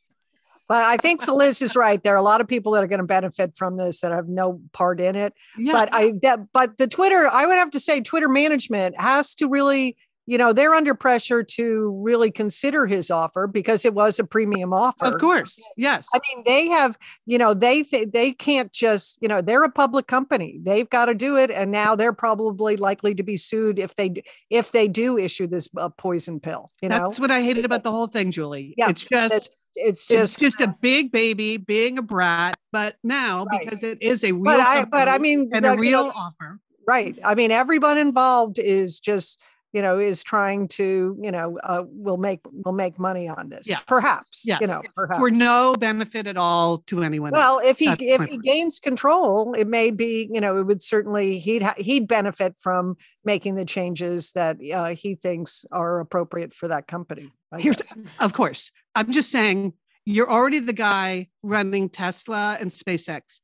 But 0.68 0.84
I 0.84 0.97
think 0.97 1.28
Liz 1.28 1.61
is 1.61 1.76
right. 1.76 2.03
There 2.03 2.13
are 2.13 2.18
a 2.18 2.24
lot 2.24 2.41
of 2.41 2.47
people 2.47 2.72
that 2.74 2.84
are 2.84 2.88
going 2.88 2.99
to 2.99 3.05
benefit 3.05 3.55
from 3.55 3.78
this 3.78 4.01
that 4.01 4.11
have 4.11 4.28
no 4.28 4.61
part 4.74 4.99
in 4.99 5.16
it. 5.16 5.34
yeah 5.57 5.74
But 5.74 5.89
I 5.91 6.13
that 6.24 6.51
but 6.53 6.78
the 6.78 6.88
Twitter, 6.88 7.28
I 7.32 7.45
would 7.45 7.57
have 7.57 7.72
to 7.72 7.80
say 7.80 8.01
Twitter 8.01 8.30
management 8.30 8.99
has 8.99 9.36
to 9.36 9.47
really, 9.47 9.95
you 10.26 10.39
know, 10.39 10.53
they're 10.53 10.74
under 10.74 10.95
pressure 10.95 11.43
to 11.43 12.01
really 12.03 12.32
consider 12.32 12.88
his 12.88 13.11
offer 13.11 13.45
because 13.45 13.86
it 13.86 13.93
was 13.93 14.18
a 14.18 14.24
premium 14.24 14.74
offer. 14.74 15.05
of 15.05 15.20
course 15.20 15.61
yes 15.78 16.07
I 16.16 16.20
mean, 16.28 16.43
they 16.47 16.68
have, 16.70 16.97
you 17.28 17.38
know, 17.38 17.53
they 17.53 17.84
th- 17.84 18.09
they 18.11 18.32
can't 18.32 18.72
just, 18.74 19.20
you 19.22 19.28
know, 19.28 19.41
they're 19.41 19.63
a 19.63 19.72
public 19.72 20.07
company. 20.07 20.59
They've 20.63 20.89
got 20.89 21.05
to 21.05 21.13
do 21.13 21.38
it, 21.38 21.51
and 21.51 21.72
now 21.72 21.95
they're 21.95 22.11
probably 22.13 22.76
likely 22.76 23.13
to 23.13 23.22
be 23.24 23.38
sued 23.38 23.78
if 23.78 23.93
they 23.95 24.24
if 24.49 24.72
they 24.72 24.88
do 24.88 25.20
issue 25.20 25.45
this 25.45 25.70
uh, 25.78 25.89
poison 25.89 26.39
pill. 26.39 26.72
You 26.82 26.89
know, 26.89 26.97
That's 26.97 27.20
what 27.20 27.30
I 27.30 27.43
hated 27.43 27.66
about 27.66 27.84
the 27.84 27.91
whole 27.91 28.07
thing, 28.07 28.32
Julie. 28.32 28.74
Yeah, 28.78 28.89
it's 28.89 29.05
just 29.05 29.49
it's 29.76 30.09
it's 30.09 30.11
it's 30.11 30.36
just. 30.36 30.57
just 30.57 30.61
a 30.61 30.76
big 30.82 31.11
baby 31.11 31.57
being 31.57 31.97
a 31.97 32.01
brat, 32.01 32.57
but 32.71 32.95
now 33.03 33.45
Right. 33.45 33.61
because 33.65 33.84
it 33.84 34.01
is 34.01 34.23
a 34.23 34.32
real 34.32 34.43
but 34.43 34.59
I 34.59 34.86
but 34.86 35.07
I 35.07 35.17
mean, 35.17 35.49
and 35.53 35.63
the- 35.65 35.71
a 35.71 35.76
you 35.76 35.80
real 35.82 36.03
know, 36.05 36.11
offer. 36.15 36.59
right. 36.88 37.17
I 37.23 37.36
mean, 37.36 37.51
everyone 37.51 37.97
involved 37.97 38.59
is 38.59 38.99
just 38.99 39.39
you 39.76 39.82
know 39.82 39.99
is 39.99 40.23
trying 40.23 40.69
to 40.69 41.17
you 41.21 41.32
know 41.32 41.59
uh, 41.63 41.84
will 41.88 42.15
make 42.17 42.39
will 42.63 42.71
make 42.71 42.97
money 42.97 43.28
on 43.28 43.49
this. 43.49 43.67
Yes. 43.67 43.82
Perhaps. 43.88 44.43
Yes. 44.45 44.61
You 44.61 44.67
know, 44.67 44.82
perhaps. 44.95 45.19
For 45.19 45.30
no 45.30 45.76
benefit 45.78 46.28
at 46.28 46.38
all 46.38 46.78
to 46.88 47.03
anyone. 47.03 47.34
else. 47.34 47.39
Well, 47.41 47.59
if 47.59 47.78
he 47.78 47.88
That's 47.88 48.01
if 48.01 48.21
he 48.30 48.38
gains 48.38 48.80
control, 48.80 49.53
it 49.53 49.67
may 49.67 49.91
be 49.91 50.30
you 50.32 50.39
know 50.39 50.57
it 50.57 50.63
would 50.63 50.82
certainly 50.82 51.39
he'd 51.39 51.61
ha- 51.61 51.76
he'd 51.78 52.07
benefit 52.07 52.55
from 52.57 52.95
making 53.26 53.55
the 53.55 53.65
changes 53.65 54.32
that 54.32 54.57
uh, 54.73 54.95
he 54.95 55.15
thinks 55.15 55.65
are 55.71 55.99
appropriate 55.99 56.53
for 56.53 56.69
that 56.69 56.88
company. 56.88 57.32
Here's- 57.57 57.93
of 58.19 58.32
course, 58.32 58.71
I'm 58.95 59.11
just 59.11 59.30
saying 59.30 59.73
you're 60.05 60.32
already 60.32 60.59
the 60.59 60.73
guy 60.73 61.28
running 61.43 61.89
Tesla 61.89 62.57
and 62.61 62.71
SpaceX. 62.71 63.41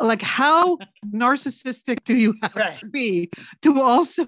Like, 0.00 0.22
how 0.22 0.78
narcissistic 1.14 2.04
do 2.04 2.16
you 2.16 2.34
have 2.42 2.56
Right. 2.56 2.76
to 2.78 2.86
be 2.86 3.30
to 3.62 3.80
also 3.82 4.26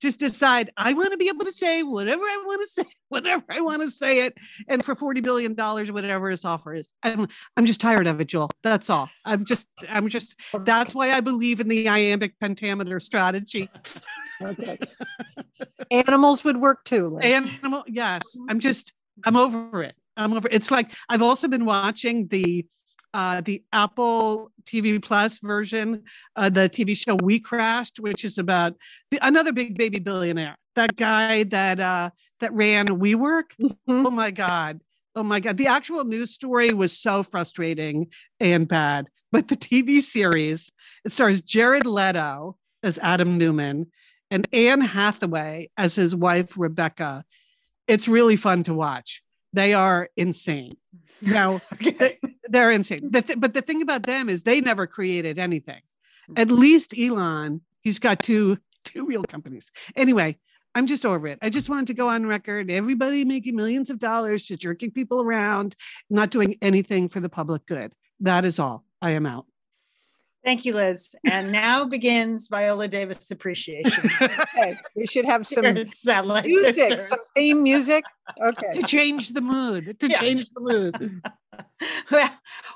just 0.00 0.20
decide 0.20 0.70
I 0.76 0.92
want 0.92 1.10
to 1.12 1.16
be 1.16 1.28
able 1.28 1.44
to 1.46 1.52
say 1.52 1.82
whatever 1.82 2.22
I 2.22 2.42
want 2.46 2.60
to 2.60 2.66
say, 2.68 2.84
whatever 3.08 3.44
I 3.50 3.60
want 3.60 3.82
to 3.82 3.90
say 3.90 4.26
it, 4.26 4.36
and 4.68 4.84
for 4.84 4.94
forty 4.94 5.20
billion 5.20 5.54
dollars, 5.54 5.90
whatever 5.90 6.28
his 6.30 6.44
offer 6.44 6.74
is? 6.74 6.90
I'm 7.02 7.26
I'm 7.56 7.64
just 7.66 7.80
tired 7.80 8.06
of 8.06 8.20
it, 8.20 8.26
Joel. 8.26 8.50
That's 8.62 8.90
all. 8.90 9.08
I'm 9.24 9.44
just 9.44 9.66
I'm 9.88 10.08
just. 10.08 10.34
That's 10.64 10.94
why 10.94 11.12
I 11.12 11.20
believe 11.20 11.60
in 11.60 11.68
the 11.68 11.88
iambic 11.88 12.38
pentameter 12.38 13.00
strategy. 13.00 13.68
Okay. 14.42 14.78
Animals 15.90 16.44
would 16.44 16.56
work 16.58 16.84
too. 16.84 17.08
Liz. 17.08 17.54
Animal, 17.62 17.84
yes. 17.88 18.22
I'm 18.48 18.60
just, 18.60 18.92
I'm 19.24 19.36
over 19.36 19.82
it. 19.82 19.94
I'm 20.16 20.32
over. 20.32 20.48
It's 20.50 20.70
like 20.70 20.92
I've 21.08 21.22
also 21.22 21.48
been 21.48 21.64
watching 21.64 22.26
the 22.28 22.66
uh 23.14 23.40
the 23.40 23.62
Apple 23.72 24.50
TV 24.64 25.02
Plus 25.02 25.38
version, 25.38 26.04
uh, 26.36 26.48
the 26.48 26.68
TV 26.68 26.96
show 26.96 27.16
We 27.16 27.40
Crashed, 27.40 27.98
which 28.00 28.24
is 28.24 28.38
about 28.38 28.74
the, 29.10 29.18
another 29.26 29.52
big 29.52 29.76
baby 29.76 29.98
billionaire. 29.98 30.56
That 30.76 30.96
guy 30.96 31.44
that 31.44 31.80
uh 31.80 32.10
that 32.40 32.52
ran 32.52 32.86
WeWork. 32.88 33.50
Mhm. 33.60 33.76
Oh 33.88 34.10
my 34.10 34.30
god. 34.30 34.80
Oh 35.16 35.22
my 35.22 35.40
god. 35.40 35.56
The 35.56 35.66
actual 35.66 36.04
news 36.04 36.32
story 36.32 36.72
was 36.72 36.96
so 36.96 37.22
frustrating 37.22 38.08
and 38.38 38.68
bad. 38.68 39.08
But 39.32 39.48
the 39.48 39.56
TV 39.56 40.00
series, 40.02 40.70
it 41.04 41.12
stars 41.12 41.40
Jared 41.40 41.86
Leto 41.86 42.56
as 42.82 42.98
Adam 42.98 43.38
Neumann 43.38 43.86
and 44.30 44.48
Anne 44.52 44.80
Hathaway 44.80 45.70
as 45.76 45.94
his 45.94 46.14
wife 46.14 46.56
Rebecca. 46.56 47.24
It's 47.88 48.08
really 48.08 48.36
fun 48.36 48.62
to 48.64 48.74
watch. 48.74 49.22
They 49.52 49.74
are 49.74 50.08
insane. 50.16 50.76
Now, 51.22 51.60
Okay. 51.74 52.18
they're 52.48 52.70
insane. 52.70 53.10
The 53.10 53.22
th- 53.22 53.40
but 53.40 53.54
the 53.54 53.62
thing 53.62 53.82
about 53.82 54.04
them 54.04 54.28
is 54.28 54.42
they 54.42 54.60
never 54.60 54.86
created 54.86 55.38
anything. 55.38 55.80
Mm-hmm. 56.30 56.34
At 56.40 56.50
least 56.50 56.94
Elon, 56.98 57.60
he's 57.80 57.98
got 57.98 58.22
two 58.22 58.58
two 58.84 59.04
real 59.06 59.24
companies. 59.24 59.70
Anyway, 59.94 60.38
I'm 60.74 60.86
just 60.86 61.04
over 61.04 61.26
it. 61.26 61.38
I 61.42 61.50
just 61.50 61.68
wanted 61.68 61.88
to 61.88 61.94
go 61.94 62.08
on 62.08 62.26
record. 62.26 62.70
Everybody 62.70 63.24
making 63.24 63.56
millions 63.56 63.90
of 63.90 63.98
dollars, 63.98 64.42
just 64.44 64.60
jerking 64.60 64.90
people 64.90 65.20
around, 65.20 65.76
not 66.08 66.30
doing 66.30 66.56
anything 66.62 67.08
for 67.08 67.20
the 67.20 67.28
public 67.28 67.66
good. 67.66 67.92
That 68.20 68.44
is 68.44 68.58
all. 68.58 68.84
I 69.02 69.10
am 69.10 69.26
out. 69.26 69.46
Thank 70.44 70.64
you, 70.64 70.74
Liz. 70.74 71.14
And 71.24 71.52
now 71.64 71.84
begins 71.84 72.48
Viola 72.48 72.88
Davis 72.88 73.30
appreciation. 73.30 74.10
Okay. 74.20 74.76
We 74.94 75.06
should 75.06 75.24
have 75.24 75.46
some 75.46 75.64
Here 75.64 75.74
at 75.76 76.46
music, 76.46 76.74
Sisters. 76.74 77.08
some 77.08 77.18
theme 77.34 77.62
music. 77.62 78.04
Okay. 78.42 78.80
to 78.80 78.86
change 78.86 79.30
the 79.30 79.40
mood. 79.40 79.98
To 80.00 80.08
Yeah. 80.08 80.20
change 80.20 80.50
the 80.50 80.60
mood. 80.60 81.22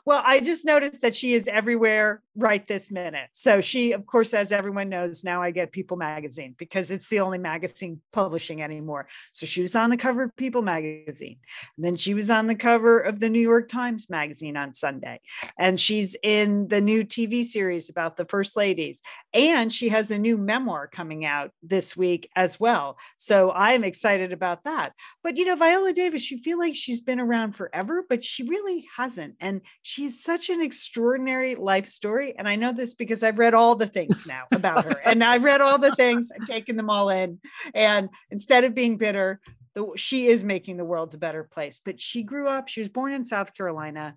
well, 0.07 0.22
I 0.25 0.41
just 0.41 0.64
noticed 0.64 1.03
that 1.03 1.14
she 1.14 1.35
is 1.35 1.49
everywhere 1.49 2.22
right 2.37 2.66
this 2.66 2.91
minute. 2.91 3.29
So 3.33 3.61
she, 3.61 3.93
of 3.93 4.07
course, 4.07 4.35
as 4.35 4.53
everyone 4.53 4.89
knows, 4.89 5.25
now 5.25 5.43
I 5.43 5.51
get 5.51 5.72
People 5.72 5.97
Magazine 5.97 6.55
because 6.59 6.91
it's 6.91 7.09
the 7.09 7.20
only 7.20 7.39
magazine 7.39 8.01
publishing 8.12 8.62
anymore. 8.62 9.07
So 9.33 9.47
she 9.47 9.62
was 9.62 9.77
on 9.77 9.91
the 9.91 9.97
cover 9.97 10.25
of 10.25 10.37
People 10.37 10.62
Magazine. 10.62 11.39
And 11.77 11.85
then 11.85 11.97
she 11.97 12.14
was 12.14 12.31
on 12.31 12.47
the 12.47 12.55
cover 12.55 12.99
of 12.99 13.20
the 13.20 13.31
New 13.31 13.41
York 13.41 13.68
Times 13.68 14.11
Magazine 14.11 14.57
on 14.57 14.75
Sunday. 14.75 15.20
And 15.59 15.81
she's 15.81 16.16
in 16.22 16.68
the 16.68 16.81
new 16.81 17.05
TV 17.05 17.45
series 17.45 17.89
about 17.89 18.16
the 18.16 18.25
First 18.25 18.57
Ladies. 18.57 19.03
And 19.33 19.72
she 19.72 19.91
has 19.91 20.11
a 20.11 20.18
new 20.18 20.37
memoir 20.37 20.89
coming 20.89 21.25
out 21.25 21.51
this 21.62 21.97
week 21.97 22.29
as 22.35 22.59
well. 22.59 22.99
So 23.16 23.53
I'm 23.53 23.85
excited 23.85 24.33
about 24.33 24.64
that. 24.64 24.93
But 25.22 25.37
you 25.37 25.45
know, 25.45 25.57
Viola 25.57 25.93
Davis, 25.93 26.31
you 26.31 26.39
feel 26.39 26.59
like 26.59 26.75
she's 26.75 27.01
been 27.01 27.20
around 27.20 27.53
forever, 27.53 28.05
but 28.09 28.25
she 28.25 28.43
really 28.43 28.64
hasn't. 28.97 29.37
And 29.41 29.61
she's 29.83 30.23
such 30.23 30.51
an 30.51 30.61
extraordinary 30.61 31.55
life 31.55 31.87
story. 31.87 32.35
And 32.37 32.49
I 32.49 32.57
know 32.57 32.73
this 32.73 32.95
because 32.95 33.23
I've 33.23 33.39
read 33.39 33.55
all 33.55 33.75
the 33.75 33.87
things 33.87 34.27
now 34.29 34.45
about 34.53 34.85
her. 34.85 34.99
And 35.05 35.23
I've 35.23 35.45
read 35.45 35.61
all 35.61 35.79
the 35.79 35.95
things, 35.95 36.31
I've 36.35 36.47
taken 36.47 36.77
them 36.77 36.91
all 36.91 37.09
in. 37.11 37.41
And 37.75 38.09
instead 38.31 38.65
of 38.65 38.75
being 38.75 38.97
bitter, 38.97 39.41
the, 39.75 39.93
she 39.97 40.29
is 40.29 40.45
making 40.45 40.77
the 40.77 40.85
world 40.85 41.15
a 41.15 41.19
better 41.19 41.45
place. 41.45 41.81
But 41.85 42.01
she 42.01 42.23
grew 42.23 42.49
up, 42.49 42.69
she 42.69 42.81
was 42.81 42.89
born 42.89 43.12
in 43.12 43.25
South 43.25 43.55
Carolina. 43.55 44.17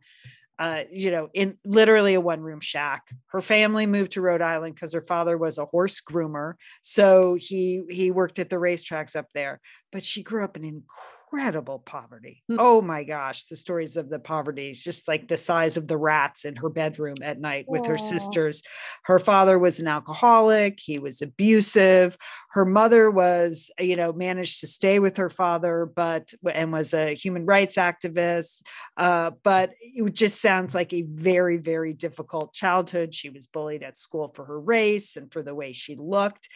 uh, 0.59 0.83
you 0.91 1.11
know, 1.11 1.29
in 1.33 1.57
literally 1.65 2.15
a 2.15 2.21
one 2.21 2.41
room 2.41 2.59
shack. 2.59 3.03
Her 3.27 3.41
family 3.41 3.85
moved 3.85 4.13
to 4.13 4.21
Rhode 4.21 4.41
Island 4.41 4.73
because 4.73 4.93
her 4.93 5.01
father 5.01 5.37
was 5.37 5.59
a 5.59 5.65
horse 5.65 6.01
groomer. 6.01 6.53
So 6.81 7.35
he 7.39 7.83
he 7.89 8.09
worked 8.09 8.39
at 8.39 8.49
the 8.49 8.55
racetracks 8.55 9.15
up 9.15 9.27
there. 9.33 9.59
But 9.91 10.03
she 10.03 10.23
grew 10.23 10.43
up 10.43 10.57
in 10.57 10.63
incredible 10.63 11.16
incredible 11.31 11.79
poverty. 11.79 12.43
Hmm. 12.47 12.57
Oh 12.59 12.81
my 12.81 13.03
gosh, 13.03 13.45
the 13.45 13.55
stories 13.55 13.97
of 13.97 14.09
the 14.09 14.19
poverty 14.19 14.69
is 14.71 14.81
just 14.81 15.07
like 15.07 15.27
the 15.27 15.37
size 15.37 15.75
of 15.77 15.87
the 15.87 15.97
rats 15.97 16.45
in 16.45 16.55
her 16.57 16.69
bedroom 16.69 17.17
at 17.21 17.39
night 17.39 17.65
with 17.67 17.85
her 17.87 17.97
sisters. 17.97 18.61
Her 19.03 19.19
father 19.19 19.59
was 19.59 19.79
an 19.79 19.87
alcoholic, 19.87 20.79
he 20.79 20.99
was 20.99 21.21
abusive. 21.21 22.17
Her 22.51 22.65
mother 22.65 23.11
was, 23.11 23.69
you 23.79 23.95
know, 23.95 24.13
managed 24.13 24.61
to 24.61 24.67
stay 24.67 24.99
with 24.99 25.17
her 25.17 25.29
father, 25.29 25.85
but 25.85 26.33
and 26.49 26.71
was 26.71 26.93
a 26.93 27.13
human 27.13 27.45
rights 27.45 27.75
activist. 27.75 28.61
Uh, 28.95 29.31
but 29.43 29.71
it 29.81 30.13
just 30.13 30.41
sounds 30.41 30.73
like 30.73 30.93
a 30.93 31.03
very, 31.03 31.57
very 31.57 31.93
difficult 31.93 32.53
childhood. 32.53 33.13
She 33.13 33.29
was 33.29 33.47
bullied 33.47 33.83
at 33.83 33.97
school 33.97 34.31
for 34.33 34.45
her 34.45 34.59
race 34.59 35.17
and 35.17 35.31
for 35.31 35.43
the 35.43 35.55
way 35.55 35.73
she 35.73 35.95
looked. 35.95 36.47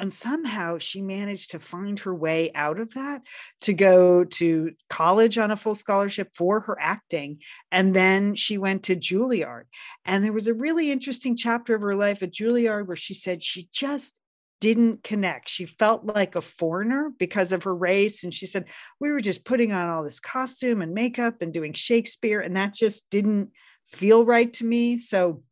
And 0.00 0.12
somehow 0.12 0.78
she 0.78 1.02
managed 1.02 1.50
to 1.50 1.58
find 1.58 1.98
her 2.00 2.14
way 2.14 2.50
out 2.54 2.80
of 2.80 2.94
that 2.94 3.22
to 3.60 3.74
go 3.74 4.24
to 4.24 4.72
college 4.88 5.36
on 5.36 5.50
a 5.50 5.56
full 5.56 5.74
scholarship 5.74 6.30
for 6.34 6.60
her 6.60 6.76
acting. 6.80 7.40
And 7.70 7.94
then 7.94 8.34
she 8.34 8.56
went 8.58 8.84
to 8.84 8.96
Juilliard. 8.96 9.64
And 10.04 10.24
there 10.24 10.32
was 10.32 10.46
a 10.46 10.54
really 10.54 10.90
interesting 10.90 11.36
chapter 11.36 11.74
of 11.74 11.82
her 11.82 11.94
life 11.94 12.22
at 12.22 12.32
Juilliard 12.32 12.86
where 12.86 12.96
she 12.96 13.14
said 13.14 13.42
she 13.42 13.68
just 13.72 14.18
didn't 14.60 15.02
connect. 15.02 15.48
She 15.48 15.66
felt 15.66 16.04
like 16.04 16.34
a 16.34 16.40
foreigner 16.40 17.10
because 17.18 17.52
of 17.52 17.64
her 17.64 17.74
race. 17.74 18.24
And 18.24 18.32
she 18.32 18.46
said, 18.46 18.66
We 19.00 19.10
were 19.10 19.20
just 19.20 19.44
putting 19.44 19.72
on 19.72 19.88
all 19.88 20.02
this 20.02 20.20
costume 20.20 20.82
and 20.82 20.94
makeup 20.94 21.42
and 21.42 21.52
doing 21.52 21.72
Shakespeare, 21.72 22.40
and 22.40 22.56
that 22.56 22.74
just 22.74 23.08
didn't 23.10 23.50
feel 23.86 24.24
right 24.24 24.52
to 24.54 24.64
me. 24.64 24.96
So 24.96 25.42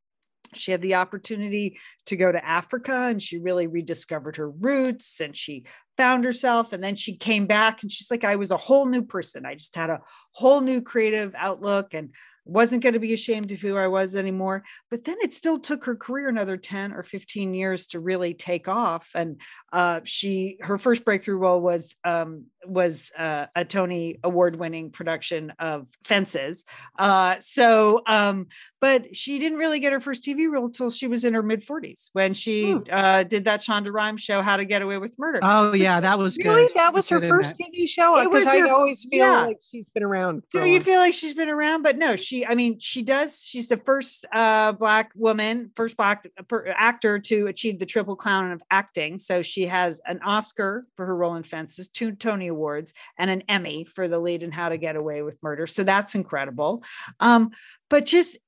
she 0.55 0.71
had 0.71 0.83
the 0.83 0.95
opportunity 0.95 1.79
to 2.07 2.17
go 2.17 2.31
to 2.31 2.45
Africa 2.45 2.93
and 2.93 3.23
she 3.23 3.39
really 3.39 3.67
rediscovered 3.67 4.37
her 4.37 4.51
roots 4.51 5.21
and 5.21 5.37
she 5.37 5.65
found 5.97 6.25
herself. 6.25 6.73
And 6.73 6.83
then 6.83 6.97
she 6.97 7.17
came 7.17 7.47
back 7.47 7.83
and 7.83 7.91
she's 7.91 8.11
like, 8.11 8.25
I 8.25 8.37
was 8.37 8.51
a 8.51 8.57
whole 8.57 8.87
new 8.87 9.03
person. 9.03 9.45
I 9.45 9.55
just 9.55 9.75
had 9.75 9.91
a 9.91 10.01
whole 10.33 10.61
new 10.61 10.81
creative 10.81 11.35
outlook 11.37 11.95
and 11.95 12.11
wasn't 12.49 12.83
going 12.83 12.95
to 12.95 12.99
be 12.99 13.13
ashamed 13.13 13.53
of 13.53 13.61
who 13.61 13.77
I 13.77 13.87
was 13.87 14.17
anymore. 14.17 14.65
But 14.91 15.05
then 15.05 15.17
it 15.23 15.33
still 15.35 15.59
took 15.59 15.85
her 15.85 15.95
career 15.95 16.29
another 16.29 16.57
10 16.57 16.93
or 16.93 17.03
15 17.03 17.55
years 17.55 17.87
to 17.89 18.01
really 18.01 18.35
take 18.35 18.67
off. 18.69 19.11
And 19.15 19.41
uh, 19.73 20.01
she, 20.05 20.57
her 20.63 20.79
first 20.79 21.05
breakthrough 21.05 21.37
role 21.37 21.61
was, 21.61 21.95
um, 22.05 22.47
was 22.67 23.13
uh, 23.17 23.47
a 23.55 23.65
Tony 23.65 24.19
award 24.25 24.57
winning 24.57 24.91
production 24.91 25.53
of 25.59 25.87
Fences. 26.05 26.65
Uh, 26.99 27.37
so, 27.39 28.03
um, 28.07 28.47
but 28.81 29.15
she 29.15 29.39
didn't 29.39 29.59
really 29.59 29.79
get 29.81 29.93
her 29.93 30.01
first 30.01 30.25
TV 30.25 30.51
role 30.51 30.67
until 30.67 30.91
she 30.91 31.07
was 31.07 31.25
in 31.25 31.35
her 31.35 31.43
mid 31.43 31.65
40s 31.65 32.09
when 32.15 32.33
she 32.35 32.73
Hmm. 32.73 32.79
uh, 32.91 33.23
did 33.25 33.45
that 33.45 33.61
Shonda 33.61 33.93
Rhimes 33.93 34.23
show, 34.23 34.41
How 34.43 34.57
to 34.57 34.65
Get 34.65 34.83
Away 34.83 34.99
with 34.99 35.19
Murder. 35.19 35.41
Oh 35.43 35.73
yeah, 35.75 36.01
that 36.01 36.19
was 36.19 36.39
Really? 36.39 36.67
good. 36.67 36.73
That 36.77 36.95
was 36.95 37.09
her 37.11 37.21
first 37.21 37.57
that. 37.59 37.69
TV 37.75 37.89
show? 37.89 38.23
Because 38.25 38.47
I 38.47 38.61
always 38.63 39.05
feel 39.11 39.27
yeah. 39.27 39.47
like 39.47 39.59
she's 39.63 39.89
been 39.91 40.03
around. 40.03 40.43
Do 40.53 40.65
you 40.65 40.81
feel 40.81 40.99
like 41.01 41.15
she's 41.15 41.35
been 41.35 41.49
around? 41.49 41.83
But 41.83 41.99
no, 41.99 42.17
she, 42.17 42.38
I 42.47 42.55
mean, 42.55 42.79
she 42.79 43.03
does. 43.03 43.43
She's 43.43 43.69
the 43.69 43.77
first 43.77 44.27
uh, 44.33 44.73
Black 44.73 45.13
woman, 45.15 45.71
first 45.75 45.97
Black 45.97 46.27
actor 46.67 47.19
to 47.19 47.47
achieve 47.47 47.79
the 47.79 47.87
Triple 47.87 48.17
Crown 48.17 48.53
of 48.53 48.63
acting. 48.71 49.19
So 49.19 49.43
she 49.43 49.67
has 49.67 50.01
an 50.07 50.21
Oscar 50.23 50.87
for 50.97 51.07
her 51.07 51.17
role 51.17 51.37
in 51.37 51.43
Fences, 51.43 51.89
two 51.89 52.13
Tony 52.13 52.49
Awards, 52.49 52.93
and 53.17 53.31
an 53.31 53.43
Emmy 53.49 53.85
for 53.85 54.09
the 54.09 54.19
lead 54.19 54.43
in 54.43 54.53
How 54.53 54.69
to 54.69 54.77
Get 54.77 54.97
Away 54.97 55.23
with 55.23 55.43
Murder. 55.43 55.67
So 55.67 55.83
that's 55.85 56.15
incredible. 56.15 56.83
Um, 57.21 57.51
but 57.89 58.07
just 58.07 58.39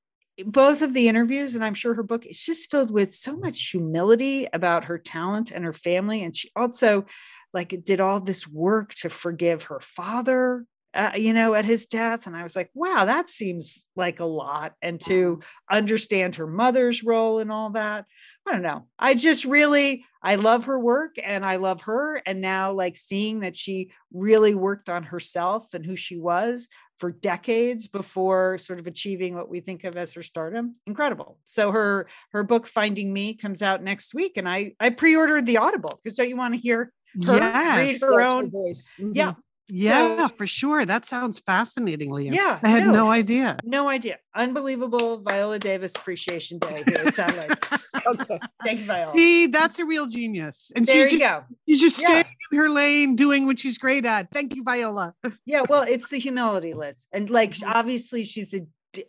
both 0.45 0.81
of 0.81 0.93
the 0.93 1.07
interviews, 1.07 1.55
and 1.55 1.63
I'm 1.63 1.73
sure 1.73 1.93
her 1.93 2.03
book 2.03 2.25
is 2.25 2.39
just 2.39 2.71
filled 2.71 2.91
with 2.91 3.13
so 3.13 3.35
much 3.35 3.69
humility 3.69 4.47
about 4.51 4.85
her 4.85 4.97
talent 4.97 5.51
and 5.51 5.65
her 5.65 5.73
family. 5.73 6.23
And 6.23 6.35
she 6.35 6.49
also 6.55 7.05
like 7.53 7.83
did 7.83 7.99
all 7.99 8.19
this 8.19 8.47
work 8.47 8.93
to 8.95 9.09
forgive 9.09 9.63
her 9.63 9.79
father 9.81 10.65
uh, 10.93 11.11
you 11.15 11.33
know, 11.33 11.53
at 11.53 11.65
his 11.65 11.85
death. 11.85 12.27
And 12.27 12.35
I 12.35 12.43
was 12.43 12.55
like, 12.55 12.69
wow, 12.73 13.05
that 13.05 13.29
seems 13.29 13.87
like 13.95 14.19
a 14.19 14.25
lot. 14.25 14.73
And 14.81 14.99
to 15.01 15.39
understand 15.69 16.35
her 16.35 16.47
mother's 16.47 17.03
role 17.03 17.39
and 17.39 17.51
all 17.51 17.69
that. 17.71 18.05
I 18.47 18.51
don't 18.53 18.63
know. 18.63 18.87
I 18.97 19.13
just 19.13 19.45
really, 19.45 20.03
I 20.23 20.35
love 20.35 20.65
her 20.65 20.79
work 20.79 21.15
and 21.23 21.45
I 21.45 21.57
love 21.57 21.81
her. 21.83 22.21
And 22.25 22.41
now, 22.41 22.73
like, 22.73 22.97
seeing 22.97 23.41
that 23.41 23.55
she 23.55 23.91
really 24.11 24.55
worked 24.55 24.89
on 24.89 25.03
herself 25.03 25.73
and 25.73 25.85
who 25.85 25.95
she 25.95 26.17
was 26.17 26.67
for 26.97 27.11
decades 27.11 27.87
before 27.87 28.57
sort 28.57 28.79
of 28.79 28.87
achieving 28.87 29.35
what 29.35 29.49
we 29.49 29.59
think 29.59 29.83
of 29.83 29.97
as 29.97 30.13
her 30.13 30.21
stardom 30.21 30.75
incredible 30.85 31.39
so 31.45 31.71
her 31.71 32.07
her 32.31 32.43
book 32.43 32.67
finding 32.67 33.11
me 33.11 33.33
comes 33.33 33.63
out 33.63 33.81
next 33.81 34.13
week 34.13 34.33
and 34.37 34.47
i 34.47 34.71
i 34.79 34.87
pre-ordered 34.91 35.47
the 35.47 35.57
audible 35.57 35.99
because 36.03 36.15
don't 36.15 36.29
you 36.29 36.37
want 36.37 36.53
to 36.53 36.59
hear 36.59 36.93
her 37.25 37.39
read 37.75 37.99
her 38.01 38.21
Yes, 38.21 38.27
own 38.27 38.51
voice. 38.51 38.93
Mhm. 38.99 39.11
yeah 39.15 39.33
Yeah, 39.73 40.17
So- 40.17 40.27
for 40.29 40.45
sure. 40.47 40.85
That 40.85 41.05
sounds 41.05 41.39
fascinating, 41.39 42.11
Lian. 42.11 42.33
Yeah, 42.33 42.59
I 42.61 42.67
had 42.69 42.85
no. 42.85 42.91
no 42.93 43.11
idea. 43.11 43.57
No 43.63 43.87
idea. 43.87 44.17
Unbelievable 44.35 45.23
Viola 45.27 45.59
Davis 45.59 45.93
Appreciation 45.95 46.59
Day 46.59 46.83
here 46.85 47.05
at. 47.07 47.81
Okay. 48.05 48.39
Thank 48.63 48.79
you, 48.81 48.85
Viola. 48.85 49.11
See, 49.11 49.47
that's 49.47 49.79
a 49.79 49.85
real 49.85 50.07
genius. 50.07 50.71
And 50.75 50.85
there 50.85 51.07
she's 51.07 51.13
you 51.13 51.19
just, 51.19 51.47
go. 51.49 51.55
she's 51.67 51.81
just 51.81 52.01
Yeah. 52.01 52.07
staying 52.07 52.25
in 52.51 52.57
her 52.57 52.69
lane, 52.69 53.15
doing 53.15 53.45
what 53.45 53.59
she's 53.59 53.77
great 53.77 54.05
at. 54.05 54.29
Thank 54.31 54.55
you, 54.55 54.63
Viola. 54.63 55.13
Yeah, 55.45 55.61
well, 55.69 55.83
it's 55.83 56.09
the 56.09 56.17
humility, 56.17 56.73
Liz. 56.73 57.05
And 57.11 57.29
like 57.29 57.51
Mhm. 57.53 57.71
obviously 57.73 58.23
she's 58.23 58.53
a 58.53 58.61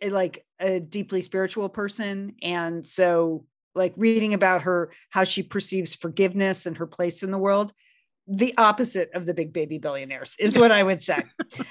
like 0.09 0.45
a 0.61 0.79
deeply 0.79 1.21
spiritual 1.21 1.67
person. 1.67 2.35
And 2.41 2.87
so 2.87 3.45
like 3.75 3.93
reading 3.97 4.33
about 4.33 4.61
her, 4.61 4.91
how 5.09 5.25
she 5.25 5.43
perceives 5.43 5.93
forgiveness 5.95 6.65
and 6.65 6.77
her 6.77 6.87
place 6.87 7.21
in 7.23 7.31
the 7.31 7.37
world, 7.37 7.73
the 8.27 8.53
opposite 8.57 9.11
of 9.13 9.25
the 9.25 9.33
big 9.33 9.53
baby 9.53 9.77
billionaires 9.77 10.35
is 10.39 10.57
what 10.57 10.71
I 10.71 10.83
would 10.83 11.01
say. 11.01 11.19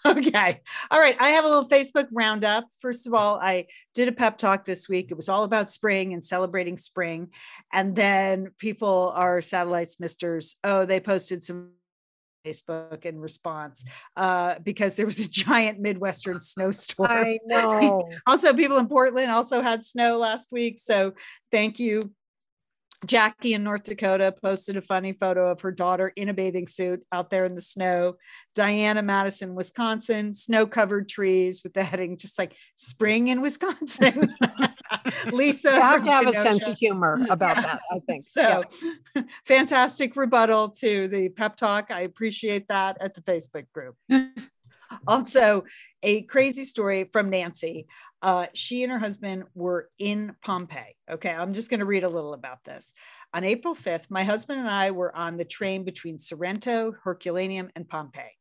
okay. 0.06 0.60
All 0.90 1.00
right. 1.00 1.16
I 1.18 1.30
have 1.30 1.44
a 1.44 1.48
little 1.48 1.68
Facebook 1.68 2.06
roundup. 2.12 2.64
First 2.78 3.06
of 3.06 3.14
all, 3.14 3.38
I 3.40 3.66
did 3.94 4.08
a 4.08 4.12
pep 4.12 4.38
talk 4.38 4.64
this 4.64 4.88
week. 4.88 5.10
It 5.10 5.16
was 5.16 5.28
all 5.28 5.44
about 5.44 5.70
spring 5.70 6.12
and 6.12 6.24
celebrating 6.24 6.76
spring. 6.76 7.28
And 7.72 7.94
then 7.96 8.52
people 8.58 9.12
are 9.14 9.40
Satellite 9.40 9.92
Sisters. 9.92 10.56
Oh, 10.62 10.84
they 10.84 11.00
posted 11.00 11.42
some 11.42 11.70
Facebook 12.46 13.04
in 13.04 13.18
response 13.18 13.84
uh, 14.16 14.56
because 14.62 14.96
there 14.96 15.06
was 15.06 15.18
a 15.18 15.28
giant 15.28 15.80
Midwestern 15.80 16.40
snowstorm. 16.40 17.10
I 17.10 17.38
know. 17.44 18.08
also, 18.26 18.54
people 18.54 18.78
in 18.78 18.88
Portland 18.88 19.30
also 19.30 19.60
had 19.60 19.84
snow 19.84 20.18
last 20.18 20.48
week. 20.52 20.78
So 20.78 21.14
thank 21.50 21.78
you. 21.78 22.12
Jackie 23.06 23.54
in 23.54 23.62
North 23.62 23.84
Dakota 23.84 24.34
posted 24.42 24.76
a 24.76 24.80
funny 24.82 25.12
photo 25.12 25.50
of 25.50 25.60
her 25.60 25.70
daughter 25.70 26.12
in 26.16 26.28
a 26.28 26.34
bathing 26.34 26.66
suit 26.66 27.04
out 27.12 27.30
there 27.30 27.44
in 27.44 27.54
the 27.54 27.62
snow. 27.62 28.16
Diana 28.56 29.02
Madison, 29.02 29.54
Wisconsin, 29.54 30.34
snow 30.34 30.66
covered 30.66 31.08
trees 31.08 31.62
with 31.62 31.74
the 31.74 31.84
heading 31.84 32.16
just 32.16 32.38
like 32.38 32.54
spring 32.76 33.28
in 33.28 33.40
Wisconsin. 33.40 34.34
Lisa, 35.30 35.70
You 35.70 35.80
have 35.80 36.02
to 36.02 36.10
have 36.10 36.26
a 36.28 36.32
sense 36.32 36.66
of 36.66 36.76
humor 36.76 37.24
about 37.30 37.56
Yeah. 37.56 37.62
that, 37.62 37.80
I 37.92 37.98
think. 38.00 38.24
So 38.24 38.64
fantastic 39.44 40.16
rebuttal 40.16 40.70
to 40.70 41.06
the 41.08 41.28
pep 41.28 41.56
talk. 41.56 41.90
I 41.90 42.00
appreciate 42.00 42.66
that 42.68 42.96
at 43.00 43.14
the 43.14 43.20
Facebook 43.20 43.66
group. 43.72 43.96
also, 45.06 45.64
a 46.02 46.22
crazy 46.22 46.64
story 46.64 47.08
from 47.12 47.30
Nancy. 47.30 47.86
Uh, 48.20 48.46
she 48.52 48.82
and 48.82 48.92
her 48.92 48.98
husband 48.98 49.44
were 49.54 49.88
in 49.98 50.34
Pompeii. 50.42 50.96
Okay, 51.10 51.30
I'm 51.30 51.52
just 51.52 51.70
going 51.70 51.80
to 51.80 51.86
read 51.86 52.04
a 52.04 52.08
little 52.08 52.34
about 52.34 52.64
this. 52.64 52.92
On 53.32 53.44
April 53.44 53.74
5th, 53.74 54.10
my 54.10 54.24
husband 54.24 54.60
and 54.60 54.68
I 54.68 54.90
were 54.90 55.14
on 55.14 55.36
the 55.36 55.44
train 55.44 55.84
between 55.84 56.18
Sorrento, 56.18 56.92
Herculaneum, 57.04 57.70
and 57.76 57.88
Pompeii. 57.88 58.38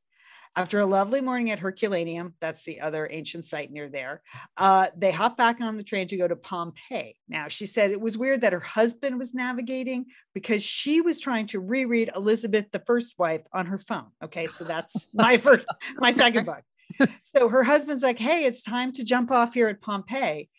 After 0.57 0.79
a 0.79 0.87
lovely 0.87 1.21
morning 1.21 1.51
at 1.51 1.59
Herculaneum, 1.59 2.33
that's 2.41 2.63
the 2.63 2.81
other 2.81 3.07
ancient 3.11 3.45
site 3.45 3.71
near 3.71 3.89
there, 3.89 4.23
uh, 4.57 4.87
they 4.97 5.11
hopped 5.11 5.37
back 5.37 5.61
on 5.61 5.77
the 5.77 5.83
train 5.83 6.07
to 6.07 6.17
go 6.17 6.27
to 6.27 6.35
Pompeii. 6.35 7.15
Now, 7.29 7.47
she 7.47 7.67
said 7.67 7.91
it 7.91 8.01
was 8.01 8.17
weird 8.17 8.41
that 8.41 8.53
her 8.53 8.59
husband 8.59 9.19
was 9.19 9.35
navigating 9.35 10.07
because 10.33 10.63
she 10.63 10.99
was 10.99 11.19
trying 11.19 11.45
to 11.47 11.59
reread 11.59 12.09
Elizabeth 12.15 12.71
the 12.71 12.79
First 12.79 13.19
Wife 13.19 13.43
on 13.53 13.67
her 13.67 13.77
phone. 13.77 14.07
Okay, 14.23 14.47
so 14.47 14.63
that's 14.63 15.07
my 15.13 15.37
first, 15.37 15.67
my 15.97 16.09
second 16.09 16.47
book. 16.47 16.63
So 17.23 17.49
her 17.49 17.63
husband's 17.63 18.03
like, 18.03 18.19
"Hey, 18.19 18.45
it's 18.45 18.63
time 18.63 18.91
to 18.93 19.03
jump 19.03 19.31
off 19.31 19.53
here 19.53 19.67
at 19.67 19.81
Pompeii." 19.81 20.49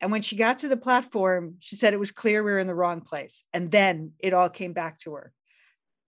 And 0.00 0.10
when 0.12 0.22
she 0.22 0.36
got 0.36 0.58
to 0.60 0.68
the 0.68 0.76
platform, 0.76 1.54
she 1.60 1.76
said 1.76 1.94
it 1.94 2.00
was 2.00 2.10
clear 2.12 2.42
we 2.42 2.50
were 2.52 2.58
in 2.58 2.66
the 2.66 2.74
wrong 2.74 3.00
place. 3.00 3.44
And 3.52 3.70
then 3.70 4.12
it 4.18 4.34
all 4.34 4.48
came 4.50 4.72
back 4.72 4.98
to 5.00 5.12
her 5.14 5.32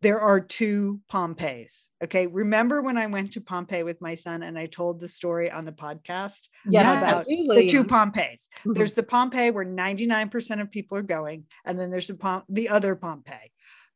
there 0.03 0.21
are 0.21 0.41
two 0.41 1.01
Pompeiis. 1.11 1.89
Okay. 2.05 2.27
Remember 2.27 2.83
when 2.83 2.99
I 2.99 3.07
went 3.07 3.33
to 3.33 3.41
Pompeii 3.41 3.83
with 3.83 4.01
my 4.03 4.15
son 4.15 4.43
and 4.43 4.59
I 4.59 4.67
told 4.67 5.01
the 5.01 5.09
story 5.09 5.51
on 5.51 5.65
the 5.65 5.73
podcast 5.73 6.49
Yes, 6.69 6.85
Yes. 6.85 6.99
about 6.99 7.21
I 7.23 7.25
do, 7.25 7.45
the 7.55 7.69
two 7.71 7.83
Lian. 7.83 7.89
Pompeiis? 7.89 8.49
Mhm. 8.65 8.75
There's 8.75 8.93
the 8.93 9.03
Pompeii 9.03 9.51
where 9.51 9.65
99% 9.65 10.61
of 10.61 10.71
people 10.71 10.99
are 10.99 11.03
going, 11.03 11.45
and 11.65 11.79
then 11.79 11.91
there's 11.91 12.09
the, 12.09 12.15
Pom- 12.15 12.45
the 12.51 12.69
other 12.69 12.95
Pompeii. 12.95 13.51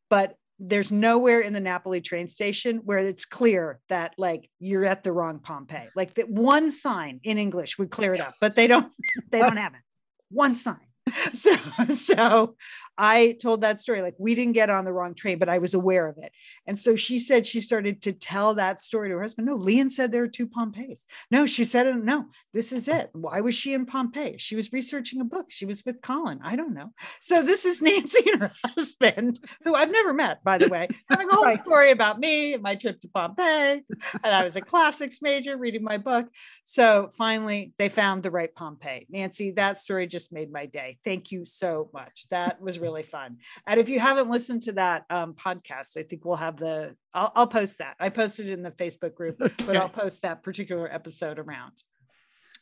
But 0.08 0.36
there's 0.60 0.92
nowhere 0.92 1.40
in 1.40 1.54
the 1.54 1.60
Napoli 1.60 2.02
train 2.02 2.28
station 2.28 2.82
where 2.84 2.98
it's 2.98 3.24
clear 3.24 3.80
that 3.88 4.14
like 4.18 4.50
you're 4.58 4.84
at 4.84 5.02
the 5.02 5.10
wrong 5.10 5.38
Pompeii. 5.38 5.88
Like 5.96 6.14
that 6.14 6.28
one 6.28 6.70
sign 6.70 7.20
in 7.24 7.38
English 7.38 7.78
would 7.78 7.90
clear 7.90 8.12
it 8.12 8.20
up, 8.20 8.34
but 8.40 8.54
they 8.54 8.66
don't 8.66 8.92
they 9.30 9.40
don't 9.40 9.56
have 9.56 9.72
it. 9.74 9.80
One 10.30 10.54
sign. 10.54 10.76
So 11.34 11.54
so 11.90 12.56
I 13.00 13.32
told 13.40 13.62
that 13.62 13.80
story 13.80 14.02
like 14.02 14.14
we 14.18 14.34
didn't 14.34 14.52
get 14.52 14.68
on 14.68 14.84
the 14.84 14.92
wrong 14.92 15.14
train, 15.14 15.38
but 15.38 15.48
I 15.48 15.56
was 15.56 15.72
aware 15.72 16.06
of 16.06 16.18
it. 16.18 16.32
And 16.66 16.78
so 16.78 16.96
she 16.96 17.18
said 17.18 17.46
she 17.46 17.62
started 17.62 18.02
to 18.02 18.12
tell 18.12 18.52
that 18.54 18.78
story 18.78 19.08
to 19.08 19.14
her 19.14 19.22
husband. 19.22 19.46
No, 19.46 19.56
Lian 19.56 19.88
said 19.88 20.12
there 20.12 20.24
are 20.24 20.28
two 20.28 20.46
Pompeiis. 20.46 21.06
No, 21.30 21.46
she 21.46 21.64
said. 21.64 21.86
No, 22.04 22.26
this 22.52 22.72
is 22.72 22.88
it. 22.88 23.08
Why 23.14 23.40
was 23.40 23.54
she 23.54 23.72
in 23.72 23.86
Pompeii? 23.86 24.36
She 24.36 24.54
was 24.54 24.70
researching 24.70 25.22
a 25.22 25.24
book. 25.24 25.46
She 25.48 25.64
was 25.64 25.82
with 25.86 26.02
Colin. 26.02 26.40
I 26.44 26.56
don't 26.56 26.74
know. 26.74 26.92
So 27.20 27.42
this 27.42 27.64
is 27.64 27.80
Nancy 27.82 28.30
and 28.30 28.42
her 28.42 28.52
husband, 28.66 29.40
who 29.64 29.74
I've 29.74 29.90
never 29.90 30.12
met, 30.12 30.44
by 30.44 30.58
the 30.58 30.68
way, 30.68 30.86
having 31.08 31.30
a 31.30 31.34
whole 31.34 31.56
story 31.56 31.92
about 31.92 32.20
me 32.20 32.52
and 32.52 32.62
my 32.62 32.74
trip 32.74 33.00
to 33.00 33.08
Pompeii. 33.08 33.82
And 34.22 34.34
I 34.34 34.44
was 34.44 34.56
a 34.56 34.60
classics 34.60 35.22
major 35.22 35.56
reading 35.56 35.84
my 35.84 35.96
book. 35.96 36.28
So 36.64 37.08
finally, 37.16 37.72
they 37.78 37.88
found 37.88 38.24
the 38.24 38.30
right 38.30 38.54
Pompeii. 38.54 39.06
Nancy, 39.08 39.52
that 39.52 39.78
story 39.78 40.06
just 40.06 40.34
made 40.34 40.52
my 40.52 40.66
day. 40.66 40.98
Thank 41.04 41.32
you 41.32 41.46
so 41.46 41.88
much. 41.94 42.26
That 42.30 42.60
was 42.60 42.78
really 42.78 43.02
fun. 43.02 43.38
And 43.66 43.80
if 43.80 43.88
you 43.88 43.98
haven't 43.98 44.30
listened 44.30 44.62
to 44.62 44.72
that 44.72 45.04
um, 45.08 45.34
podcast, 45.34 45.96
I 45.96 46.02
think 46.02 46.24
we'll 46.24 46.36
have 46.36 46.58
the, 46.58 46.94
I'll, 47.14 47.32
I'll 47.34 47.46
post 47.46 47.78
that. 47.78 47.96
I 47.98 48.10
posted 48.10 48.48
it 48.48 48.52
in 48.52 48.62
the 48.62 48.70
Facebook 48.70 49.14
group, 49.14 49.38
but 49.38 49.76
I'll 49.76 49.88
post 49.88 50.22
that 50.22 50.42
particular 50.42 50.92
episode 50.92 51.38
around. 51.38 51.82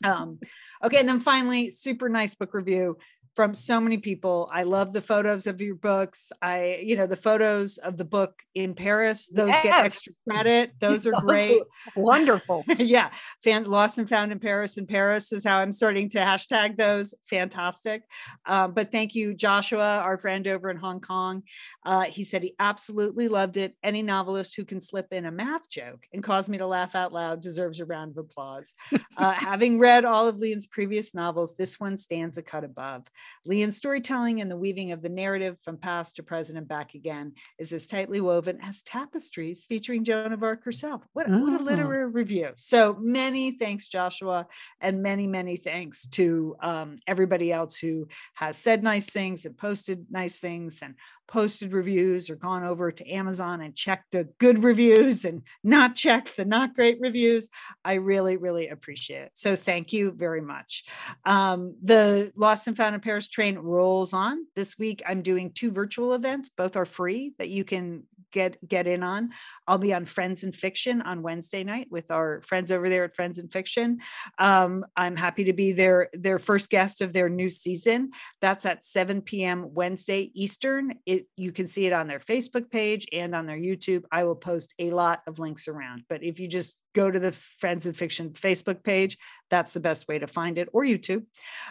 Um, 0.05 0.39
okay. 0.85 0.99
And 0.99 1.09
then 1.09 1.19
finally, 1.19 1.71
super 1.71 2.09
nice 2.09 2.35
book 2.37 2.55
review 2.55 2.99
from 3.39 3.55
so 3.55 3.81
many 3.81 3.99
people. 3.99 4.51
I 4.53 4.65
love 4.65 4.93
the 4.93 5.01
photos 5.01 5.47
of 5.47 5.61
your 5.61 5.77
books. 5.77 6.33
I, 6.43 6.81
you 6.83 6.97
know, 6.97 7.07
the 7.07 7.15
photos 7.15 7.79
of 7.79 7.97
the 7.97 8.05
book 8.05 8.43
in 8.53 8.75
Paris, 8.75 9.29
those 9.33 9.55
get 9.63 9.85
extra 9.85 10.13
credit. 10.29 10.73
Those 10.81 11.07
are 11.07 11.13
Those 11.13 11.23
great. 11.23 11.63
Wonderful. 11.95 12.65
yeah, 12.79 13.11
fan, 13.45 13.63
lost 13.67 13.97
and 13.97 14.09
found 14.09 14.33
in 14.33 14.41
Paris. 14.41 14.77
In 14.77 14.89
Paris 14.89 15.31
is 15.31 15.45
how 15.45 15.61
I'm 15.61 15.71
starting 15.71 16.09
to 16.11 16.19
hashtag 16.19 16.77
those. 16.77 17.15
Fantastic. 17.31 18.03
Um, 18.45 18.75
but 18.75 18.91
thank 18.91 19.15
you, 19.15 19.35
Joshua, 19.35 20.03
our 20.05 20.19
friend 20.19 20.49
over 20.49 20.69
in 20.69 20.77
Hong 20.77 21.01
Kong. 21.01 21.45
Uh, 21.87 22.07
he 22.07 22.25
said 22.25 22.43
he 22.43 22.57
absolutely 22.59 23.29
loved 23.29 23.57
it. 23.57 23.77
Any 23.85 24.03
novelist 24.03 24.57
who 24.57 24.65
can 24.65 24.81
slip 24.81 25.13
in 25.13 25.27
a 25.27 25.31
math 25.31 25.71
joke 25.71 26.09
and 26.13 26.25
cause 26.25 26.49
me 26.49 26.59
to 26.59 26.67
laugh 26.67 26.97
out 26.97 27.13
loud 27.13 27.41
deserves 27.41 27.79
a 27.79 27.85
round 27.85 28.11
of 28.11 28.19
applause. 28.19 28.75
Uh, 29.17 29.31
having 29.37 29.79
read 29.79 30.05
all 30.05 30.27
of 30.27 30.39
Lian's 30.39 30.67
previous 30.67 31.15
novels, 31.15 31.55
this 31.55 31.79
one 31.79 31.97
stands 31.97 32.37
a 32.37 32.43
cut 32.43 32.65
above. 32.65 33.05
Lian's 33.45 33.77
storytelling 33.77 34.41
and 34.41 34.51
the 34.51 34.57
weaving 34.57 34.93
of 34.93 35.03
the 35.03 35.09
narrative 35.09 35.57
from 35.65 35.77
past 35.77 36.17
to 36.17 36.23
present 36.23 36.59
and 36.59 36.69
back 36.69 36.95
again 36.95 37.33
is 37.59 37.73
as 37.73 37.87
tightly 37.87 38.21
woven 38.21 38.59
as 38.63 38.83
tapestries 38.83 39.65
featuring 39.65 40.05
Joan 40.05 40.33
of 40.33 40.43
Arc 40.43 40.65
herself. 40.65 41.03
What, 41.13 41.29
what 41.29 41.53
a 41.53 41.59
Oh. 41.61 41.65
literary 41.65 42.11
review. 42.11 42.51
So 42.57 42.95
many 43.01 43.53
thanks, 43.53 43.89
Joshua, 43.89 44.47
and 44.81 45.03
many, 45.03 45.27
many 45.27 45.57
thanks 45.57 46.07
to 46.09 46.57
um, 46.63 46.99
everybody 47.07 47.53
else 47.53 47.77
who 47.77 48.09
has 48.35 48.57
said 48.57 48.83
nice 48.83 49.11
things 49.11 49.45
and 49.45 49.57
posted 49.57 50.07
nice 50.11 50.39
things 50.39 50.83
and 50.83 50.95
posted 51.29 51.73
reviews 51.73 52.31
or 52.31 52.35
gone 52.35 52.65
over 52.65 52.91
to 52.91 53.09
Amazon 53.09 53.61
and 53.61 53.77
checked 53.77 54.11
the 54.13 54.25
good 54.39 54.65
reviews 54.65 55.25
and 55.25 55.43
not 55.63 55.95
checked 55.95 56.37
the 56.37 56.45
not 56.45 56.75
great 56.75 56.99
reviews. 57.01 57.51
I 57.85 57.95
really, 57.95 58.37
really 58.37 58.69
appreciate 58.69 59.23
it. 59.23 59.33
So 59.35 59.55
thank 59.55 59.93
you 59.93 60.11
very 60.11 60.41
much. 60.41 60.85
Um, 61.25 61.77
the 61.83 62.33
Lost 62.35 62.67
and 62.67 62.77
Found 62.77 62.95
in 62.95 63.01
Paris 63.01 63.29
train 63.29 63.59
rolls 63.59 64.13
on. 64.13 64.47
This 64.57 64.79
week 64.79 65.03
I'm 65.07 65.23
doing 65.23 65.53
two 65.53 65.71
virtual 65.71 66.15
events. 66.15 66.49
Both 66.49 66.77
are 66.77 66.87
free 66.87 67.35
that 67.39 67.51
you 67.51 67.65
can 67.65 68.05
get 68.31 68.67
get 68.67 68.87
in 68.87 69.03
on. 69.03 69.31
I'll 69.67 69.79
be 69.79 69.95
on 69.95 70.05
Friends 70.05 70.45
in 70.45 70.53
Fiction 70.53 71.03
on 71.03 71.23
Wednesday 71.23 71.65
night 71.65 71.89
with 71.91 72.11
our 72.11 72.41
friends 72.43 72.71
over 72.71 72.89
there 72.89 73.05
at 73.05 73.15
Friends 73.15 73.39
in 73.39 73.49
Fiction. 73.49 73.99
Um, 74.39 74.85
I'm 74.97 75.17
happy 75.17 75.45
to 75.45 75.53
be 75.53 75.73
their 75.73 76.11
their 76.13 76.39
first 76.39 76.71
guest 76.71 77.01
of 77.01 77.13
their 77.13 77.29
new 77.29 77.51
season. 77.51 78.11
That's 78.41 78.67
at 78.67 78.85
7 78.85 79.23
p.m. 79.23 79.75
Wednesday 79.75 80.31
Eastern. 80.35 80.95
It 81.07 81.18
you 81.37 81.53
can 81.53 81.67
see 81.67 81.87
it 81.87 81.93
on 81.93 82.07
their 82.07 82.21
Facebook 82.21 82.71
page 82.71 83.07
and 83.13 83.35
on 83.35 83.47
their 83.47 83.59
YouTube. 83.59 84.05
I 84.13 84.25
will 84.25 84.37
post 84.37 84.75
a 84.79 84.91
lot 84.91 85.23
of 85.27 85.39
links 85.39 85.69
around. 85.69 86.05
But 86.09 86.23
if 86.23 86.39
you 86.39 86.49
just 86.49 86.77
go 86.95 87.11
to 87.11 87.19
the 87.19 87.33
Friends 87.33 87.87
in 87.87 87.93
Fiction 87.93 88.31
Facebook 88.31 88.83
page, 88.83 89.19
that's 89.51 89.73
the 89.73 89.81
best 89.81 90.09
way 90.09 90.19
to 90.19 90.27
find 90.27 90.59
it, 90.59 90.69
or 90.73 90.85
YouTube. 90.85 91.25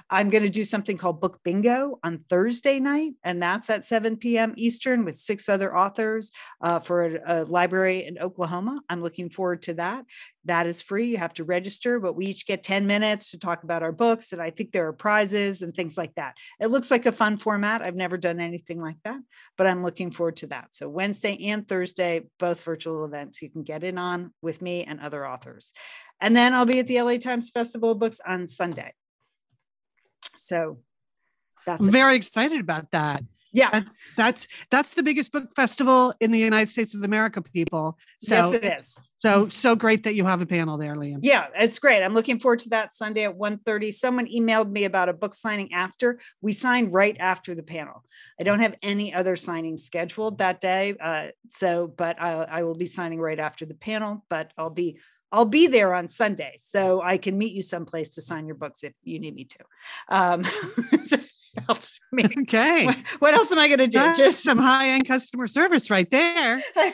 I'm 0.09 0.30
going 0.30 0.43
to 0.43 0.49
do 0.49 0.65
something 0.65 0.97
called 0.97 1.22
Book 1.22 1.39
Bingo 1.43 1.99
on 2.03 2.24
Thursday 2.30 2.80
night, 2.80 3.13
and 3.24 3.41
that's 3.41 3.70
at 3.70 3.86
7 3.86 4.18
p.m. 4.18 4.53
Eastern 4.57 5.05
with 5.05 5.18
six 5.18 5.47
other 5.49 5.76
authors 5.76 6.32
uh, 6.61 6.80
for 6.80 7.05
a, 7.05 7.43
a 7.43 7.45
library 7.45 8.05
in 8.05 8.18
Oklahoma. 8.20 8.82
I'm 8.89 9.01
looking 9.01 9.30
forward 9.30 9.63
to 9.63 9.76
that. 9.76 10.05
That 10.45 10.65
is 10.65 10.82
free. 10.82 11.09
You 11.09 11.18
have 11.18 11.34
to 11.34 11.43
register, 11.43 11.99
but 11.99 12.15
we 12.15 12.28
each 12.28 12.47
get 12.47 12.63
10 12.63 12.88
minutes 12.88 13.32
to 13.32 13.38
talk 13.38 13.63
about 13.63 13.84
our 13.84 13.91
books. 13.91 14.32
And 14.32 14.41
I 14.41 14.49
think 14.49 14.72
there 14.72 14.88
are 14.88 14.93
prizes 14.93 15.61
and 15.61 15.74
things 15.74 15.97
like 15.97 16.15
that. 16.15 16.36
It 16.61 16.68
looks 16.68 16.89
like 16.89 17.05
a 17.05 17.11
fun 17.11 17.38
format. 17.38 17.82
I've 17.82 17.97
never 17.97 18.15
done 18.15 18.39
anything 18.39 18.82
like 18.82 18.95
that, 19.03 19.20
but 19.57 19.68
I'm 19.68 19.84
looking 19.84 20.09
forward 20.09 20.38
to 20.38 20.47
that. 20.47 20.74
So, 20.74 20.88
Wednesday 20.88 21.38
and 21.47 21.68
Thursday, 21.68 22.22
both 22.39 22.61
virtual 22.61 23.03
events 23.03 23.41
you 23.41 23.49
can 23.49 23.63
get 23.63 23.84
in 23.84 23.97
on 23.97 24.34
with 24.41 24.61
me 24.61 24.86
and 24.86 25.01
other 25.01 25.16
authors. 25.26 25.74
And 26.20 26.36
then 26.36 26.53
I'll 26.53 26.65
be 26.65 26.80
at 26.80 26.88
the 26.88 27.01
LA 27.01 27.18
Times 27.18 27.49
Festival 27.49 27.91
of 27.91 27.99
Books 27.99 28.20
on 28.28 28.47
Sunday. 28.47 28.93
So, 30.36 30.80
that's 31.65 31.88
it. 31.88 31.91
Very 31.91 32.15
excited 32.15 32.59
about 32.59 32.91
that. 32.91 33.24
yeah. 33.51 33.70
That's 33.72 33.99
that's 34.15 34.47
that's 34.70 34.93
the 34.93 35.03
biggest 35.03 35.32
book 35.32 35.55
festival 35.55 36.13
in 36.20 36.32
the 36.32 36.39
United 36.39 36.70
States 36.70 36.95
of 36.95 37.03
America, 37.03 37.41
people. 37.41 37.97
So 38.20 38.51
yes, 38.51 38.53
it 38.53 38.65
is. 38.65 38.97
So 39.20 39.49
so 39.49 39.76
great 39.76 40.03
that 40.03 40.13
you 40.15 40.26
have 40.26 40.41
a 40.41 40.45
panel 40.45 40.78
there, 40.78 40.95
Lian. 40.95 41.20
Yeah, 41.24 41.47
it's 41.55 41.80
great. 41.80 42.03
I'm 42.03 42.13
looking 42.13 42.39
forward 42.39 42.59
to 42.59 42.70
that 42.70 42.95
Sunday 42.95 43.24
at 43.24 43.36
1:30. 43.36 43.91
Someone 43.93 44.28
emailed 44.28 44.70
me 44.70 44.84
about 44.84 45.09
a 45.09 45.13
book 45.13 45.34
signing 45.34 45.74
after. 45.74 46.20
We 46.41 46.53
sign 46.53 46.91
right 46.91 47.18
after 47.20 47.55
the 47.55 47.63
panel. 47.63 48.03
I 48.39 48.43
don't 48.43 48.59
have 48.59 48.76
any 48.84 49.13
other 49.13 49.36
signings 49.36 49.80
scheduled 49.80 50.38
that 50.38 50.61
day. 50.61 50.95
Uh, 51.01 51.28
so, 51.49 51.88
but 51.88 52.22
I, 52.22 52.32
I 52.43 52.63
will 52.63 52.76
be 52.76 52.86
signing 52.86 53.20
right 53.20 53.39
after 53.39 53.65
the 53.65 53.74
panel, 53.74 54.24
but 54.30 54.51
I'll 54.57 54.70
be 54.70 54.99
I'll 55.32 55.45
be 55.45 55.68
there 55.68 55.93
on 55.95 56.07
Sunday. 56.09 56.53
So 56.59 57.01
I 57.01 57.18
can 57.18 57.38
meet 57.38 57.53
you 57.53 57.61
someplace 57.61 58.11
to 58.11 58.22
sign 58.22 58.45
your 58.45 58.55
books 58.55 58.84
if 58.84 58.93
you 59.03 59.20
need 59.20 59.34
me 59.36 59.45
to. 59.45 60.15
Um, 60.15 60.43
so 61.05 61.18
else- 61.68 61.99
I 62.13 62.15
mean, 62.15 62.34
Okay. 62.43 62.86
what, 62.86 62.97
what 63.20 63.34
else 63.34 63.51
am 63.51 63.59
I 63.59 63.68
going 63.68 63.80
to 63.80 63.88
do? 63.88 63.99
That's 63.99 64.18
Just 64.18 64.43
some 64.43 64.57
high-end 64.57 65.07
customer 65.07 65.47
service 65.47 65.89
right 65.89 66.09
there. 66.09 66.61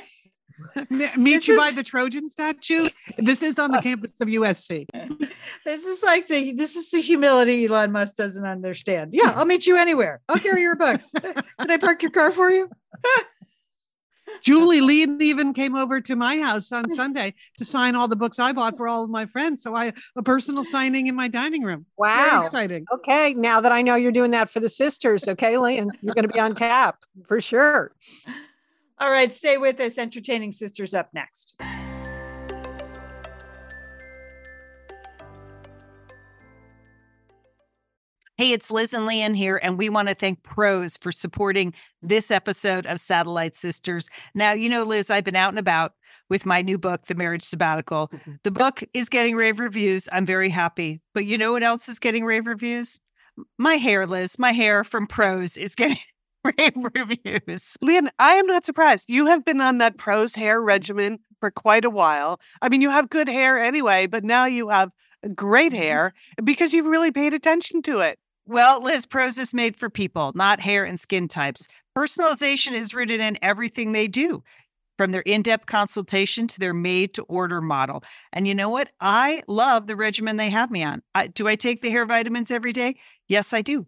Me- 0.89 1.09
Meet 1.17 1.33
This 1.35 1.47
you 1.47 1.57
by 1.57 1.71
the 1.71 1.83
Trojan 1.83 2.29
statue. 2.29 2.89
This 3.17 3.41
is 3.43 3.59
on 3.59 3.71
the 3.71 3.79
uh, 3.79 3.81
campus 3.81 4.19
of 4.21 4.27
USC. 4.27 4.85
This 5.65 5.85
is 5.85 6.03
like 6.03 6.27
the 6.27 6.53
this 6.53 6.75
is 6.75 6.89
the 6.91 6.99
humility 7.01 7.65
Elon 7.65 7.91
Musk 7.91 8.15
doesn't 8.17 8.45
understand. 8.45 9.11
Yeah, 9.13 9.33
I'll 9.35 9.45
meet 9.45 9.65
you 9.65 9.77
anywhere. 9.77 10.19
I'll 10.27 10.37
carry 10.39 10.61
your 10.61 10.75
books. 10.75 11.11
Can 11.21 11.71
I 11.71 11.77
park 11.77 12.01
your 12.01 12.11
car 12.11 12.31
for 12.31 12.49
you? 12.51 12.69
Julie 14.41 14.81
Lee 14.81 15.03
even 15.21 15.53
came 15.53 15.75
over 15.75 16.01
to 16.01 16.15
my 16.15 16.39
house 16.39 16.71
on 16.71 16.89
Sunday 16.89 17.33
to 17.57 17.65
sign 17.65 17.95
all 17.95 18.07
the 18.07 18.15
books 18.15 18.39
I 18.39 18.51
bought 18.53 18.77
for 18.77 18.87
all 18.87 19.03
of 19.03 19.09
my 19.09 19.25
friends. 19.25 19.63
So 19.63 19.75
I 19.75 19.93
a 20.15 20.23
personal 20.23 20.63
signing 20.63 21.07
in 21.07 21.15
my 21.15 21.27
dining 21.27 21.63
room. 21.63 21.85
Very 21.99 22.11
Wow. 22.29 22.43
exciting. 22.45 22.85
Okay. 22.91 23.33
Now 23.33 23.61
that 23.61 23.71
I 23.71 23.81
know 23.81 23.95
you're 23.95 24.11
doing 24.11 24.31
that 24.31 24.49
for 24.49 24.59
the 24.59 24.69
sisters, 24.69 25.27
okay, 25.27 25.57
Lynn, 25.57 25.91
you're 26.01 26.13
going 26.13 26.27
to 26.27 26.33
be 26.33 26.39
on 26.39 26.55
tap 26.55 27.03
for 27.27 27.39
sure. 27.41 27.91
All 29.03 29.11
right, 29.11 29.33
stay 29.33 29.57
with 29.57 29.81
us. 29.81 29.97
Entertaining 29.97 30.53
Sisters 30.53 30.93
up 30.93 31.09
next. 31.13 31.55
Hey, 38.37 38.53
it's 38.53 38.71
Liz 38.71 38.93
and 38.93 39.05
Lian 39.05 39.35
here, 39.35 39.59
and 39.61 39.77
we 39.77 39.89
want 39.89 40.07
to 40.07 40.15
thank 40.15 40.41
Prose 40.43 40.95
for 40.95 41.11
supporting 41.11 41.73
this 42.01 42.31
episode 42.31 42.85
of 42.85 43.01
Satellite 43.01 43.57
Sisters. 43.57 44.07
Now, 44.35 44.53
you 44.53 44.69
know, 44.69 44.85
Liz, 44.85 45.09
I've 45.09 45.25
been 45.25 45.35
out 45.35 45.49
and 45.49 45.59
about 45.59 45.91
with 46.29 46.45
my 46.45 46.61
new 46.61 46.77
book, 46.77 47.07
The 47.07 47.15
Marriage 47.15 47.43
Sabbatical. 47.43 48.07
Mm-hmm. 48.07 48.31
The 48.45 48.51
book 48.51 48.85
is 48.93 49.09
getting 49.09 49.35
rave 49.35 49.59
reviews. 49.59 50.07
I'm 50.13 50.25
very 50.25 50.49
happy. 50.49 51.01
But 51.13 51.25
you 51.25 51.37
know 51.37 51.51
what 51.51 51.63
else 51.63 51.89
is 51.89 51.99
getting 51.99 52.23
rave 52.23 52.47
reviews? 52.47 53.01
My 53.57 53.75
hair, 53.75 54.05
Liz, 54.05 54.39
my 54.39 54.53
hair 54.53 54.85
from 54.85 55.07
Prose 55.07 55.57
is 55.57 55.75
getting 55.75 55.97
rave 56.57 56.73
reviews. 56.75 57.77
Lian, 57.81 58.09
I 58.19 58.33
am 58.33 58.45
not 58.47 58.65
surprised. 58.65 59.05
You 59.07 59.25
have 59.27 59.45
been 59.45 59.61
on 59.61 59.77
that 59.77 59.97
Prose 59.97 60.35
hair 60.35 60.61
regimen 60.61 61.19
for 61.39 61.51
quite 61.51 61.85
a 61.85 61.89
while. 61.89 62.39
I 62.61 62.69
mean, 62.69 62.81
you 62.81 62.89
have 62.89 63.09
good 63.09 63.27
hair 63.27 63.59
anyway, 63.59 64.07
but 64.07 64.23
now 64.23 64.45
you 64.45 64.69
have 64.69 64.91
great 65.35 65.71
mm-hmm. 65.71 65.81
hair 65.81 66.13
because 66.43 66.73
you've 66.73 66.87
really 66.87 67.11
paid 67.11 67.33
attention 67.33 67.81
to 67.83 67.99
it. 67.99 68.19
Well, 68.45 68.83
Liz, 68.83 69.05
Prose 69.05 69.37
is 69.37 69.53
made 69.53 69.77
for 69.77 69.89
people, 69.89 70.33
not 70.35 70.59
hair 70.59 70.83
and 70.83 70.99
skin 70.99 71.29
types. 71.29 71.67
Personalization 71.97 72.73
is 72.73 72.93
rooted 72.93 73.21
in 73.21 73.37
everything 73.41 73.93
they 73.93 74.07
do, 74.07 74.43
from 74.97 75.11
their 75.11 75.21
in 75.21 75.43
depth 75.43 75.65
consultation 75.65 76.47
to 76.47 76.59
their 76.59 76.73
made 76.73 77.13
to 77.13 77.23
order 77.23 77.61
model. 77.61 78.03
And 78.33 78.45
you 78.45 78.53
know 78.53 78.69
what? 78.69 78.89
I 78.99 79.43
love 79.47 79.87
the 79.87 79.95
regimen 79.95 80.35
they 80.35 80.49
have 80.49 80.71
me 80.71 80.83
on. 80.83 81.01
I, 81.15 81.27
do 81.27 81.47
I 81.47 81.55
take 81.55 81.81
the 81.81 81.89
hair 81.89 82.05
vitamins 82.05 82.51
every 82.51 82.73
day? 82.73 82.95
Yes, 83.29 83.53
I 83.53 83.61
do. 83.61 83.87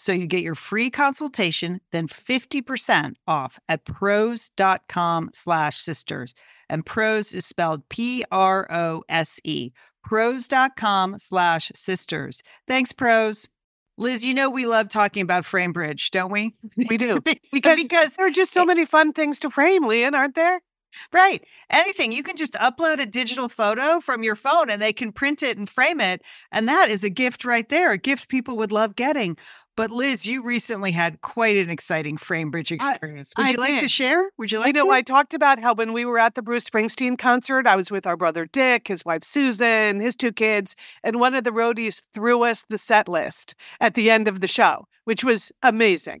So 0.00 0.12
you 0.12 0.26
get 0.26 0.42
your 0.42 0.54
free 0.54 0.88
consultation, 0.88 1.82
then 1.92 2.08
50% 2.08 3.16
off 3.28 3.60
at 3.68 3.84
prose.com 3.84 5.28
slash 5.34 5.76
sisters. 5.76 6.34
And 6.70 6.86
Prose 6.86 7.34
is 7.34 7.44
spelled 7.44 7.86
P-R-O-S-E. 7.90 9.72
Prose.com 10.02 11.18
slash 11.18 11.72
sisters. 11.74 12.42
Thanks, 12.66 12.92
Prose. 12.92 13.46
Liz, 13.98 14.24
you 14.24 14.32
know 14.32 14.48
we 14.48 14.64
love 14.64 14.88
talking 14.88 15.20
about 15.20 15.44
FrameBridge, 15.44 16.10
don't 16.12 16.32
we? 16.32 16.54
We 16.88 16.96
do. 16.96 17.20
because, 17.52 17.76
Because, 17.76 18.16
there 18.16 18.26
are 18.26 18.30
just 18.30 18.54
so 18.54 18.64
many 18.64 18.86
fun 18.86 19.12
things 19.12 19.38
to 19.40 19.50
frame, 19.50 19.86
Lian, 19.86 20.14
aren't 20.14 20.34
there? 20.34 20.62
right, 21.12 21.44
anything 21.70 22.10
you 22.10 22.22
can 22.22 22.36
just 22.36 22.54
upload 22.54 23.00
a 23.00 23.06
digital 23.06 23.48
photo 23.48 24.00
from 24.00 24.22
your 24.22 24.34
phone 24.34 24.70
and 24.70 24.82
they 24.82 24.92
can 24.92 25.12
print 25.12 25.42
it 25.42 25.56
and 25.56 25.68
frame 25.68 26.00
it, 26.00 26.22
and 26.50 26.68
that 26.68 26.90
is 26.90 27.04
a 27.04 27.10
gift 27.10 27.44
right 27.44 27.68
there, 27.68 27.92
a 27.92 27.98
gift 27.98 28.28
people 28.28 28.56
would 28.56 28.72
love 28.72 28.96
getting. 28.96 29.36
But 29.80 29.90
Liz, 29.90 30.26
you 30.26 30.42
recently 30.42 30.92
had 30.92 31.22
quite 31.22 31.56
an 31.56 31.70
exciting 31.70 32.18
FrameBridge 32.18 32.70
experience. 32.70 33.32
Would 33.38 33.46
I 33.46 33.50
you 33.52 33.56
like 33.56 33.78
to 33.78 33.88
share? 33.88 34.30
Would 34.36 34.52
you 34.52 34.58
like 34.58 34.74
know 34.74 34.84
to? 34.84 34.90
I 34.90 35.00
talked 35.00 35.32
about 35.32 35.58
how 35.58 35.72
when 35.72 35.94
we 35.94 36.04
were 36.04 36.18
at 36.18 36.34
the 36.34 36.42
Bruce 36.42 36.68
Springsteen 36.68 37.16
concert, 37.16 37.66
I 37.66 37.76
was 37.76 37.90
with 37.90 38.06
our 38.06 38.14
brother 38.14 38.44
Dick, 38.44 38.88
his 38.88 39.06
wife 39.06 39.24
Susan, 39.24 40.00
his 40.00 40.16
two 40.16 40.32
kids, 40.32 40.76
and 41.02 41.18
one 41.18 41.34
of 41.34 41.44
the 41.44 41.50
roadies 41.50 42.02
threw 42.12 42.42
us 42.42 42.66
the 42.68 42.76
set 42.76 43.08
list 43.08 43.54
at 43.80 43.94
the 43.94 44.10
end 44.10 44.28
of 44.28 44.42
the 44.42 44.48
show, 44.48 44.86
which 45.04 45.24
was 45.24 45.50
amazing 45.62 46.20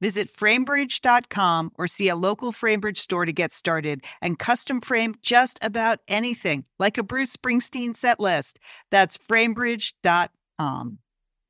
Visit 0.00 0.32
framebridge.com 0.34 1.72
or 1.76 1.86
see 1.86 2.08
a 2.08 2.16
local 2.16 2.52
FrameBridge 2.52 2.98
store 2.98 3.24
to 3.24 3.32
get 3.32 3.52
started 3.52 4.04
and 4.22 4.38
custom 4.38 4.80
frame 4.80 5.14
just 5.22 5.58
about 5.62 6.00
anything, 6.08 6.64
like 6.78 6.98
a 6.98 7.02
Bruce 7.02 7.36
Springsteen 7.36 7.96
set 7.96 8.18
list. 8.20 8.58
That's 8.90 9.18
framebridge.com. 9.18 10.98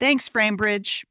Thanks, 0.01 0.29
FrameBridge. 0.29 1.05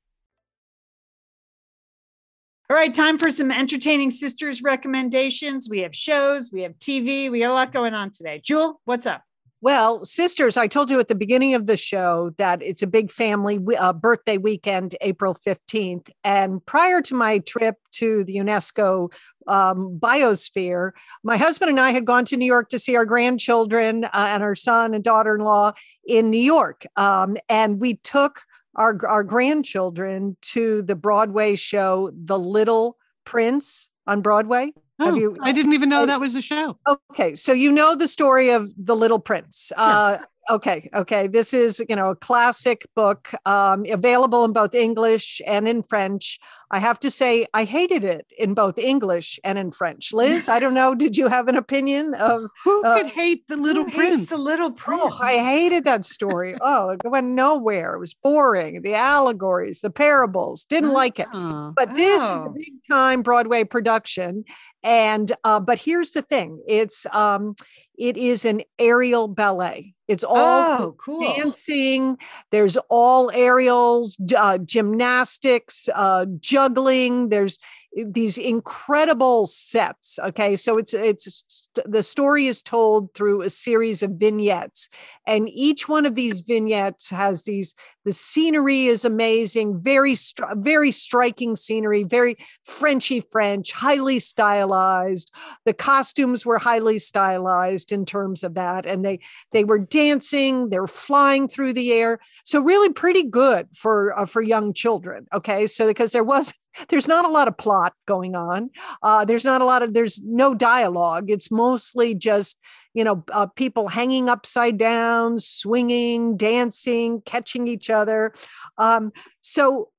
All 2.70 2.76
right, 2.76 2.94
time 2.94 3.18
for 3.18 3.32
some 3.32 3.52
entertaining 3.52 4.12
sisters 4.12 4.62
recommendations. 4.62 5.68
We 5.68 5.80
have 5.80 5.96
shows, 5.96 6.52
we 6.54 6.62
have 6.62 6.74
TV, 6.74 7.32
we 7.32 7.40
got 7.40 7.52
a 7.52 7.54
lot 7.54 7.74
going 7.74 7.96
on 7.96 8.12
today. 8.12 8.40
Jewel, 8.44 8.80
what's 8.86 9.08
up? 9.08 9.24
Well, 9.62 10.06
sisters, 10.06 10.56
I 10.56 10.68
told 10.68 10.90
you 10.90 11.02
at 11.02 11.10
the 11.10 11.16
beginning 11.16 11.54
of 11.54 11.66
the 11.66 11.76
show 11.76 12.32
that 12.38 12.62
it's 12.62 12.82
a 12.82 12.88
big 12.88 13.12
family 13.12 13.60
uh, 13.78 13.92
birthday 13.92 14.38
weekend, 14.38 14.96
April 15.02 15.34
15th. 15.34 16.10
And 16.24 16.66
prior 16.66 17.02
to 17.02 17.14
my 17.14 17.40
trip 17.40 17.76
to 17.94 18.24
the 18.24 18.38
UNESCO 18.38 19.12
um, 19.48 20.00
biosphere, 20.00 20.92
my 21.24 21.36
husband 21.36 21.72
and 21.72 21.80
I 21.80 21.92
had 21.92 22.06
gone 22.06 22.24
to 22.26 22.38
New 22.38 22.46
York 22.46 22.70
to 22.70 22.80
see 22.80 22.96
our 22.96 23.06
grandchildren 23.06 24.06
uh, 24.06 24.10
and 24.14 24.44
our 24.44 24.56
son 24.56 24.94
and 24.94 25.04
daughter 25.04 25.36
in 25.36 25.42
law 25.42 25.74
in 26.08 26.30
New 26.30 26.38
York. 26.38 26.86
Um, 26.96 27.36
and 27.50 27.82
we 27.82 27.96
took 27.96 28.44
our, 28.76 28.98
our 29.06 29.26
grandchildren 29.26 30.38
to 30.42 30.84
the 30.84 30.96
Broadway 30.96 31.56
show, 31.56 32.12
The 32.16 32.40
Little 32.40 32.96
Prince 33.26 33.90
on 34.08 34.22
Broadway. 34.22 34.72
Have 35.00 35.14
Oh, 35.14 35.18
you- 35.18 35.38
I 35.42 35.52
didn't 35.52 35.74
even 35.74 35.90
know 35.90 36.06
that 36.06 36.20
was 36.20 36.36
a 36.36 36.42
show. 36.42 36.78
Okay, 37.12 37.36
so 37.36 37.54
you 37.54 37.72
know 37.72 37.96
the 37.96 38.08
story 38.08 38.52
of 38.52 38.72
the 38.78 38.96
Little 38.96 39.20
Prince. 39.20 39.72
Uh, 39.78 40.18
okay, 40.50 40.90
okay. 40.96 41.28
This 41.28 41.54
is 41.54 41.82
you 41.90 41.96
know 41.96 42.10
a 42.12 42.16
classic 42.16 42.88
book, 42.96 43.32
um, 43.46 43.86
available 43.90 44.44
in 44.46 44.54
both 44.54 44.74
English 44.74 45.42
and 45.46 45.68
in 45.68 45.84
French. 45.84 46.40
I 46.72 46.78
have 46.80 47.00
to 47.00 47.10
say, 47.10 47.48
I 47.56 47.64
hated 47.64 48.04
it 48.04 48.28
in 48.38 48.54
both 48.54 48.78
English 48.78 49.40
and 49.44 49.58
in 49.58 49.72
French. 49.72 50.14
Liz, 50.14 50.48
I 50.48 50.60
don't 50.60 50.76
know. 50.76 50.94
Did 50.94 51.18
you 51.18 51.28
have 51.28 51.48
an 51.48 51.56
opinion 51.58 52.14
of? 52.14 52.44
Who 52.64 52.84
Uh, 52.86 52.98
could 52.98 53.08
hate 53.08 53.48
the 53.48 53.58
little 53.58 53.86
prince? 53.86 54.28
the 54.28 54.38
little 54.38 54.72
prince. 54.72 55.02
Oh, 55.04 55.18
I 55.20 55.38
hated 55.40 55.84
that 55.86 56.06
story. 56.06 56.56
Oh, 56.62 56.90
it 56.90 57.02
went 57.06 57.28
nowhere. 57.28 57.96
It 57.96 58.00
was 58.00 58.14
boring. 58.14 58.82
The 58.84 58.94
allegories, 58.96 59.82
the 59.82 59.90
parables, 59.90 60.66
didn't 60.66 60.92
like 60.94 61.20
it. 61.20 61.28
Oh. 61.34 61.74
But 61.76 61.96
this 61.96 62.22
is 62.22 62.28
a 62.30 62.34
Oh. 62.34 62.54
big 62.56 62.74
time 62.90 63.22
Broadway 63.24 63.64
production. 63.64 64.44
And 64.84 65.32
uh, 65.44 65.60
but 65.60 65.80
here's 65.80 66.12
the 66.12 66.22
thing: 66.22 66.62
it's 66.68 67.06
um, 67.12 67.56
it 67.98 68.16
is 68.18 68.46
an 68.46 68.62
aerial 68.78 69.28
ballet. 69.28 69.94
It's 70.10 70.24
all 70.24 70.82
oh, 70.82 70.96
cool. 70.98 71.22
dancing. 71.22 72.18
There's 72.52 72.78
all 72.90 73.30
aerials, 73.32 74.18
uh, 74.36 74.58
gymnastics, 74.58 75.88
uh, 75.94 76.26
juggling. 76.40 77.30
There's 77.30 77.60
these 77.94 78.40
incredible 78.40 79.46
sets. 79.46 80.18
Okay, 80.18 80.56
so 80.56 80.80
it's 80.80 80.96
it's 80.96 81.70
the 81.86 82.02
story 82.02 82.48
is 82.48 82.64
told 82.64 83.14
through 83.14 83.44
a 83.44 83.52
series 83.52 84.02
of 84.02 84.12
vignettes, 84.14 84.90
and 85.28 85.48
each 85.48 85.88
one 85.88 86.08
of 86.08 86.16
these 86.16 86.42
vignettes 86.42 87.12
has 87.12 87.44
these. 87.44 87.76
The 88.06 88.14
scenery 88.14 88.86
is 88.86 89.06
amazing, 89.06 89.80
very 89.82 90.16
very 90.56 90.92
striking 90.92 91.56
scenery, 91.56 92.04
very 92.04 92.38
Frenchy 92.64 93.22
French, 93.22 93.72
highly 93.72 94.20
stylized. 94.20 95.32
The 95.66 95.74
costumes 95.74 96.46
were 96.46 96.60
highly 96.60 97.00
stylized 97.00 97.92
in 97.92 98.06
terms 98.06 98.44
of 98.44 98.54
that, 98.56 98.86
and 98.86 99.04
they 99.04 99.20
they 99.52 99.64
were 99.64 99.80
dancing, 99.80 100.70
they're 100.70 100.88
flying 100.88 101.48
through 101.48 101.74
the 101.74 101.92
air, 101.92 102.20
so 102.44 102.62
really 102.62 102.92
pretty 102.92 103.24
good 103.24 103.68
for 103.76 104.18
uh, 104.18 104.26
for 104.26 104.42
young 104.42 104.74
children. 104.74 105.28
Okay, 105.34 105.68
so 105.68 105.88
because 105.88 106.12
there 106.12 106.24
was 106.24 106.54
there's 106.90 107.08
not 107.08 107.26
a 107.26 107.30
lot 107.30 107.48
of 107.48 107.58
plot 107.58 107.94
going 108.06 108.36
on 108.36 108.70
uh, 109.02 109.26
there's 109.26 109.44
not 109.44 109.62
a 109.62 109.66
lot 109.66 109.82
of 109.82 109.94
there's 109.94 110.22
no 110.24 110.54
dialogue 110.54 111.30
it's 111.30 111.52
mostly 111.52 112.14
just 112.14 112.58
you 112.94 113.04
know 113.04 113.24
uh, 113.32 113.48
people 113.48 113.88
hanging 113.88 114.30
upside 114.30 114.78
down 114.78 115.38
swinging 115.40 116.38
dancing 116.38 117.22
catching 117.22 117.68
each 117.68 117.90
other. 117.90 118.34
Um, 118.78 119.12
so 119.42 119.90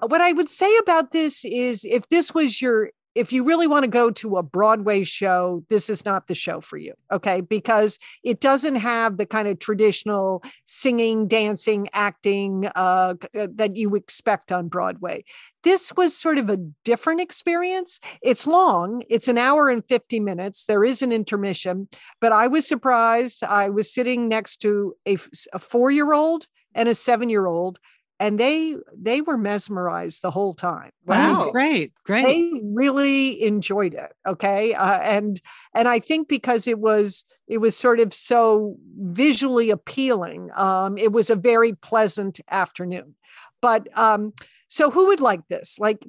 what 0.00 0.20
i 0.20 0.32
would 0.32 0.48
say 0.48 0.76
about 0.78 1.12
this 1.12 1.44
is 1.44 1.84
if 1.84 2.06
this 2.10 2.34
was 2.34 2.60
your 2.60 2.90
if 3.16 3.32
you 3.32 3.44
really 3.44 3.66
want 3.66 3.82
to 3.82 3.88
go 3.88 4.10
to 4.10 4.36
a 4.36 4.42
Broadway 4.42 5.02
show, 5.02 5.64
this 5.70 5.88
is 5.88 6.04
not 6.04 6.26
the 6.26 6.34
show 6.34 6.60
for 6.60 6.76
you. 6.76 6.92
Okay. 7.10 7.40
Because 7.40 7.98
it 8.22 8.40
doesn't 8.40 8.76
have 8.76 9.16
the 9.16 9.24
kind 9.24 9.48
of 9.48 9.58
traditional 9.58 10.44
singing, 10.66 11.26
dancing, 11.26 11.88
acting 11.94 12.68
uh, 12.76 13.14
uh, 13.34 13.48
that 13.54 13.74
you 13.74 13.94
expect 13.94 14.52
on 14.52 14.68
Broadway. 14.68 15.24
This 15.62 15.92
was 15.96 16.14
sort 16.14 16.36
of 16.36 16.50
a 16.50 16.58
different 16.84 17.22
experience. 17.22 17.98
It's 18.20 18.46
long, 18.46 19.02
it's 19.08 19.28
an 19.28 19.38
hour 19.38 19.70
and 19.70 19.82
50 19.88 20.20
minutes. 20.20 20.66
There 20.66 20.84
is 20.84 21.00
an 21.00 21.10
intermission, 21.10 21.88
but 22.20 22.32
I 22.32 22.46
was 22.46 22.68
surprised. 22.68 23.42
I 23.42 23.70
was 23.70 23.92
sitting 23.92 24.28
next 24.28 24.58
to 24.58 24.94
a, 25.08 25.16
a 25.54 25.58
four 25.58 25.90
year 25.90 26.12
old 26.12 26.46
and 26.74 26.88
a 26.88 26.94
seven 26.94 27.30
year 27.30 27.46
old 27.46 27.80
and 28.18 28.38
they 28.40 28.76
they 28.96 29.20
were 29.20 29.36
mesmerized 29.36 30.22
the 30.22 30.30
whole 30.30 30.54
time 30.54 30.90
wow. 31.04 31.50
Great 31.52 31.92
great. 32.04 32.24
They 32.24 32.60
really 32.64 33.42
enjoyed 33.42 33.94
it 33.94 34.12
okay? 34.26 34.74
Uh, 34.74 34.98
and 34.98 35.40
and 35.74 35.88
i 35.88 35.98
think 35.98 36.28
because 36.28 36.66
it 36.66 36.78
was 36.78 37.24
it 37.46 37.58
was 37.58 37.76
sort 37.76 38.00
of 38.00 38.14
so 38.14 38.76
visually 38.98 39.70
appealing 39.70 40.50
um 40.54 40.96
it 40.98 41.12
was 41.12 41.30
a 41.30 41.36
very 41.36 41.74
pleasant 41.74 42.40
afternoon. 42.50 43.14
But 43.60 43.86
um 43.98 44.32
so 44.68 44.90
who 44.90 45.06
would 45.08 45.20
like 45.20 45.46
this? 45.48 45.78
Like 45.78 46.04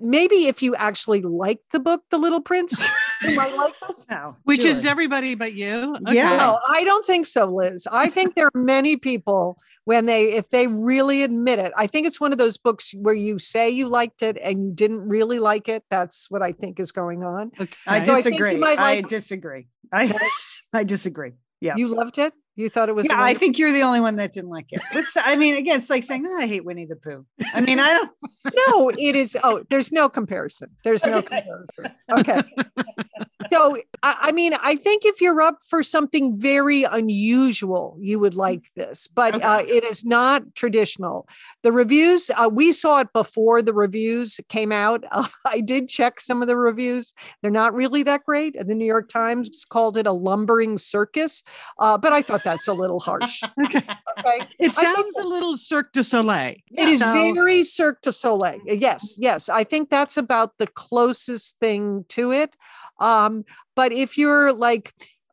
maybe 0.00 0.46
if 0.46 0.62
you 0.62 0.74
actually 0.74 1.22
like 1.22 1.60
the 1.70 1.80
book 1.80 2.02
the 2.10 2.18
little 2.18 2.40
prince 2.40 2.86
you 3.22 3.36
might 3.36 3.54
like 3.56 3.74
this. 3.86 4.08
Now 4.08 4.36
which 4.44 4.62
sure. 4.62 4.70
is 4.70 4.84
everybody 4.84 5.34
but 5.34 5.54
you? 5.54 5.94
Okay. 6.02 6.16
yeah 6.16 6.36
no, 6.36 6.58
i 6.68 6.84
don't 6.84 7.06
think 7.06 7.26
so 7.26 7.46
liz. 7.46 7.86
I 7.90 8.08
think 8.08 8.34
there 8.34 8.46
are 8.46 8.60
many 8.60 8.96
people 8.96 9.58
when 9.84 10.06
they 10.06 10.32
if 10.32 10.50
they 10.50 10.66
really 10.66 11.22
admit 11.22 11.58
it. 11.58 11.72
I 11.76 11.86
think 11.86 12.06
it's 12.06 12.20
one 12.20 12.32
of 12.32 12.38
those 12.38 12.56
books 12.56 12.92
where 12.96 13.14
you 13.14 13.38
say 13.38 13.70
you 13.70 13.88
liked 13.88 14.22
it 14.22 14.38
and 14.42 14.64
you 14.64 14.72
didn't 14.72 15.08
really 15.08 15.38
like 15.38 15.68
it. 15.68 15.84
That's 15.90 16.30
what 16.30 16.42
i 16.42 16.52
think 16.52 16.80
is 16.80 16.92
going 16.92 17.22
on. 17.22 17.52
Okay. 17.60 17.76
i 17.86 18.00
disagree. 18.00 18.58
so 18.58 18.64
I, 18.64 18.90
I 18.90 19.00
disagree. 19.02 19.68
I 19.92 20.14
i 20.72 20.84
disagree. 20.84 21.32
Yeah. 21.60 21.76
You 21.76 21.88
loved 21.88 22.18
it? 22.18 22.32
You 22.56 22.68
thought 22.68 22.88
it 22.88 22.94
was 22.94 23.08
yeah 23.08 23.20
i 23.20 23.34
think 23.34 23.58
you're 23.58 23.72
the 23.72 23.82
only 23.82 24.00
one 24.00 24.16
that 24.16 24.32
didn't 24.32 24.50
like 24.50 24.66
it. 24.70 24.80
What's, 24.92 25.16
i 25.16 25.34
mean 25.34 25.56
again 25.56 25.78
it's 25.78 25.90
like 25.90 26.04
saying 26.04 26.24
oh, 26.26 26.38
i 26.38 26.46
hate 26.46 26.64
winnie 26.64 26.86
the 26.86 26.96
pooh. 26.96 27.26
I 27.52 27.60
mean 27.60 27.80
i 27.80 27.92
don't 27.92 28.10
no 28.68 28.90
it 28.90 29.16
is 29.16 29.36
oh 29.42 29.64
there's 29.70 29.90
no 29.90 30.08
comparison. 30.08 30.70
There's 30.84 31.04
no 31.04 31.22
comparison. 31.22 31.90
Okay 32.10 32.42
so 33.54 33.76
I, 34.02 34.16
I, 34.20 34.32
mean 34.32 34.54
i 34.60 34.76
think 34.76 35.04
if 35.04 35.20
you're 35.20 35.40
up 35.40 35.58
for 35.66 35.82
something 35.82 36.38
very 36.38 36.84
unusual 36.84 37.96
you 38.00 38.18
would 38.18 38.34
like 38.34 38.70
this 38.76 39.08
but 39.08 39.36
okay. 39.36 39.44
uh, 39.46 39.60
it 39.60 39.84
is 39.84 40.04
not 40.04 40.54
traditional. 40.54 41.28
The 41.62 41.72
reviews 41.72 42.30
uh, 42.36 42.48
we 42.48 42.72
saw 42.72 43.00
it 43.00 43.12
before 43.12 43.62
the 43.62 43.72
reviews 43.74 44.40
came 44.48 44.72
out. 44.72 45.04
Uh, 45.14 45.28
i 45.46 45.60
did 45.60 45.88
check 45.88 46.20
some 46.20 46.42
of 46.42 46.48
the 46.48 46.56
reviews. 46.56 47.14
They're 47.40 47.50
not 47.50 47.72
really 47.72 48.02
that 48.02 48.24
great. 48.24 48.56
The 48.58 48.74
new 48.74 48.84
york 48.84 49.08
times 49.08 49.64
called 49.68 49.96
it 49.96 50.06
a 50.06 50.12
lumbering 50.12 50.76
circus 50.76 51.42
uh, 51.78 51.96
but 51.98 52.12
i 52.12 52.20
thought 52.20 52.42
that's 52.42 52.68
a 52.68 52.72
little 52.72 53.00
harsh. 53.00 53.42
Okay, 53.64 53.82
okay. 54.18 54.46
it 54.58 54.74
sounds 54.74 55.16
a 55.16 55.24
little 55.24 55.56
cirque 55.56 55.92
du 55.92 56.02
soleil. 56.02 56.56
It 56.70 56.88
is 56.88 56.98
so. 56.98 57.12
very 57.12 57.62
cirque 57.62 58.00
du 58.02 58.12
soleil. 58.12 58.58
Yes 58.66 59.16
yes. 59.18 59.48
I 59.48 59.62
think 59.64 59.90
that's 59.90 60.16
about 60.16 60.58
the 60.58 60.66
closest 60.66 61.58
thing 61.60 62.04
to 62.08 62.32
it. 62.32 62.56
Um, 62.98 63.43
but 63.74 63.92
if 63.92 64.16
you're 64.18 64.52
like, 64.52 64.92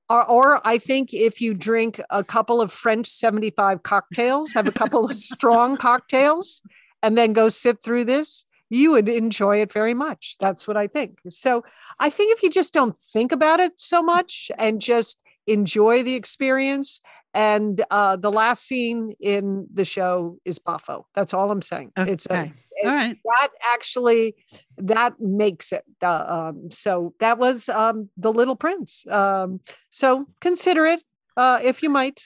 or, 0.09 0.25
or, 0.29 0.67
I 0.67 0.77
think 0.77 1.13
if 1.13 1.39
you 1.39 1.53
drink 1.53 2.01
a 2.09 2.23
couple 2.23 2.59
of 2.59 2.71
French 2.71 3.07
75 3.07 3.83
cocktails, 3.83 4.51
have 4.51 4.67
a 4.67 4.71
couple 4.71 5.05
of 5.05 5.11
strong 5.13 5.77
cocktails, 5.77 6.61
and 7.01 7.17
then 7.17 7.31
go 7.31 7.47
sit 7.47 7.81
through 7.81 8.05
this, 8.05 8.45
you 8.69 8.91
would 8.91 9.09
enjoy 9.09 9.61
it 9.61 9.71
very 9.71 9.93
much. 9.93 10.35
That's 10.39 10.67
what 10.67 10.77
I 10.77 10.87
think. 10.87 11.19
So 11.29 11.63
I 11.99 12.09
think 12.09 12.35
if 12.35 12.43
you 12.43 12.49
just 12.49 12.73
don't 12.73 12.95
think 13.13 13.31
about 13.31 13.59
it 13.59 13.73
so 13.77 14.01
much 14.01 14.51
and 14.57 14.81
just 14.81 15.19
enjoy 15.47 16.03
the 16.03 16.15
experience. 16.15 17.01
And 17.33 17.81
uh, 17.89 18.17
the 18.17 18.31
last 18.31 18.65
scene 18.65 19.13
in 19.19 19.67
the 19.73 19.85
show 19.85 20.37
is 20.43 20.59
Boffo. 20.59 21.05
That's 21.15 21.33
all 21.33 21.49
I'm 21.49 21.61
saying. 21.61 21.93
Okay. 21.97 22.11
It's 22.11 22.25
a 22.29 22.51
all 22.83 22.91
right. 22.91 23.17
that 23.23 23.49
actually 23.73 24.35
that 24.77 25.19
makes 25.19 25.71
it 25.71 25.83
uh, 26.01 26.25
um, 26.27 26.71
so 26.71 27.13
that 27.19 27.37
was 27.37 27.69
um, 27.69 28.09
the 28.17 28.31
little 28.31 28.55
prince 28.55 29.05
um, 29.07 29.59
so 29.89 30.25
consider 30.39 30.85
it 30.85 31.03
uh, 31.37 31.59
if 31.63 31.83
you 31.83 31.89
might 31.89 32.23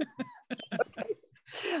okay. 0.00 1.04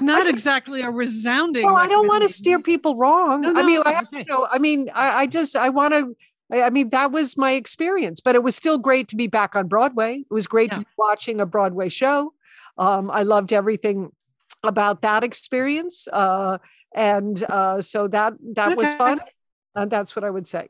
not 0.00 0.26
exactly 0.28 0.82
a 0.82 0.90
resounding 0.90 1.64
well 1.64 1.76
i 1.76 1.86
don't 1.86 2.06
want 2.06 2.22
to 2.22 2.28
steer 2.28 2.60
people 2.60 2.96
wrong 2.96 3.40
no, 3.40 3.52
no, 3.52 3.60
i 3.60 3.66
mean 3.66 3.82
I, 3.84 4.02
okay. 4.02 4.18
you 4.18 4.24
know, 4.26 4.46
I 4.50 4.58
mean 4.58 4.88
I, 4.94 5.22
I 5.22 5.26
just 5.26 5.56
i 5.56 5.68
want 5.68 5.94
to 5.94 6.14
I 6.52 6.68
mean, 6.68 6.90
that 6.90 7.10
was 7.10 7.38
my 7.38 7.52
experience, 7.52 8.20
but 8.20 8.34
it 8.34 8.42
was 8.42 8.54
still 8.54 8.76
great 8.76 9.08
to 9.08 9.16
be 9.16 9.26
back 9.26 9.56
on 9.56 9.66
Broadway. 9.66 10.24
It 10.30 10.32
was 10.32 10.46
great 10.46 10.72
yeah. 10.72 10.78
to 10.78 10.80
be 10.80 10.86
watching 10.98 11.40
a 11.40 11.46
Broadway 11.46 11.88
show. 11.88 12.34
Um, 12.76 13.10
I 13.10 13.22
loved 13.22 13.52
everything 13.52 14.10
about 14.62 15.02
that 15.02 15.24
experience. 15.24 16.08
Uh, 16.12 16.58
and 16.94 17.42
uh, 17.44 17.80
so 17.80 18.08
that 18.08 18.34
that 18.54 18.68
okay. 18.68 18.76
was 18.76 18.94
fun 18.94 19.20
and 19.74 19.90
that's 19.90 20.14
what 20.14 20.24
i 20.24 20.30
would 20.30 20.46
say. 20.46 20.68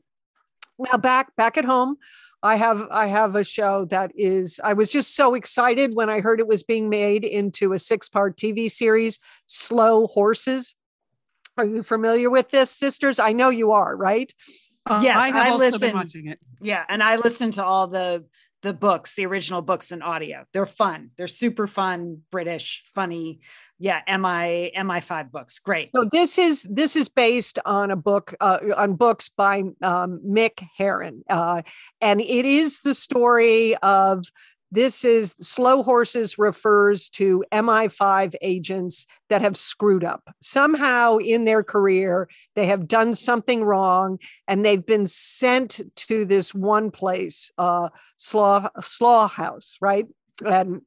Now 0.78 0.98
back 0.98 1.36
back 1.36 1.56
at 1.56 1.64
home 1.64 1.96
i 2.42 2.56
have 2.56 2.88
i 2.90 3.06
have 3.06 3.36
a 3.36 3.44
show 3.44 3.84
that 3.86 4.10
is 4.16 4.60
i 4.64 4.72
was 4.72 4.90
just 4.90 5.14
so 5.14 5.34
excited 5.34 5.94
when 5.94 6.10
i 6.10 6.20
heard 6.20 6.40
it 6.40 6.48
was 6.48 6.64
being 6.64 6.88
made 6.88 7.24
into 7.24 7.72
a 7.72 7.78
six 7.78 8.08
part 8.08 8.36
tv 8.36 8.70
series 8.70 9.20
slow 9.46 10.06
horses. 10.08 10.74
Are 11.56 11.64
you 11.64 11.84
familiar 11.84 12.30
with 12.30 12.50
this 12.50 12.70
sisters? 12.70 13.20
I 13.20 13.32
know 13.32 13.50
you 13.50 13.70
are 13.72 13.96
right? 13.96 14.32
Uh, 14.86 15.00
yes 15.02 15.16
i 15.16 15.28
have 15.28 15.36
I 15.36 15.50
also 15.50 15.78
been 15.78 15.94
watching 15.94 16.26
it. 16.26 16.38
Yeah 16.60 16.84
and 16.88 17.02
i 17.02 17.16
listened 17.16 17.54
to 17.54 17.64
all 17.64 17.86
the 17.86 18.24
the 18.64 18.72
books 18.72 19.14
the 19.14 19.26
original 19.26 19.60
books 19.60 19.92
and 19.92 20.02
audio. 20.02 20.44
They're 20.52 20.66
fun. 20.66 21.10
They're 21.16 21.26
super 21.26 21.66
fun 21.66 22.22
british 22.30 22.82
funny. 22.94 23.40
Yeah 23.78 24.00
mi 24.08 24.72
mi5 24.74 25.30
books. 25.30 25.58
Great. 25.58 25.90
So 25.94 26.06
this 26.10 26.38
is 26.38 26.66
this 26.68 26.96
is 26.96 27.08
based 27.08 27.58
on 27.66 27.90
a 27.90 27.96
book 27.96 28.34
uh, 28.40 28.58
on 28.76 28.94
books 28.94 29.28
by 29.28 29.64
um, 29.82 30.20
mick 30.26 30.66
herron 30.76 31.22
uh, 31.28 31.62
and 32.00 32.20
it 32.22 32.46
is 32.46 32.80
the 32.80 32.94
story 32.94 33.76
of 33.76 34.24
this 34.74 35.04
is 35.04 35.36
slow 35.40 35.82
horses 35.82 36.36
refers 36.36 37.08
to 37.08 37.44
mi5 37.52 38.34
agents 38.42 39.06
that 39.30 39.40
have 39.40 39.56
screwed 39.56 40.04
up 40.04 40.34
somehow 40.40 41.16
in 41.18 41.44
their 41.44 41.62
career 41.62 42.28
they 42.56 42.66
have 42.66 42.88
done 42.88 43.14
something 43.14 43.62
wrong 43.62 44.18
and 44.48 44.64
they've 44.64 44.84
been 44.84 45.06
sent 45.06 45.80
to 45.94 46.24
this 46.24 46.52
one 46.52 46.90
place 46.90 47.50
uh 47.58 47.88
Slough 48.16 48.68
Slough 48.80 49.32
house 49.32 49.76
right 49.80 50.06
and 50.44 50.82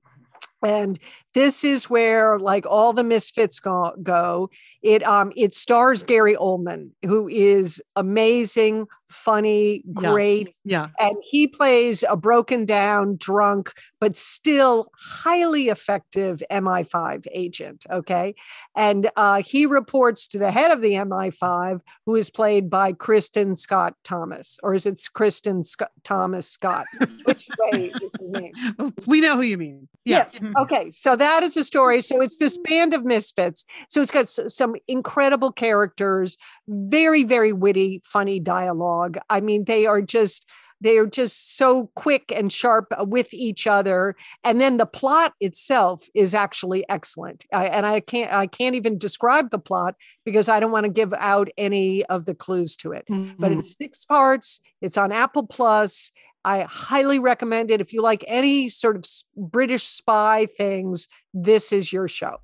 and 0.63 0.99
this 1.33 1.63
is 1.63 1.89
where 1.89 2.39
like 2.39 2.65
all 2.65 2.91
the 2.91 3.03
misfits 3.03 3.59
go, 3.59 3.93
go. 4.01 4.49
it 4.81 5.05
um 5.05 5.31
it 5.35 5.53
stars 5.53 6.03
gary 6.03 6.35
oldman 6.35 6.89
who 7.05 7.27
is 7.27 7.81
amazing 7.95 8.87
funny 9.09 9.83
great 9.93 10.53
yeah, 10.63 10.87
yeah. 10.99 11.07
and 11.07 11.15
he 11.23 11.47
plays 11.47 12.03
a 12.09 12.17
broken 12.17 12.65
down 12.65 13.15
drunk 13.17 13.73
but 13.99 14.15
still 14.15 14.91
highly 14.99 15.69
effective 15.69 16.41
mi5 16.51 17.25
agent 17.33 17.85
okay? 17.91 18.35
And 18.75 19.09
uh, 19.15 19.41
he 19.41 19.65
reports 19.65 20.27
to 20.29 20.37
the 20.37 20.51
head 20.51 20.71
of 20.71 20.81
the 20.81 20.93
mi5 20.93 21.79
who 22.05 22.15
is 22.15 22.29
played 22.29 22.69
by 22.69 22.93
Kristin 22.93 23.57
scott 23.57 23.93
thomas 24.03 24.57
or 24.63 24.73
is 24.73 24.85
it 24.85 24.95
Kristin 25.13 25.65
scott 25.65 25.91
thomas 26.03 26.49
scott? 26.49 26.85
Which 27.23 27.47
way 27.59 27.91
is 28.01 28.15
his 28.19 28.31
name? 28.31 28.53
We 29.05 29.21
know 29.21 29.35
who 29.35 29.43
you 29.43 29.57
mean. 29.57 29.87
Yes. 30.05 30.39
Okay 30.59 30.91
so 30.91 31.15
that 31.15 31.43
is 31.43 31.55
a 31.57 31.63
story. 31.63 32.01
So 32.01 32.21
it's 32.21 32.37
this 32.37 32.57
band 32.57 32.93
of 32.93 33.05
misfits. 33.05 33.65
So 33.89 34.01
it's 34.01 34.11
got 34.11 34.29
some 34.29 34.75
incredible 34.87 35.51
characters, 35.51 36.37
very, 36.67 37.23
very 37.23 37.53
witty, 37.53 38.01
funny 38.03 38.39
dialogue 38.39 38.96
dialogue. 38.97 39.17
I 39.29 39.41
mean, 39.41 39.65
they 39.65 39.85
are 39.85 40.01
just 40.01 40.45
they 40.79 40.99
are 40.99 41.07
just 41.07 41.57
so 41.57 41.89
quick 41.95 42.31
and 42.35 42.53
sharp 42.53 42.93
with 42.99 43.33
each 43.33 43.65
other 43.65 44.15
and 44.43 44.61
then 44.61 44.77
the 44.77 44.85
plot 44.85 45.33
itself 45.39 46.03
is 46.13 46.35
actually 46.35 46.87
excellent 46.87 47.45
I, 47.51 47.65
and 47.65 47.83
i 47.83 47.99
can't 47.99 48.31
i 48.31 48.45
can't 48.45 48.75
even 48.75 48.99
describe 48.99 49.49
the 49.49 49.57
plot 49.57 49.95
because 50.23 50.47
i 50.47 50.59
don't 50.59 50.71
want 50.71 50.83
to 50.83 50.91
give 50.91 51.15
out 51.17 51.49
any 51.57 52.05
of 52.05 52.25
the 52.25 52.35
clues 52.35 52.75
to 52.77 52.91
it 52.91 53.05
Mm-hmm. 53.09 53.31
but 53.39 53.51
it's 53.53 53.75
six 53.75 54.05
parts 54.05 54.59
it's 54.79 54.97
on 54.97 55.11
apple 55.11 55.47
plus 55.47 56.11
i 56.45 56.61
highly 56.69 57.17
recommend 57.17 57.71
it 57.71 57.81
if 57.81 57.91
you 57.91 58.03
like 58.03 58.23
any 58.27 58.69
sort 58.69 58.97
of 58.97 59.03
british 59.35 59.83
spy 59.83 60.47
things 60.57 61.07
this 61.33 61.73
is 61.73 61.91
your 61.91 62.07
show 62.07 62.37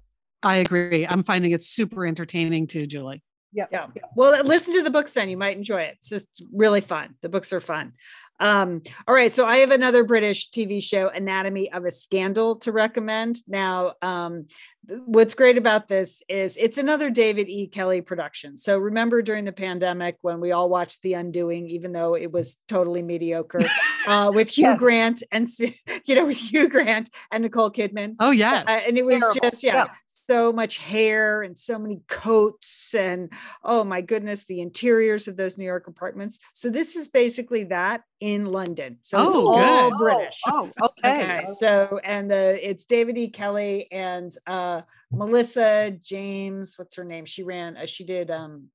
I 0.44 0.58
agree. 0.58 1.08
I'm 1.08 1.24
finding 1.24 1.52
it 1.52 1.64
super 1.64 2.06
entertaining 2.06 2.68
too, 2.68 2.86
Julie. 2.86 3.24
Yeah. 3.54 3.88
Well, 4.16 4.44
listen 4.44 4.74
to 4.76 4.82
the 4.84 4.90
books 4.90 5.14
then. 5.14 5.30
You 5.30 5.38
might 5.38 5.58
enjoy 5.58 5.82
it. 5.84 5.96
It's 5.98 6.10
just 6.10 6.44
really 6.54 6.82
fun. 6.82 7.16
The 7.22 7.30
books 7.30 7.54
are 7.54 7.62
fun. 7.62 7.94
Um, 8.40 8.82
all 9.08 9.14
right. 9.16 9.32
So 9.32 9.46
I 9.46 9.58
have 9.58 9.72
another 9.72 10.04
British 10.04 10.50
TV 10.50 10.82
show, 10.82 11.08
Anatomy 11.08 11.72
of 11.72 11.86
a 11.86 11.92
Scandal, 11.92 12.58
to 12.58 12.72
recommend. 12.72 13.38
Now, 13.48 13.94
um, 14.02 14.48
th- 14.90 15.02
what's 15.06 15.36
great 15.36 15.58
about 15.58 15.88
this 15.88 16.22
is 16.28 16.58
it's 16.60 16.78
another 16.80 17.10
David 17.12 17.48
E. 17.48 17.68
Kelley 17.68 18.02
production. 18.02 18.58
So 18.58 18.78
remember 18.80 19.22
during 19.22 19.46
the 19.46 19.54
pandemic 19.54 20.18
when 20.22 20.42
we 20.42 20.52
all 20.52 20.68
watched 20.68 21.04
The 21.04 21.14
Undoing, 21.14 21.68
even 21.70 21.92
though 21.94 22.16
it 22.16 22.32
was 22.32 22.58
totally 22.68 23.04
mediocre, 23.04 23.62
uh, 24.08 24.32
with 24.34 24.50
Hugh 24.50 24.64
Yes. 24.70 24.80
Grant 24.80 25.24
and, 25.32 25.48
you 26.06 26.16
know, 26.16 26.28
Hugh 26.28 26.68
Grant 26.70 27.10
and 27.32 27.44
Nicole 27.44 27.72
Kidman. 27.72 28.16
Oh 28.20 28.32
yeah. 28.32 28.64
Uh, 28.68 28.72
and 28.88 28.98
it 28.98 29.06
was 29.06 29.20
Terrible. 29.20 29.42
just 29.42 29.64
yeah, 29.64 29.76
Yeah. 29.76 29.86
So 30.26 30.54
much 30.54 30.78
hair 30.78 31.42
and 31.44 31.58
so 31.58 31.78
many 31.78 32.02
coats 32.08 32.94
and 32.96 33.32
oh 33.64 33.84
my 33.84 34.00
goodness 34.00 34.46
the 34.46 34.62
interiors 34.62 35.28
of 35.28 35.36
those 35.36 35.58
new 35.58 35.66
york 35.66 35.88
apartments. 35.88 36.40
So 36.54 36.70
this 36.70 36.96
is 36.96 37.10
basically 37.10 37.66
that 37.66 38.04
in 38.20 38.46
london. 38.46 39.00
So 39.02 39.20
it's 39.20 39.36
Oh, 39.36 39.48
all 39.48 39.90
good. 39.90 39.98
british. 39.98 40.42
Oh, 40.48 40.72
oh 40.82 40.90
okay, 41.04 41.40
okay 41.40 41.46
so 41.46 42.00
and 42.04 42.32
the 42.32 42.70
it's 42.70 42.86
david 42.86 43.18
e. 43.18 43.28
Kelley 43.30 43.92
and 43.92 44.32
uh 44.48 44.82
melissa 45.12 45.92
james 46.02 46.78
what's 46.78 46.96
her 46.96 47.04
name? 47.04 47.26
She 47.26 47.44
ran 47.44 47.76
uh, 47.76 47.86
she 47.86 48.04
did 48.06 48.32
um 48.32 48.70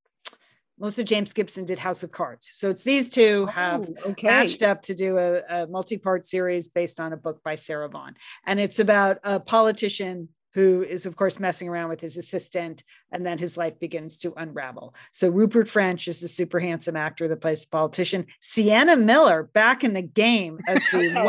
melissa 0.78 1.03
james 1.03 1.32
gibson 1.32 1.64
did 1.64 1.78
house 1.78 2.03
of 2.03 2.12
cards. 2.12 2.49
So 2.53 2.68
it's 2.68 2.82
these 2.82 3.09
two 3.11 3.46
have 3.46 3.88
Oh, 3.88 4.11
okay. 4.11 4.26
matched 4.28 4.62
up 4.62 4.82
to 4.82 4.94
do 4.94 5.16
a, 5.18 5.40
a 5.49 5.66
multi-part 5.66 6.26
series 6.26 6.68
based 6.68 7.01
on 7.01 7.12
a 7.12 7.16
book 7.16 7.42
by 7.42 7.55
Sarah 7.55 7.88
Vaughan. 7.88 8.14
And 8.46 8.61
it's 8.61 8.78
about 8.78 9.18
a 9.24 9.40
politician 9.40 10.28
who 10.55 10.82
is, 10.82 11.07
of 11.07 11.16
course, 11.16 11.38
messing 11.38 11.68
around 11.68 11.88
with 11.88 12.01
his 12.01 12.16
assistant, 12.16 12.82
and 13.12 13.24
then 13.24 13.38
his 13.38 13.57
life 13.57 13.78
begins 13.78 14.18
to 14.18 14.32
unravel. 14.36 14.94
So 15.12 15.28
Rupert 15.28 15.68
Friend 15.68 16.01
is 16.07 16.20
the 16.20 16.28
super 16.28 16.59
handsome 16.61 16.96
actor 16.96 17.28
that 17.28 17.40
plays 17.40 17.62
the 17.62 17.70
politician. 17.70 18.26
Sienna 18.40 18.96
Miller 18.96 19.42
back 19.42 19.84
in 19.84 19.92
the 19.92 20.03
game 20.03 20.59
as 20.66 20.82
the 20.90 21.12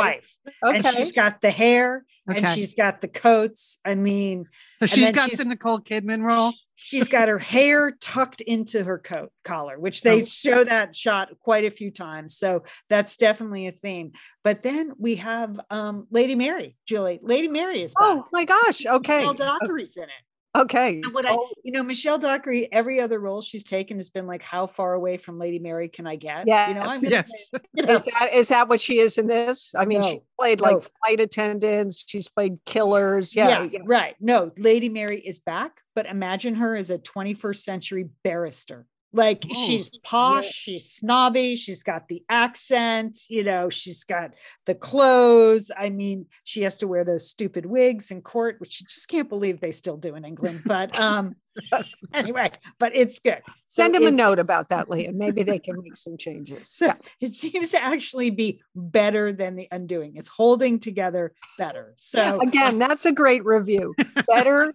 Okay. 0.63 0.77
And 0.77 0.85
she's 0.87 1.11
got 1.11 1.41
the 1.41 1.51
hair 1.51 2.05
and 2.27 2.47
she's 2.49 2.73
got 2.73 3.01
the 3.01 3.07
coats. 3.07 3.77
I 3.83 3.95
mean, 3.95 4.45
So 4.79 4.85
she's 4.85 5.11
got 5.11 5.25
she's- 5.29 5.37
the 5.39 5.45
Nicole 5.45 5.79
Kidman 5.79 6.23
role. 6.23 6.53
she's 6.75 7.09
got 7.09 7.27
her 7.27 7.39
hair 7.39 7.91
tucked 7.99 8.41
into 8.41 8.83
her 8.83 8.97
coat 8.99 9.31
collar, 9.43 9.79
which 9.79 10.01
they 10.01 10.21
Oh. 10.21 10.25
show 10.25 10.63
that 10.63 10.95
shot 10.95 11.29
quite 11.39 11.65
a 11.65 11.71
few 11.71 11.91
times. 11.91 12.37
So 12.37 12.63
that's 12.89 13.17
definitely 13.17 13.67
a 13.67 13.71
theme. 13.71 14.11
But 14.43 14.61
then 14.61 14.93
we 14.97 15.15
have 15.15 15.59
um, 15.69 16.07
Lady 16.11 16.35
Mary, 16.35 16.77
Julie. 16.85 17.19
Lady 17.21 17.47
Mary 17.47 17.81
is 17.81 17.93
back. 17.93 18.03
oh 18.03 18.25
my 18.31 18.45
gosh 18.45 18.85
okay 18.85 19.25
Dockery's 19.33 19.97
in 19.97 20.03
it. 20.03 20.09
Okay 20.55 21.01
And 21.03 21.13
what 21.13 21.25
I, 21.25 21.33
Oh, 21.33 21.47
you 21.63 21.71
know, 21.71 21.83
Michelle 21.83 22.17
Dockery, 22.17 22.71
every 22.71 22.99
other 22.99 23.19
role 23.19 23.41
she's 23.41 23.63
taken 23.63 23.97
has 23.97 24.09
been 24.09 24.25
like, 24.27 24.41
how 24.41 24.67
far 24.67 24.93
away 24.93 25.17
from 25.17 25.37
Lady 25.37 25.59
Mary 25.59 25.87
can 25.89 26.07
I 26.07 26.15
get? 26.15 26.47
Yeah. 26.47 26.69
You 26.69 26.73
know. 26.75 26.81
I'm 26.81 27.03
Yes. 27.03 27.29
say, 27.29 27.59
you 27.73 27.83
know, 27.85 27.93
Is 27.93 28.05
that 28.05 28.29
is 28.33 28.47
that 28.49 28.67
what 28.69 28.81
she 28.81 28.99
is 28.99 29.17
in 29.17 29.27
this? 29.27 29.73
I 29.77 29.85
mean, 29.85 30.03
she 30.03 30.15
No, 30.15 30.23
played 30.39 30.61
no. 30.61 30.71
like 30.71 30.89
flight 31.03 31.19
attendants. 31.19 32.03
She's 32.07 32.27
played 32.27 32.59
killers. 32.65 33.35
Yeah, 33.35 33.63
yeah. 33.71 33.79
right. 33.85 34.15
No, 34.19 34.51
Lady 34.57 34.89
Mary 34.89 35.19
is 35.19 35.39
back, 35.39 35.81
but 35.95 36.05
imagine 36.05 36.55
her 36.55 36.75
as 36.75 36.89
a 36.89 36.97
21st 36.97 37.63
century 37.63 38.09
barrister. 38.23 38.85
Like 39.11 39.43
Oh, 39.49 39.65
she's 39.65 39.89
posh, 40.03 40.51
she's 40.51 40.91
snobby, 40.91 41.55
she's 41.55 41.81
got 41.81 42.07
the 42.07 42.23
accent, 42.29 43.19
you 43.27 43.43
know, 43.43 43.69
she's 43.69 44.03
got 44.03 44.31
the 44.65 44.75
clothes. 44.75 45.71
I 45.75 45.89
mean, 45.89 46.27
she 46.43 46.61
has 46.61 46.77
to 46.77 46.87
wear 46.87 47.03
those 47.03 47.27
stupid 47.27 47.65
wigs 47.65 48.11
in 48.11 48.21
court, 48.21 48.57
which 48.59 48.79
you 48.79 48.85
just 48.87 49.07
can't 49.07 49.27
believe 49.27 49.59
they 49.59 49.71
still 49.71 49.97
do 49.97 50.15
in 50.15 50.25
England. 50.25 50.61
But 50.65 50.99
um 50.99 51.35
anyway, 52.13 52.51
but 52.79 52.95
it's 52.95 53.19
good. 53.19 53.41
So 53.67 53.83
Send 53.83 53.95
him 53.95 54.07
a 54.07 54.11
note 54.11 54.39
about 54.39 54.69
that, 54.69 54.89
Leah. 54.89 55.11
Maybe 55.11 55.43
they 55.43 55.59
can 55.59 55.81
make 55.81 55.95
some 55.97 56.17
changes. 56.17 56.69
So 56.69 56.87
Yeah. 56.87 56.95
it 57.21 57.33
seems 57.33 57.71
to 57.71 57.81
actually 57.81 58.29
be 58.31 58.61
better 58.75 59.31
than 59.33 59.55
the 59.55 59.67
undoing. 59.71 60.13
It's 60.15 60.27
holding 60.27 60.79
together 60.79 61.33
better. 61.57 61.93
So 61.97 62.39
Again, 62.41 62.79
that's 62.79 63.05
a 63.05 63.11
great 63.11 63.45
review. 63.45 63.93
Better 64.27 64.73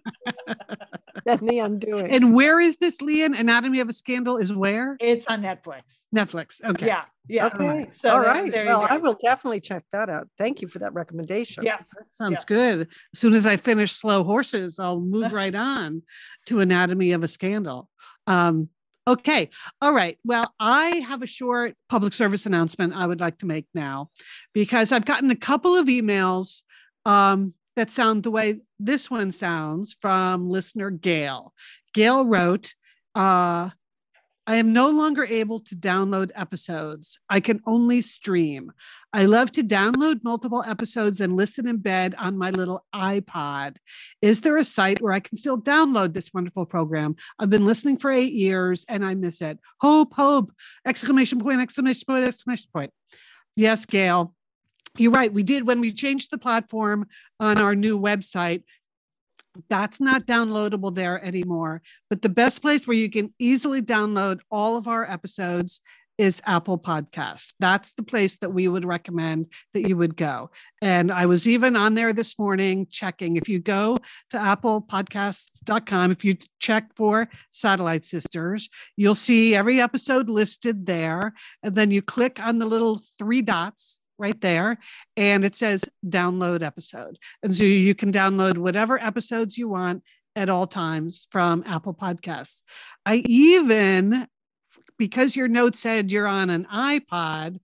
than 1.25 1.45
the 1.45 1.59
undoing. 1.59 2.11
And 2.11 2.33
where 2.33 2.59
is 2.59 2.77
this, 2.77 3.01
Lian? 3.01 3.33
Anatomy 3.37 3.79
of 3.79 3.89
a 3.89 3.93
Scandal 3.93 4.37
is 4.37 4.53
where? 4.53 4.97
it's 4.99 5.25
on 5.27 5.41
Netflix. 5.41 6.03
Netflix. 6.15 6.63
Okay. 6.63 6.87
Yeah. 6.87 7.05
Yeah. 7.27 7.47
okay. 7.47 7.87
So 7.91 8.09
All 8.11 8.21
there- 8.21 8.49
there 8.51 8.65
well. 8.65 8.85
I 8.89 8.97
will 8.97 9.15
definitely 9.15 9.61
check 9.61 9.83
that 9.91 10.09
out. 10.09 10.27
Thank 10.37 10.61
you 10.61 10.67
for 10.67 10.79
that 10.79 10.93
recommendation. 10.93 11.63
Yeah. 11.63 11.77
That 11.77 12.13
Sounds 12.13 12.45
good. 12.45 12.87
As 13.13 13.19
soon 13.19 13.33
as 13.33 13.45
I 13.45 13.57
finish 13.57 13.91
Slow 13.93 14.23
Horses, 14.23 14.79
I'll 14.79 14.99
move 14.99 15.33
right 15.33 15.55
on 15.55 16.03
to 16.47 16.59
Anatomy 16.59 17.11
of 17.11 17.23
a 17.23 17.27
Scandal. 17.27 17.89
Um, 18.27 18.69
okay. 19.07 19.49
All 19.81 19.93
right. 19.93 20.17
Well, 20.23 20.53
I 20.59 20.97
have 21.07 21.21
a 21.21 21.27
short 21.27 21.75
public 21.89 22.13
service 22.13 22.45
announcement 22.45 22.93
I 22.93 23.05
would 23.07 23.19
like 23.19 23.39
to 23.39 23.45
make 23.45 23.65
now 23.73 24.09
because 24.53 24.91
I've 24.91 25.05
gotten 25.05 25.31
a 25.31 25.35
couple 25.35 25.75
of 25.75 25.87
emails 25.87 26.61
um, 27.05 27.53
that 27.75 27.91
sound 27.91 28.23
the 28.23 28.31
way 28.31 28.59
this 28.79 29.09
one 29.09 29.31
sounds 29.31 29.95
from 29.99 30.49
listener 30.49 30.89
Gail. 30.89 31.53
Gail 31.93 32.25
wrote, 32.25 32.73
uh, 33.15 33.69
I 34.47 34.57
am 34.57 34.73
no 34.73 34.89
longer 34.89 35.23
able 35.23 35.59
to 35.61 35.75
download 35.75 36.29
episodes. 36.35 37.17
I 37.29 37.39
can 37.39 37.61
only 37.65 38.01
stream. 38.01 38.71
I 39.11 39.25
love 39.25 39.51
to 39.53 39.63
download 39.63 40.23
multiple 40.23 40.63
episodes 40.67 41.19
and 41.19 41.35
listen 41.35 41.67
in 41.67 41.77
bed 41.77 42.13
on 42.17 42.37
my 42.37 42.51
little 42.51 42.85
iPod. 42.93 43.77
Is 44.21 44.41
there 44.41 44.57
a 44.57 44.63
site 44.63 45.01
where 45.01 45.13
I 45.13 45.19
can 45.19 45.37
still 45.37 45.59
download 45.59 46.13
this 46.13 46.31
wonderful 46.31 46.65
program? 46.65 47.15
I've 47.39 47.49
been 47.49 47.65
listening 47.65 47.97
for 47.97 48.11
eight 48.11 48.33
years 48.33 48.85
and 48.87 49.03
I 49.03 49.15
miss 49.15 49.41
it. 49.41 49.57
Hope, 49.81 50.13
hope, 50.13 50.51
exclamation 50.85 51.39
point, 51.39 51.61
exclamation 51.61 52.03
point, 52.05 52.27
exclamation 52.27 52.69
point. 52.71 52.91
Yes, 53.55 53.85
Gail. 53.85 54.35
You're 54.97 55.11
right. 55.11 55.33
We 55.33 55.43
did 55.43 55.65
when 55.65 55.79
we 55.79 55.91
changed 55.91 56.29
the 56.31 56.37
platform 56.37 57.07
on 57.39 57.59
our 57.59 57.75
new 57.75 57.99
website. 57.99 58.63
That's 59.69 59.99
not 59.99 60.25
downloadable 60.25 60.93
there 60.93 61.23
anymore. 61.23 61.81
But 62.09 62.21
the 62.21 62.29
best 62.29 62.61
place 62.61 62.87
where 62.87 62.97
you 62.97 63.09
can 63.09 63.33
easily 63.39 63.81
download 63.81 64.39
all 64.51 64.77
of 64.77 64.87
our 64.87 65.09
episodes 65.09 65.81
is 66.17 66.41
Apple 66.45 66.77
Podcasts. 66.77 67.53
That's 67.59 67.93
the 67.93 68.03
place 68.03 68.37
that 68.37 68.53
we 68.53 68.67
would 68.67 68.85
recommend 68.85 69.47
that 69.73 69.87
you 69.87 69.97
would 69.97 70.15
go. 70.15 70.49
And 70.81 71.11
I 71.11 71.25
was 71.25 71.47
even 71.47 71.75
on 71.75 71.95
there 71.95 72.13
this 72.13 72.39
morning 72.39 72.87
checking. 72.89 73.35
If 73.35 73.49
you 73.49 73.59
go 73.59 73.97
to 74.29 74.37
applepodcasts.com, 74.37 76.11
if 76.11 76.23
you 76.23 76.37
check 76.59 76.95
for 76.95 77.27
Satellite 77.51 78.05
Sisters, 78.05 78.69
you'll 78.95 79.15
see 79.15 79.55
every 79.55 79.81
episode 79.81 80.29
listed 80.29 80.85
there. 80.85 81.33
And 81.63 81.75
then 81.75 81.91
you 81.91 82.01
click 82.01 82.39
on 82.41 82.59
the 82.59 82.65
little 82.65 83.01
three 83.19 83.41
dots 83.41 83.99
right 84.17 84.39
there, 84.41 84.77
and 85.17 85.43
it 85.45 85.55
says 85.55 85.83
download 86.05 86.63
episode. 86.63 87.17
And 87.43 87.53
so 87.53 87.63
you 87.63 87.95
can 87.95 88.11
download 88.11 88.57
whatever 88.57 89.01
episodes 89.01 89.57
you 89.57 89.69
want 89.69 90.03
at 90.35 90.49
all 90.49 90.67
times 90.67 91.27
from 91.31 91.63
Apple 91.65 91.93
Podcasts. 91.93 92.61
I 93.05 93.23
even, 93.25 94.27
because 94.97 95.35
your 95.35 95.47
note 95.47 95.75
said 95.75 96.11
you're 96.11 96.27
on 96.27 96.49
an 96.49 96.65
iPod, 96.65 97.59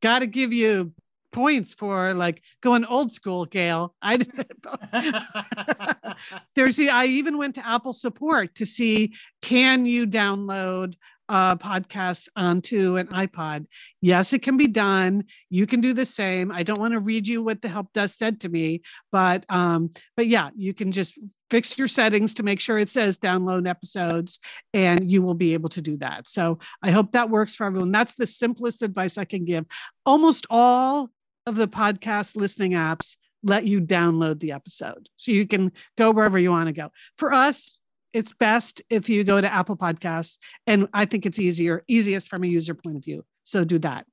got 0.00 0.20
to 0.20 0.26
give 0.26 0.52
you 0.52 0.92
points 1.34 1.74
for 1.74 2.14
like 2.14 2.42
going 2.60 2.84
old 2.84 3.12
school, 3.12 3.44
Gail. 3.44 3.94
I 4.00 4.16
there's 6.54 6.76
the 6.76 6.90
I 6.90 7.06
even 7.06 7.36
went 7.36 7.56
to 7.56 7.66
Apple 7.66 7.92
support 7.92 8.54
to 8.56 8.64
see 8.64 9.14
can 9.42 9.84
you 9.84 10.06
download 10.06 10.94
uh, 11.28 11.56
podcasts 11.56 12.28
onto 12.36 12.96
an 12.96 13.06
iPod. 13.08 13.66
Yes, 14.00 14.32
it 14.32 14.42
can 14.42 14.56
be 14.56 14.66
done. 14.66 15.24
You 15.50 15.66
can 15.66 15.80
do 15.80 15.92
the 15.92 16.06
same. 16.06 16.52
I 16.52 16.62
don't 16.62 16.80
want 16.80 16.92
to 16.92 17.00
read 17.00 17.26
you 17.26 17.42
what 17.42 17.62
the 17.62 17.68
help 17.68 17.92
desk 17.92 18.18
said 18.18 18.40
to 18.40 18.48
me, 18.48 18.82
but 19.10 19.44
um, 19.48 19.90
but 20.16 20.26
yeah, 20.26 20.50
you 20.56 20.74
can 20.74 20.92
just 20.92 21.18
fix 21.50 21.78
your 21.78 21.88
settings 21.88 22.34
to 22.34 22.42
make 22.42 22.60
sure 22.60 22.78
it 22.78 22.88
says 22.88 23.18
download 23.18 23.68
episodes, 23.68 24.38
and 24.72 25.10
you 25.10 25.22
will 25.22 25.34
be 25.34 25.54
able 25.54 25.68
to 25.70 25.82
do 25.82 25.96
that. 25.98 26.28
So 26.28 26.58
I 26.82 26.90
hope 26.90 27.12
that 27.12 27.30
works 27.30 27.54
for 27.54 27.66
everyone. 27.66 27.92
That's 27.92 28.14
the 28.14 28.26
simplest 28.26 28.82
advice 28.82 29.16
I 29.16 29.24
can 29.24 29.44
give. 29.44 29.64
Almost 30.04 30.46
all 30.50 31.10
of 31.46 31.56
the 31.56 31.68
podcast 31.68 32.36
listening 32.36 32.72
apps 32.72 33.16
let 33.42 33.66
you 33.66 33.80
download 33.80 34.40
the 34.40 34.52
episode, 34.52 35.08
so 35.16 35.32
you 35.32 35.46
can 35.46 35.72
go 35.96 36.10
wherever 36.10 36.38
you 36.38 36.50
want 36.50 36.68
to 36.68 36.72
go. 36.72 36.90
For 37.18 37.32
us, 37.32 37.78
it's 38.14 38.32
best 38.32 38.80
if 38.88 39.08
you 39.08 39.24
go 39.24 39.40
to 39.40 39.52
Apple 39.52 39.76
Podcasts, 39.76 40.38
and 40.66 40.88
I 40.94 41.04
think 41.04 41.26
it's 41.26 41.38
easier, 41.38 41.84
easiest 41.88 42.28
from 42.28 42.44
a 42.44 42.46
user 42.46 42.74
point 42.74 42.96
of 42.96 43.04
view 43.04 43.24
So 43.42 43.64
do 43.64 43.78
that. 43.80 44.06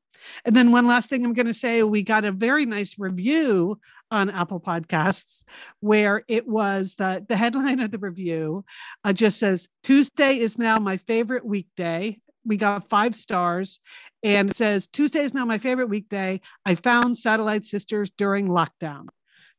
And 0.43 0.55
then 0.55 0.71
one 0.71 0.87
last 0.87 1.09
thing 1.09 1.23
I'm 1.23 1.33
going 1.33 1.47
to 1.47 1.53
say 1.53 1.81
we 1.83 2.03
got 2.03 2.25
a 2.25 2.31
very 2.31 2.65
nice 2.65 2.95
review 2.99 3.79
on 4.11 4.29
Apple 4.29 4.59
Podcasts 4.59 5.43
where 5.79 6.23
it 6.27 6.47
was 6.47 6.95
the, 6.95 7.25
the 7.27 7.37
headline 7.37 7.79
of 7.79 7.91
the 7.91 7.97
review 7.97 8.65
uh, 9.03 9.13
just 9.13 9.39
says 9.39 9.67
Tuesday 9.83 10.37
is 10.37 10.59
now 10.59 10.77
my 10.77 10.97
favorite 10.97 11.45
weekday. 11.45 12.19
We 12.45 12.57
got 12.57 12.89
five 12.89 13.15
stars 13.15 13.79
and 14.21 14.51
it 14.51 14.57
says 14.57 14.87
Tuesday 14.87 15.21
is 15.21 15.33
now 15.33 15.45
my 15.45 15.57
favorite 15.57 15.89
weekday. 15.89 16.41
I 16.65 16.75
found 16.75 17.17
Satellite 17.17 17.65
Sisters 17.65 18.11
during 18.15 18.47
lockdown. 18.47 19.07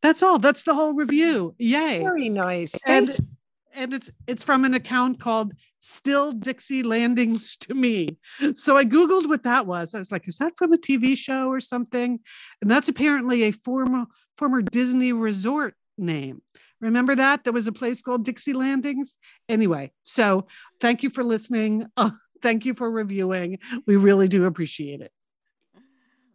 That's 0.00 0.22
all. 0.22 0.38
That's 0.38 0.64
the 0.64 0.74
whole 0.74 0.94
review. 0.94 1.54
Yay. 1.58 2.02
Very 2.02 2.28
nice. 2.28 2.72
Thank 2.84 3.10
And 3.10 3.28
and 3.74 3.94
it's 3.94 4.10
it's 4.26 4.44
from 4.44 4.64
an 4.64 4.74
account 4.74 5.20
called 5.20 5.52
Still 5.80 6.32
Dixie 6.32 6.82
Landings 6.82 7.56
to 7.56 7.74
me. 7.74 8.18
So 8.54 8.76
I 8.76 8.84
googled 8.84 9.28
what 9.28 9.44
that 9.44 9.66
was. 9.66 9.94
I 9.94 9.98
was 9.98 10.12
like, 10.12 10.28
is 10.28 10.38
that 10.38 10.56
from 10.56 10.72
a 10.72 10.78
TV 10.78 11.16
show 11.16 11.48
or 11.48 11.60
something? 11.60 12.20
And 12.60 12.70
that's 12.70 12.88
apparently 12.88 13.44
a 13.44 13.50
former 13.50 14.06
former 14.36 14.62
Disney 14.62 15.12
resort 15.12 15.74
name. 15.98 16.42
Remember 16.80 17.14
that? 17.14 17.44
There 17.44 17.52
was 17.52 17.68
a 17.68 17.72
place 17.72 18.02
called 18.02 18.24
Dixie 18.24 18.52
Landings. 18.52 19.16
Anyway, 19.48 19.92
so 20.02 20.46
thank 20.80 21.02
you 21.02 21.10
for 21.10 21.22
listening. 21.22 21.86
Uh, 21.96 22.10
thank 22.42 22.64
you 22.64 22.74
for 22.74 22.90
reviewing. 22.90 23.58
We 23.86 23.96
really 23.96 24.28
do 24.28 24.46
appreciate 24.46 25.00
it. 25.00 25.12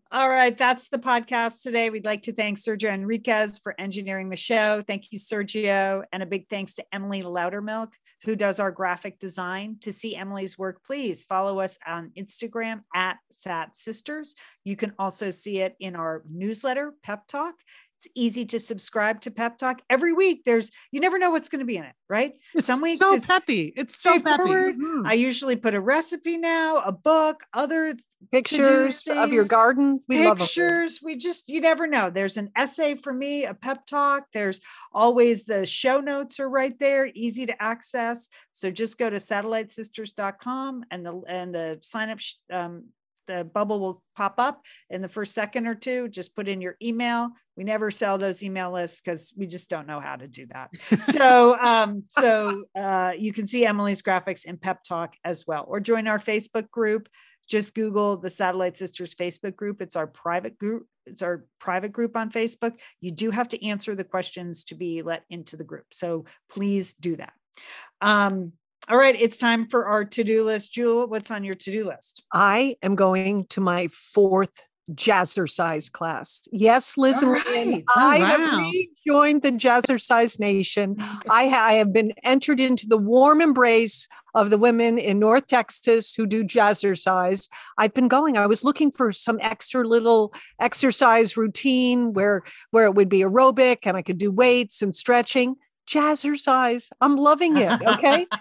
All 0.09 0.29
right, 0.29 0.57
that's 0.57 0.87
the 0.87 0.99
podcast 0.99 1.63
today. 1.63 1.89
We'd 1.89 2.05
like 2.05 2.21
to 2.23 2.33
thank 2.33 2.57
Sergio 2.57 2.93
Enriquez 2.93 3.59
for 3.59 3.75
engineering 3.77 4.29
the 4.29 4.37
show. 4.37 4.81
Thank 4.87 5.11
you, 5.11 5.19
Sergio. 5.19 6.03
And 6.13 6.23
a 6.23 6.25
big 6.25 6.47
thanks 6.47 6.75
to 6.75 6.85
Emily 6.93 7.23
Loudermilk, 7.23 7.91
who 8.23 8.37
does 8.37 8.61
our 8.61 8.71
graphic 8.71 9.19
design. 9.19 9.79
To 9.81 9.91
see 9.91 10.15
Emily's 10.15 10.57
work, 10.57 10.81
please 10.85 11.25
follow 11.25 11.59
us 11.59 11.77
on 11.85 12.13
Instagram 12.17 12.83
at 12.95 13.17
Sat 13.33 13.75
Sisters. 13.75 14.33
You 14.63 14.77
can 14.77 14.93
also 14.97 15.29
see 15.29 15.59
it 15.59 15.75
in 15.77 15.97
our 15.97 16.23
newsletter, 16.29 16.93
Pep 17.03 17.27
Talk. 17.27 17.55
It's 17.99 18.07
easy 18.13 18.45
to 18.47 18.59
subscribe 18.59 19.21
to 19.21 19.31
Pep 19.31 19.57
Talk. 19.57 19.81
Every 19.89 20.13
week, 20.13 20.43
there's 20.45 20.69
you 20.91 20.99
never 20.99 21.17
know 21.17 21.31
what's 21.31 21.49
going 21.49 21.59
to 21.61 21.65
be 21.65 21.77
in 21.77 21.83
it, 21.83 21.95
right? 22.07 22.33
It's 22.53 22.67
Some 22.67 22.79
weeks 22.79 22.99
so 22.99 23.15
it's 23.15 23.25
peppy. 23.25 23.73
It's 23.75 23.99
so 23.99 24.19
peppy. 24.19 24.43
straightforward. 24.43 24.77
Mhm. 24.77 25.07
I 25.07 25.13
usually 25.13 25.55
put 25.55 25.73
a 25.73 25.79
recipe 25.81 26.37
now, 26.37 26.77
a 26.77 26.91
book, 26.91 27.43
other 27.53 27.93
Pictures 28.31 29.03
of 29.07 29.31
your 29.31 29.45
garden. 29.45 30.01
We 30.07 30.25
love 30.25 30.39
'em. 30.39 30.45
pictures. 30.45 31.01
We 31.03 31.17
just, 31.17 31.49
you 31.49 31.61
never 31.61 31.85
know. 31.85 32.09
There's 32.09 32.35
an 32.37 32.49
essay 32.55 32.95
for 32.95 33.13
me, 33.13 33.45
a 33.45 33.53
pep 33.53 33.85
talk. 33.85 34.25
There's 34.33 34.59
always 34.91 35.45
the 35.45 35.65
show 35.67 35.99
notes 36.01 36.39
are 36.39 36.49
right 36.49 36.77
there, 36.79 37.05
easy 37.13 37.45
to 37.45 37.61
access. 37.61 38.27
So 38.51 38.71
just 38.71 38.97
go 38.97 39.09
to 39.09 39.17
satellitesisters.com 39.17 40.85
and 40.91 41.05
the 41.05 41.21
and 41.27 41.53
the 41.53 41.79
sign 41.81 42.09
up 42.09 42.19
sh- 42.19 42.35
um, 42.51 42.85
the 43.27 43.43
bubble 43.43 43.79
will 43.79 44.01
pop 44.15 44.35
up 44.37 44.63
in 44.89 45.01
the 45.01 45.09
first 45.09 45.33
second 45.33 45.67
or 45.67 45.75
two. 45.75 46.07
Just 46.07 46.35
put 46.35 46.47
in 46.47 46.59
your 46.61 46.75
email. 46.81 47.31
We 47.57 47.63
never 47.63 47.89
sell 47.89 48.19
those 48.19 48.43
email 48.43 48.71
lists 48.71 49.01
because 49.01 49.33
we 49.35 49.47
just 49.47 49.69
don't 49.69 49.87
know 49.87 49.99
how 49.99 50.15
to 50.15 50.27
do 50.27 50.45
that. 50.47 50.69
So 51.03 51.57
um, 51.59 52.03
so 52.07 52.65
uh, 52.75 53.13
you 53.17 53.33
can 53.33 53.47
see 53.47 53.65
Emily's 53.65 54.03
graphics 54.03 54.45
in 54.45 54.57
Pep 54.57 54.83
Talk 54.83 55.15
as 55.25 55.45
well, 55.47 55.65
or 55.67 55.79
join 55.79 56.07
our 56.07 56.19
Facebook 56.19 56.69
group. 56.69 57.09
Just 57.49 57.73
google 57.73 58.17
the 58.17 58.29
satellite 58.29 58.77
sisters 58.77 59.15
facebook 59.15 59.55
group. 59.55 59.81
It's 59.81 59.95
our 59.95 60.07
private 60.07 60.57
group 60.57 60.85
it's 61.07 61.21
our 61.21 61.45
private 61.59 61.91
group 61.91 62.15
on 62.15 62.31
facebook. 62.31 62.73
You 63.01 63.11
do 63.11 63.31
have 63.31 63.49
to 63.49 63.65
answer 63.65 63.95
the 63.95 64.03
questions 64.03 64.65
to 64.65 64.75
be 64.75 65.01
let 65.01 65.23
into 65.29 65.55
the 65.55 65.63
group 65.63 65.85
so 65.91 66.25
please 66.49 66.93
do 66.93 67.15
that. 67.15 67.33
Um, 68.01 68.53
all 68.89 68.97
right 68.97 69.15
it's 69.19 69.37
time 69.37 69.67
for 69.67 69.87
our 69.87 70.05
to-do 70.05 70.43
list. 70.43 70.73
Jewel 70.73 71.07
what's 71.07 71.31
on 71.31 71.43
your 71.43 71.55
to-do 71.55 71.85
list? 71.85 72.23
I 72.33 72.75
am 72.83 72.95
going 72.95 73.45
to 73.47 73.61
my 73.61 73.87
fourth 73.87 74.63
jazzercise 74.93 75.91
class. 75.91 76.47
Yes, 76.51 76.97
Liz 76.97 77.21
All 77.21 77.33
and 77.33 77.45
Lynn, 77.45 77.71
right. 77.71 77.83
Oh, 77.89 77.93
I 77.95 78.19
wow. 78.19 78.25
have 78.25 78.73
rejoined 79.05 79.41
the 79.41 79.51
jazzercise 79.51 80.39
nation. 80.39 80.95
I, 81.29 81.47
I 81.49 81.73
have 81.73 81.91
been 81.91 82.13
entered 82.23 82.59
into 82.59 82.87
the 82.87 82.97
warm 82.97 83.41
embrace 83.41 84.07
of 84.33 84.49
the 84.49 84.57
women 84.57 84.97
in 84.97 85.19
North 85.19 85.47
Texas 85.47 86.13
who 86.13 86.25
do 86.25 86.43
jazzercise. 86.43 87.49
I've 87.77 87.93
been 87.93 88.07
going. 88.07 88.37
I 88.37 88.45
was 88.45 88.63
looking 88.63 88.91
for 88.91 89.11
some 89.11 89.39
extra 89.41 89.85
little 89.85 90.33
exercise 90.59 91.35
routine 91.35 92.13
where 92.13 92.43
where 92.71 92.85
it 92.85 92.95
would 92.95 93.09
be 93.09 93.19
aerobic 93.19 93.79
and 93.83 93.97
I 93.97 94.01
could 94.01 94.17
do 94.17 94.31
weights 94.31 94.81
and 94.81 94.95
stretching. 94.95 95.55
Jazzercise. 95.87 96.89
I'm 97.01 97.17
loving 97.17 97.57
it. 97.57 97.81
Okay. 97.81 98.27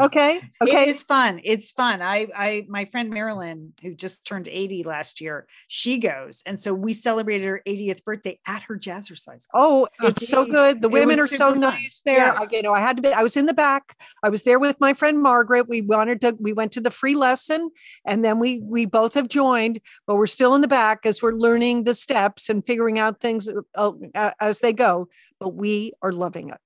Okay. 0.00 0.40
Okay. 0.62 0.88
It's 0.90 1.02
fun. 1.02 1.40
It's 1.44 1.70
fun. 1.70 2.00
I, 2.00 2.26
I, 2.34 2.64
my 2.68 2.86
friend 2.86 3.10
Marilyn, 3.10 3.74
who 3.82 3.94
just 3.94 4.24
turned 4.24 4.48
80 4.48 4.82
last 4.84 5.20
year, 5.20 5.46
she 5.68 5.98
goes. 5.98 6.42
And 6.46 6.58
so 6.58 6.72
we 6.72 6.92
celebrated 6.94 7.44
her 7.46 7.60
80th 7.66 8.02
birthday 8.02 8.40
at 8.46 8.62
her 8.62 8.76
jazzercise. 8.78 9.24
class. 9.24 9.46
Oh, 9.52 9.86
it's 10.02 10.26
so 10.26 10.46
good. 10.46 10.80
The 10.80 10.88
women 10.88 11.20
are 11.20 11.26
so 11.26 11.50
fun. 11.50 11.60
nice 11.60 12.00
there. 12.04 12.32
I, 12.32 12.40
Yes. 12.42 12.52
you 12.52 12.62
know, 12.62 12.72
I 12.72 12.80
had 12.80 12.96
to 12.96 13.02
be, 13.02 13.12
I 13.12 13.22
was 13.22 13.36
in 13.36 13.46
the 13.46 13.52
back. 13.54 13.94
I 14.22 14.30
was 14.30 14.42
there 14.44 14.58
with 14.58 14.80
my 14.80 14.94
friend 14.94 15.20
Margaret. 15.22 15.68
We 15.68 15.82
wanted 15.82 16.20
to, 16.22 16.34
we 16.40 16.52
went 16.54 16.72
to 16.72 16.80
the 16.80 16.90
free 16.90 17.14
lesson 17.14 17.70
and 18.06 18.24
then 18.24 18.38
we, 18.38 18.60
we 18.60 18.86
both 18.86 19.14
have 19.14 19.28
joined, 19.28 19.80
but 20.06 20.16
we're 20.16 20.26
still 20.26 20.54
in 20.54 20.60
the 20.62 20.68
back 20.68 21.04
as 21.04 21.22
we're 21.22 21.34
learning 21.34 21.84
the 21.84 21.94
steps 21.94 22.48
and 22.48 22.64
figuring 22.64 22.98
out 22.98 23.20
things 23.20 23.50
uh, 23.74 23.92
uh, 24.14 24.30
as 24.40 24.60
they 24.60 24.72
go. 24.72 25.08
But 25.38 25.54
we 25.54 25.92
are 26.00 26.12
loving 26.12 26.48
it. 26.48 26.58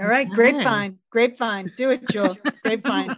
All 0.00 0.06
right, 0.06 0.28
grapevine, 0.30 0.98
grapevine, 1.10 1.72
do 1.76 1.90
it, 1.90 2.08
Jewel. 2.08 2.36
grapevine. 2.62 3.16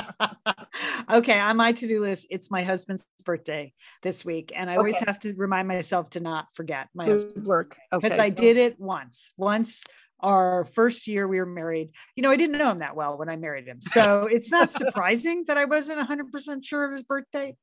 okay, 1.10 1.38
on 1.40 1.56
my 1.56 1.72
to-do 1.72 2.00
list, 2.00 2.28
it's 2.30 2.48
my 2.48 2.62
husband's 2.62 3.08
birthday 3.24 3.72
this 4.02 4.24
week, 4.24 4.52
and 4.54 4.70
I 4.70 4.76
always 4.76 4.98
have 4.98 5.18
to 5.20 5.34
remind 5.36 5.66
myself 5.66 6.10
to 6.10 6.20
not 6.20 6.46
forget 6.54 6.88
my 6.94 7.06
Good 7.06 7.12
husband's 7.12 7.48
work. 7.48 7.76
because 7.90 8.12
Okay. 8.12 8.22
I 8.22 8.28
did 8.28 8.56
it 8.56 8.78
once. 8.78 9.32
Once 9.36 9.82
our 10.20 10.64
first 10.64 11.08
year 11.08 11.26
we 11.26 11.40
were 11.40 11.46
married, 11.46 11.90
you 12.14 12.22
know, 12.22 12.30
I 12.30 12.36
didn't 12.36 12.58
know 12.58 12.70
him 12.70 12.78
that 12.78 12.94
well 12.94 13.18
when 13.18 13.28
I 13.28 13.34
married 13.34 13.66
him, 13.66 13.80
so 13.80 14.26
it's 14.30 14.52
not 14.52 14.70
surprising 14.70 15.44
that 15.48 15.56
I 15.58 15.64
wasn't 15.64 15.98
100 15.98 16.30
percent 16.30 16.64
sure 16.64 16.84
of 16.84 16.92
his 16.92 17.02
birthday. 17.02 17.56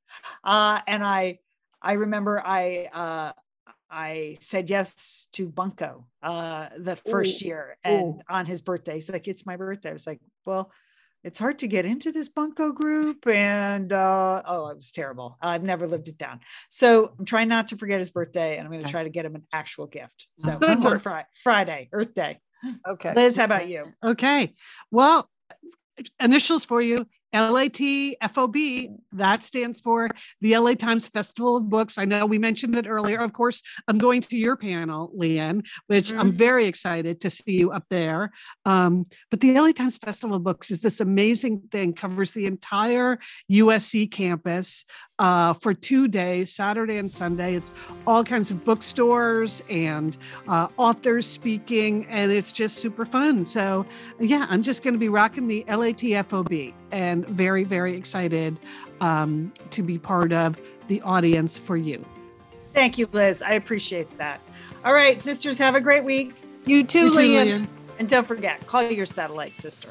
Uh, 0.43 0.81
and 0.85 1.01
I, 1.01 1.39
I 1.81 1.93
remember 1.93 2.41
I. 2.45 2.89
Uh, 2.91 3.31
I 3.89 4.37
said 4.41 4.69
yes 4.69 5.27
to 5.33 5.47
Bunko 5.47 6.05
uh, 6.21 6.69
the 6.77 6.95
first 6.95 7.41
Ooh, 7.41 7.45
year, 7.45 7.77
and 7.83 8.15
ooh. 8.15 8.21
on 8.29 8.45
his 8.45 8.61
birthday, 8.61 8.95
he's 8.95 9.09
like, 9.09 9.27
"It's 9.27 9.45
my 9.45 9.55
birthday." 9.55 9.89
I 9.89 9.93
was 9.93 10.07
like, 10.07 10.19
"Well, 10.45 10.71
it's 11.23 11.39
hard 11.39 11.59
to 11.59 11.67
get 11.67 11.85
into 11.85 12.11
this 12.11 12.29
Bunko 12.29 12.71
group," 12.71 13.25
and 13.27 13.91
uh, 13.93 14.43
oh, 14.45 14.67
it 14.69 14.75
was 14.75 14.91
terrible. 14.91 15.37
I've 15.41 15.63
never 15.63 15.87
lived 15.87 16.07
it 16.07 16.17
down. 16.17 16.41
So 16.69 17.13
I'm 17.17 17.25
trying 17.25 17.47
not 17.47 17.69
to 17.69 17.77
forget 17.77 17.99
his 17.99 18.11
birthday, 18.11 18.57
and 18.57 18.65
I'm 18.65 18.71
going 18.71 18.83
to 18.83 18.91
try 18.91 19.03
to 19.03 19.09
get 19.09 19.25
him 19.25 19.35
an 19.35 19.43
actual 19.53 19.87
gift. 19.87 20.27
So 20.37 20.57
Good 20.57 20.81
work. 20.81 21.01
Fri- 21.01 21.25
Friday, 21.43 21.89
Earth 21.91 22.13
Day. 22.13 22.39
Okay. 22.87 23.13
Liz, 23.15 23.35
how 23.35 23.45
about 23.45 23.69
you? 23.69 23.85
Okay. 24.03 24.53
Well, 24.91 25.29
initials 26.19 26.65
for 26.65 26.81
you 26.81 27.07
LATFOB. 27.33 28.87
That 29.13 29.43
stands 29.43 29.79
for 29.81 30.09
the 30.41 30.57
LA 30.57 30.73
Times 30.75 31.07
Festival 31.09 31.57
of 31.57 31.69
Books. 31.69 31.97
I 31.97 32.05
know 32.05 32.25
we 32.25 32.37
mentioned 32.37 32.75
it 32.75 32.87
earlier. 32.87 33.19
Of 33.19 33.33
course, 33.33 33.61
I'm 33.87 33.97
going 33.97 34.21
to 34.21 34.37
your 34.37 34.55
panel, 34.55 35.11
Lian, 35.15 35.63
which 35.87 36.11
I'm 36.13 36.31
Mhm. 36.31 36.35
very 36.35 36.65
excited 36.65 37.21
to 37.21 37.29
see 37.29 37.53
you 37.53 37.71
up 37.71 37.85
there. 37.89 38.31
Um, 38.65 39.03
but 39.29 39.39
the 39.41 39.51
LA 39.57 39.71
Times 39.71 39.97
Festival 39.97 40.35
of 40.37 40.43
Books 40.43 40.71
is 40.71 40.81
this 40.81 40.99
amazing 40.99 41.61
thing, 41.71 41.93
covers 41.93 42.31
the 42.31 42.45
entire 42.45 43.19
USC 43.49 44.07
campus 44.07 44.85
uh, 45.19 45.51
for 45.53 45.73
two 45.73 46.07
days, 46.07 46.53
Saturday 46.53 46.97
and 46.97 47.11
Sunday. 47.11 47.55
It's 47.55 47.71
all 48.05 48.23
kinds 48.23 48.51
of 48.51 48.63
bookstores 48.63 49.63
and 49.67 50.15
uh, 50.47 50.67
authors 50.77 51.25
speaking, 51.25 52.05
and 52.07 52.31
it's 52.31 52.51
just 52.51 52.77
super 52.77 53.03
fun. 53.03 53.43
So, 53.43 53.85
yeah, 54.19 54.45
I'm 54.47 54.61
just 54.61 54.83
going 54.83 54.93
to 54.93 54.99
be 54.99 55.09
rocking 55.09 55.47
the 55.47 55.65
LATFOB 55.67 56.71
and 56.91 57.25
very, 57.27 57.63
very 57.63 57.95
excited 57.95 58.59
um, 59.01 59.51
to 59.71 59.83
be 59.83 59.97
part 59.97 60.31
of 60.31 60.59
the 60.87 61.01
audience 61.01 61.57
for 61.57 61.77
you. 61.77 62.05
Thank 62.73 62.97
you, 62.97 63.07
Liz. 63.11 63.41
I 63.41 63.53
appreciate 63.53 64.17
that. 64.17 64.39
All 64.85 64.93
right, 64.93 65.21
sisters, 65.21 65.57
have 65.57 65.75
a 65.75 65.81
great 65.81 66.03
week. 66.03 66.33
You 66.65 66.83
too, 66.83 67.05
You 67.05 67.11
too, 67.11 67.17
Lian. 67.17 67.45
Lian. 67.45 67.67
And 67.99 68.07
don't 68.07 68.27
forget, 68.27 68.65
call 68.67 68.83
your 68.83 69.05
satellite 69.05 69.53
sister. 69.53 69.89